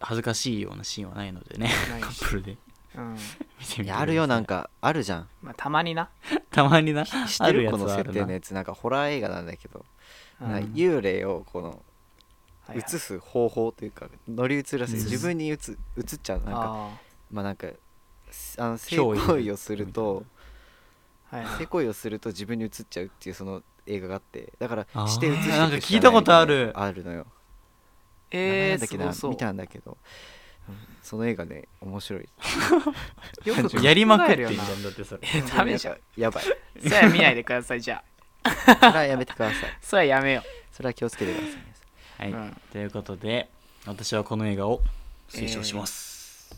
[0.01, 1.71] 恥ずかしいようなシーンはないのでね。
[2.01, 2.57] カップルで
[2.97, 3.13] うん。
[3.13, 3.25] 見て
[3.61, 5.29] みていやあるよなんかかあるじゃん。
[5.43, 6.09] まあたまにな、
[6.51, 7.05] たまにな。
[7.05, 8.55] 知ってあるこの設定のやつ。
[8.55, 8.63] な。
[8.63, 9.85] んかホラー映画なんだけど、
[10.41, 10.51] うん。
[10.51, 11.69] なんか幽霊をこの
[12.67, 12.85] はいはい。
[12.87, 15.05] 映す方法というか乗り移らせうん。
[15.05, 15.59] 自分に映映っ
[16.23, 16.91] ちゃうなんかあ
[17.31, 17.69] まあなんか
[18.59, 20.25] あの性行為をすると
[21.31, 21.59] あはいはい。
[21.59, 24.53] 性行為をすると自分に映っちゃうっていうその映画があって。
[24.59, 25.09] だからあー。
[25.09, 26.73] して映してなんか聞いたことある。
[26.75, 27.27] あるのよ。
[28.33, 29.93] 名前えー、なんだっけなすごそう見たんだけど。
[29.93, 29.97] うん
[31.03, 32.29] その映画ね面白い。
[33.45, 35.21] よくやりまくるよなんだってそれ。
[35.23, 35.99] えダメじゃん。
[36.17, 36.45] やばい。
[36.83, 38.03] それは見ないでくださいじゃ
[38.43, 38.51] あ。
[38.51, 39.79] それはやめてください。
[39.81, 42.61] それはやめよそれは気をつけてくださいはい、うん。
[42.73, 43.49] ということで
[43.87, 44.83] 私はこの映画を
[45.29, 46.55] 推奨します、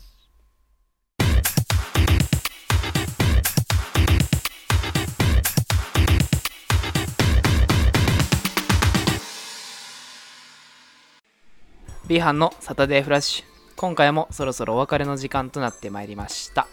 [12.07, 13.48] B 班のサタデーフラッシュ
[13.79, 16.67] 今回もそろそろお別れの時間となってまいりました。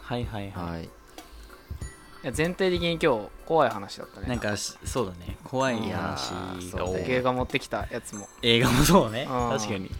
[0.00, 0.84] はいはいはい、はい。
[0.84, 0.88] い
[2.22, 4.28] や全体的に今日怖い話だったね。
[4.28, 5.36] なんかしそうだね。
[5.42, 6.30] 怖い話
[6.70, 7.00] が多い。
[7.10, 8.28] 映画持ってきたやつも。
[8.42, 9.22] 映画もそうね。
[9.22, 9.58] うん。
[9.58, 9.90] 確かに。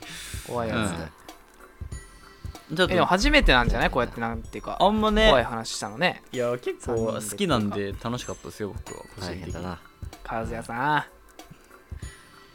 [0.46, 2.76] 怖いやつ、うん。
[2.76, 3.90] ちょっえでもと初めてなんじゃない？
[3.90, 5.30] こうやってなんていうかあんまね。
[5.30, 6.22] 怖い話したのね。
[6.30, 9.04] いや結構好きなんで楽しかったですよ僕は。
[9.16, 9.52] 個人的に。
[9.52, 9.80] 大変だな
[10.24, 11.04] 和也さん。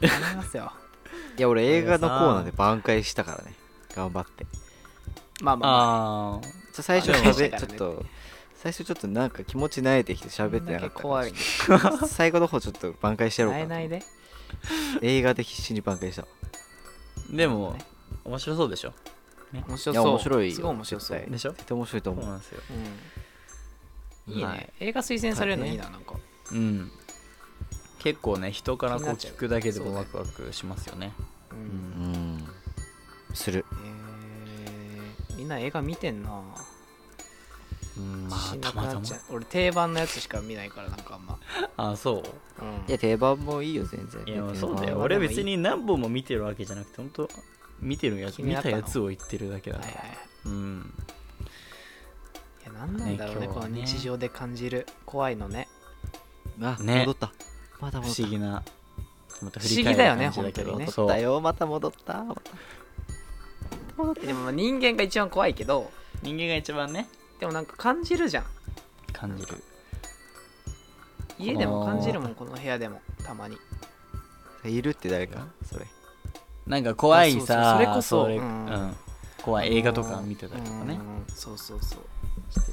[0.00, 0.72] 頼みますよ
[1.38, 3.54] いや俺映画のコーナーで挽回したからね。
[3.94, 4.46] 頑張って。
[5.42, 5.76] まあまあ、ま
[6.34, 6.40] あ、あ
[6.74, 8.04] ちょ最初あでも喋ちょっと
[8.56, 11.32] 最初ちょっとなんか気持ち慣れてきて喋ってなかった怖い
[12.06, 14.04] 最後の方ちょっと挽回してやろうかなないないで。
[15.00, 17.76] 映画で必死に挽回したーでも
[18.24, 18.92] 面白そうでしょ？
[19.52, 20.06] いや面白そう。
[20.08, 20.54] 面白いよ。
[20.54, 21.52] すごい面白そう、でしょ？
[21.52, 22.24] 絶対面白いと思う。
[22.24, 22.60] そうなんですよ。
[24.28, 26.14] うん、いいね、はい映画推薦されるのいいななんか。
[26.52, 26.92] うん
[28.00, 31.12] 結構ね人からこう聞くだけでもワクワクしますよね。
[31.52, 31.60] う、うん。
[32.04, 32.48] うん
[33.34, 33.64] する。
[35.28, 36.42] えー、みんな映画見てんな。
[37.96, 38.28] うん。
[38.28, 39.02] まあたまたま。
[39.30, 41.38] 俺定番のやつしか見ないからなんかあんま、
[41.76, 42.22] あそ
[42.60, 42.64] う。
[42.64, 42.88] うん。
[42.88, 44.34] いや定番もいいよ全然。
[44.34, 44.98] いやそうだよ。
[44.98, 47.28] 俺別に何本も見てるわけじゃなくて本当
[47.80, 49.92] 見てるやつ見たやつを言ってるだけだから。
[49.92, 50.94] はいはいうん。
[52.62, 55.68] いや何なんだろうねこの日常で感じる怖いのね。
[56.62, 57.00] あね。
[57.00, 57.32] 戻った
[57.80, 58.62] まだ不思議な
[59.42, 60.86] また不思議だよね本当にね。
[60.86, 61.06] そう。
[61.06, 61.22] 戻った。
[61.22, 62.24] よまた戻った。
[63.96, 65.90] またでもまあ人間が一番怖いけど。
[66.22, 67.08] 人間が一番ね。
[67.38, 68.44] でもなんか感じるじゃん。
[69.12, 69.62] 感じる。
[71.38, 73.00] 家でも感じるもんこの部屋でも。
[73.24, 73.56] たまに。
[74.64, 75.46] いるって誰か？
[75.64, 75.86] それ。
[76.66, 78.66] なんか怖いさあそれこそれうん。
[78.66, 78.96] うん。
[79.42, 81.00] 怖い映画とか見てたりとかね。
[81.28, 81.34] うん。
[81.34, 82.00] そうそうそう。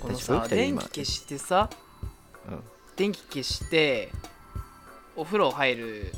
[0.01, 1.69] このさ電気消してさ
[2.49, 2.63] うん。
[2.97, 4.11] 電気消して
[5.17, 6.13] お風呂入る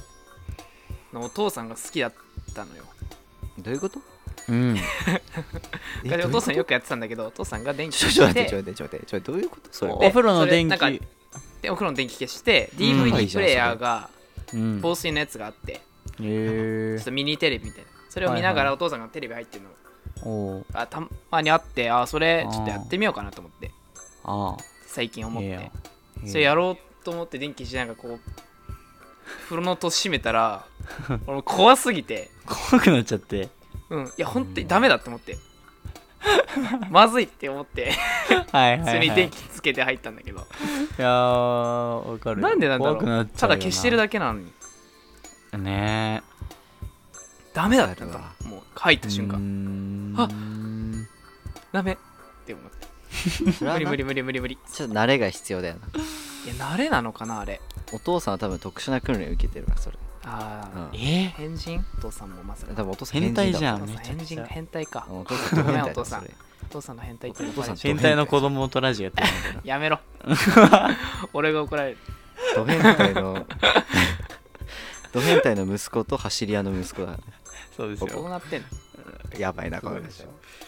[1.14, 2.14] のお父さんが好きだっ
[2.54, 2.84] たのよ。
[3.58, 4.00] どういうこと？
[4.50, 4.78] うん。
[6.26, 9.70] お父さんよくくやってたんだけどお父さんが電気ちょ消しててちょ待ってちょちょ待ってどういうこと？
[9.72, 11.02] それでお風呂の電それなんか気
[11.62, 12.80] でお風呂の電気消してうん。
[12.80, 14.10] DVD プレイヤーが
[14.54, 14.80] うん。
[14.82, 15.82] 防水のやつがあってへ
[16.22, 17.90] えちょっとミニテレビみたいな。
[18.10, 19.64] それを見ながらお父さんがテレビ入ってる
[20.24, 20.66] の。
[20.74, 21.02] あた
[21.32, 23.72] まにあってあそれちょっとやってみようかなと思って
[24.26, 24.58] あ
[24.88, 25.72] 最近思って。
[26.26, 28.20] それやろうと思って電気しながらこう
[29.46, 30.66] 風呂の戸閉めたら
[31.28, 32.30] 俺もう怖すぎて。
[32.46, 33.50] 怖くなっちゃって。
[33.90, 34.06] うん。
[34.06, 35.38] いや本当にダメだって思って。
[36.90, 37.94] まずいって思って。
[38.52, 40.40] はいはい、普はい、通に電気つけて入ったんだけど。
[40.40, 40.42] い
[41.02, 43.56] やーわかるなんでなんだろ怖くなっうたちゃうよな。
[43.56, 44.52] だ消してるだけなのに
[45.58, 46.24] ね。
[47.54, 50.14] ダメだって思ったもう入ったえ瞬間。
[50.14, 50.30] 間あ
[51.72, 51.98] ダメっ
[52.46, 52.80] て思って。
[53.66, 54.58] 無理無理無理無理無理。
[54.72, 55.82] ちょっと慣れが必要だよな
[56.46, 57.62] いや慣れなのかなあれ？
[57.92, 59.98] お父さんは多分特殊な訓練を受けてるわそれ。
[60.24, 61.00] ああ、うん。
[61.00, 61.34] え？
[61.36, 61.84] 変人？
[61.98, 62.74] お父さんもまさか。
[62.74, 65.20] 多分お父さん変態じゃん変人変態かうん。
[65.22, 70.00] お父さんごめお父さんお父さんの変態ってお父さん変態の子供とラジオやってるんだよやめろ。
[71.34, 71.98] 俺が怒られる。
[72.56, 73.46] ド変態の
[75.12, 77.18] ド変態の息子と走り屋の息子だ
[77.76, 78.68] そうですどようなってんの。
[79.38, 80.26] やばいなこの人。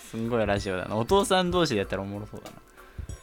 [0.10, 0.96] すんごいラジオだな。
[0.96, 2.52] お父さん同士でやったらおもろそうだ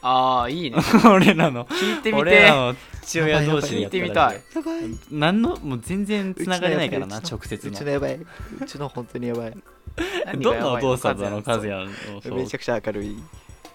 [0.01, 0.77] ああいいね。
[1.03, 1.65] な 俺らの。
[1.65, 4.41] 聞いてみ俺らての父親同士でやったら聞いてみたい。
[4.55, 4.99] やばい。
[5.11, 7.73] 何のもう全然つながれないからなうちの直接の。
[7.73, 8.15] うちのやばい。
[8.15, 9.57] うちの本当にやばい。
[10.39, 13.17] どんなお父さんだの和也也のそうめちゃくちゃ明るい。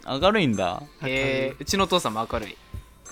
[0.07, 0.83] 明るいんだ。
[1.03, 2.57] えー、うちのお父さんも明るい。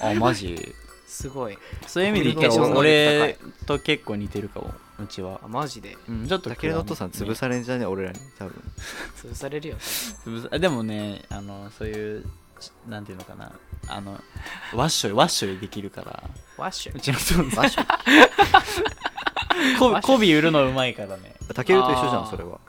[0.01, 0.75] あマジ？
[1.07, 1.59] すごい。
[1.87, 4.73] そういう意味で言ったら俺と結構似てるかも
[5.03, 5.41] うちは。
[5.45, 5.97] あマジで？
[6.09, 8.55] うんちょっとたけるのお父さん潰されんじゃね俺らに多分。
[9.17, 12.27] 潰されるよ潰さでもねあのそういうし
[12.89, 13.53] なんていうのかな。
[13.89, 14.21] あの
[14.75, 16.23] ワッショイワッショイできるから。
[16.57, 17.83] ワッシュうちの父場所
[19.79, 21.35] こコビ売るのうまいからね。
[21.55, 22.61] タケルと一緒じゃあーんそれは。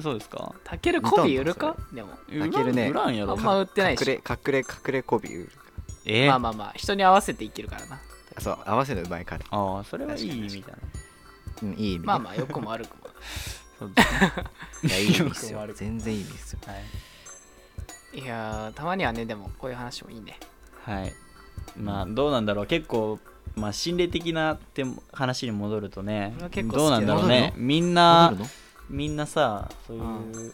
[0.00, 0.54] そうですか？
[0.64, 1.76] タケルコビ売るか？
[1.92, 2.10] でも。
[2.26, 2.88] タケルね。
[2.88, 3.32] 売らんやろ。
[3.32, 4.00] あんま売ってないし。
[4.00, 5.52] 隠れ隠れ隠れコビ売る。
[6.06, 6.28] え？
[6.28, 6.72] まあまあまあ。
[6.74, 8.00] 人に合わせていけるからな。
[8.36, 9.44] あそう合わせるのうまいから。
[9.50, 10.74] ああそれはいい意味だね。
[11.62, 12.00] うんいい意味。
[12.00, 13.10] ねまあまあ良くも悪くも。
[13.78, 14.32] そうですね。
[14.84, 15.60] いやいい意味っすよ。
[15.60, 15.78] よくも悪くも。
[15.78, 16.58] 全然いい意味っすよ。
[16.66, 16.76] はい
[18.14, 20.38] いやーたまにはねでもこういう話もいいね。
[20.84, 21.12] はい。
[21.76, 22.66] まあどうなんだろう。
[22.66, 23.18] 結構
[23.56, 26.34] まあ心霊的なって話に戻るとね
[26.72, 27.54] どうなんだろうね。
[27.56, 28.34] みん戻な
[28.90, 30.00] みんなさそうい
[30.48, 30.52] う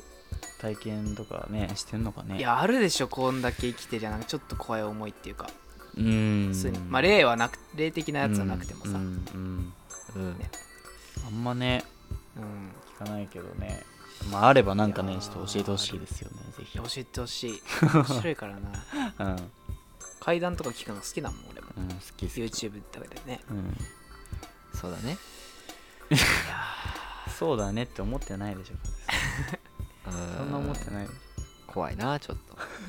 [0.60, 2.38] 体験とかねしてんのかね？
[2.38, 4.10] いやあるでしょこんだけ生きてりゃ。
[4.10, 5.48] なんかちょっと怖い思いっていうか。
[5.96, 8.90] うーんまあ霊はなく霊的なやつはなくてもさ。
[8.90, 9.72] うんうん
[10.14, 10.38] うん。
[10.38, 10.50] ね。
[11.26, 11.84] あんまね
[12.36, 12.72] うん。
[12.94, 13.82] 聞かないけどね
[14.30, 16.36] まああればなんかねちょっと教えてほしいですよね。
[16.56, 16.78] ぜひ。
[16.78, 17.62] 教えてほしい。
[17.94, 18.70] 面白いからな。
[19.18, 19.50] うん。
[20.20, 21.68] 階段とか聞くの好きだもん俺も。
[21.76, 23.40] うん好き好き YouTube とかでね。
[23.50, 23.76] うん。
[24.74, 25.18] そうだね。
[27.38, 28.74] そうだねって思ってないでしょ。
[30.10, 31.08] うそんな思ってない
[31.66, 32.38] 怖いなちょっ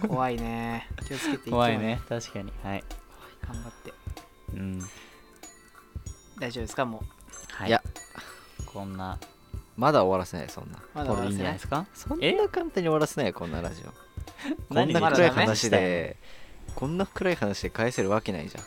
[0.01, 0.07] と。
[0.07, 0.89] 怖いね。
[1.07, 2.01] 気をつけてい怖いね。
[2.10, 2.51] 確かに。
[2.64, 2.84] はい。
[3.45, 3.93] 頑張って。
[4.53, 4.80] うん。
[6.39, 7.03] 大丈夫ですかも
[7.51, 7.68] はい。
[7.68, 7.84] いや。
[8.65, 9.18] こんな
[9.80, 10.77] まだ終わらせないそんな。
[10.77, 11.38] うまだこれいいん終わらせない。
[11.38, 11.85] じゃないですか？
[11.93, 13.91] そんな簡単に終わらせないよこんなラジオ。
[14.68, 16.18] こん何な暗い話で
[16.76, 18.64] こんな暗い話で返せるわけないじゃん。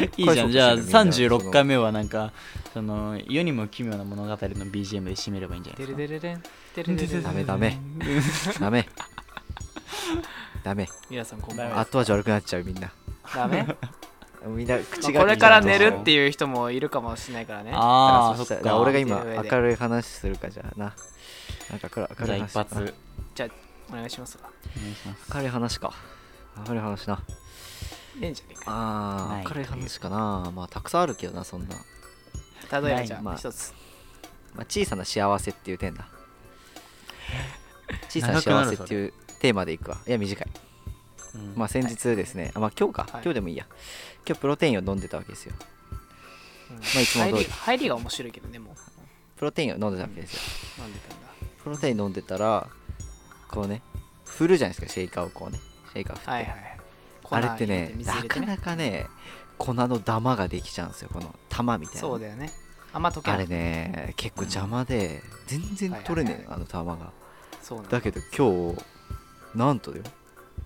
[0.00, 0.50] いいじゃん。
[0.50, 2.32] じゃあ返そうとしてるみんな36回目はなんか
[2.74, 6.00] その世にも奇妙な物語の BGM で締めればいいんじゃないデですか？
[6.00, 6.42] ルデルレン
[6.74, 7.22] デルデルレン。
[7.22, 7.78] ダメダメ。
[8.60, 8.88] ダメ。
[10.64, 10.88] ダメ。
[11.10, 11.80] 皆さんこんばんダメは。
[11.80, 12.90] 後味悪くなっちゃうみんな。
[13.34, 13.66] ダメ？
[14.48, 17.72] みんな口がまあこれから寝るうっていう人もいるかもしれないからね。
[17.74, 18.78] ああそっか。
[18.78, 20.94] 俺が今明るい話するかじゃあな。
[21.70, 22.94] なんか暗明じゃあるい話一発。
[23.34, 23.48] じゃあ
[23.92, 24.50] お願いしますわ。
[24.76, 25.34] お願いします。
[25.34, 25.92] 明るい話か。
[26.66, 27.22] 明るい話な。
[28.20, 28.70] ええんじゃねえか。
[28.70, 28.76] な
[29.38, 30.52] いあー明るい話かな。
[30.54, 31.74] まあたくさんあるけどなそんな、
[32.72, 33.72] 例えばじゃああ一つ。
[34.54, 36.08] まあ、小さな幸せっていう点だ。
[38.08, 39.98] 小さな幸せっていうテーマでいくわ。
[40.06, 40.46] いや短い
[41.34, 43.10] うんまあ先日ですね、あまあ今日か、はい。
[43.22, 43.66] 今日でもいいや。
[44.26, 45.54] 今日プロテインを飲んでたわけですよ。
[46.70, 46.76] うん。
[46.76, 47.34] まあいつも通り。
[47.34, 48.74] 入り入りが面白いけどねも
[49.36, 50.40] プロテインを飲んでたわけですよ。
[50.78, 51.28] う飲んでたんだ。
[51.62, 52.68] プロテイン飲んでたら
[53.48, 53.82] こうね
[54.24, 55.58] 振るじゃないですかシェイカーをこうね。
[55.92, 56.78] シェイカー振って、はいはい
[57.30, 58.04] あれってねね。
[58.04, 59.06] なかなかね
[59.58, 62.00] 粉のダマができちゃうんですよこの玉みたいな。
[62.00, 62.50] そうだよね。
[62.92, 63.40] あんま溶けない。
[63.40, 67.12] あれね結構邪魔で全然取れねえの、はあの玉が。
[67.62, 68.82] そうだけど今日
[69.54, 70.04] なんとだよ。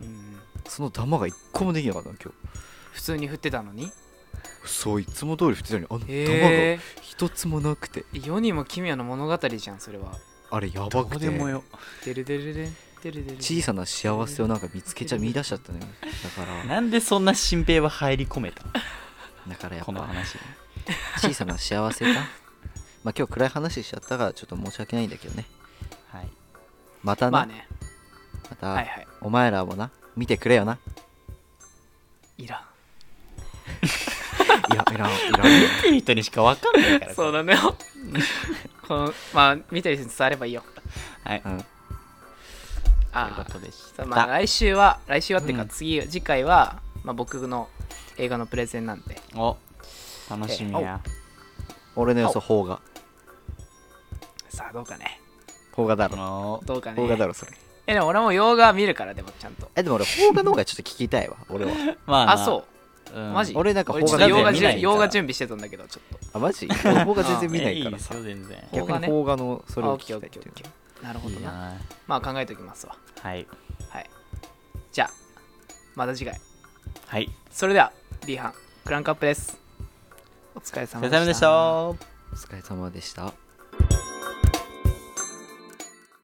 [0.03, 0.32] うん
[0.67, 2.37] その玉が一個もできなかったの今日。
[2.93, 3.91] 普通に振ってたのに？
[4.65, 6.27] そういつも通り振ってたのにあの玉がへ
[6.73, 8.05] え一つもなくて。
[8.13, 10.19] 世にも奇妙な物語じゃんそれは。
[10.51, 11.29] あれやばどくて。
[11.29, 11.65] うでもよ
[12.05, 13.37] デルデルレンデルデル。
[13.39, 15.85] 小さな幸せをなんか見つけちゃ見出しちゃったのよ。
[16.23, 16.65] だから。
[16.65, 18.73] なんでそんな新平は入り込めたの？
[19.49, 20.35] だからやっぱこの話。
[20.35, 20.41] に
[21.19, 22.21] 小さな幸せか。
[23.03, 25.47] まあ今日暗い話しちゃったからちょっと申し訳ないんだけどね。
[26.09, 26.29] はい。
[27.03, 27.67] またな、まあね。
[28.49, 29.07] また、はいはい。
[29.21, 30.79] お前らもな見てくれよな。
[32.39, 32.63] いらん。
[34.73, 35.47] いやいらんいらん。
[35.49, 37.57] 見てる人にしか分かんないからそうだね。
[38.87, 40.63] このまあ見てる人に伝わればいいよ。
[41.25, 41.43] はい。
[41.45, 41.65] うん。
[43.13, 44.05] あとでした。
[44.05, 45.69] まあ来週は来週はっていうかうん。
[45.69, 47.69] 次、次回は、まあ、僕の
[48.17, 49.21] 映画のプレゼンなんで。
[49.35, 49.57] お
[50.31, 51.01] 楽しみや。
[51.95, 52.81] 俺の予想邦画。
[54.49, 55.21] さあどうかね。
[55.75, 56.61] 邦画だろ。
[56.63, 56.65] お。
[56.65, 56.97] どうかね。
[56.97, 57.53] 邦画だろそれ
[57.87, 59.71] えでも俺も洋画見るからでもちゃんと。
[59.75, 61.73] えでも俺邦画の方がちょっと聞きたいわ 俺は。
[62.07, 62.39] まあなあ。
[62.45, 62.65] そ
[63.15, 63.19] う。
[63.19, 63.33] うん。
[63.33, 63.55] マジ？
[63.57, 64.83] 俺なんか俺ちょっ邦画と洋画準全然見ないから。
[64.83, 66.39] 洋画準備してたんだけどちょっと。
[66.39, 66.69] あマジ？
[66.85, 68.59] 俺邦画全然見ないえいですから さよ全然。
[68.71, 69.07] 邦画ね。
[69.07, 71.49] 逆に邦画のそれあをオッケーオッケ聞きたいっていうーオッケーなるほいどな。
[71.51, 71.73] いな。
[72.07, 72.97] まあ考えておきますわ。
[73.23, 73.47] はい。
[73.91, 74.11] はい。
[74.93, 75.11] じゃあ
[75.95, 76.41] また次回。
[77.09, 77.31] はい。
[77.51, 77.93] それでは
[78.27, 78.55] B 班
[78.85, 79.59] クランクアップです。
[80.55, 81.11] お疲れお様でした。
[81.11, 81.51] 疲れ様でした。
[81.53, 81.95] お
[82.35, 83.42] 疲れ様でした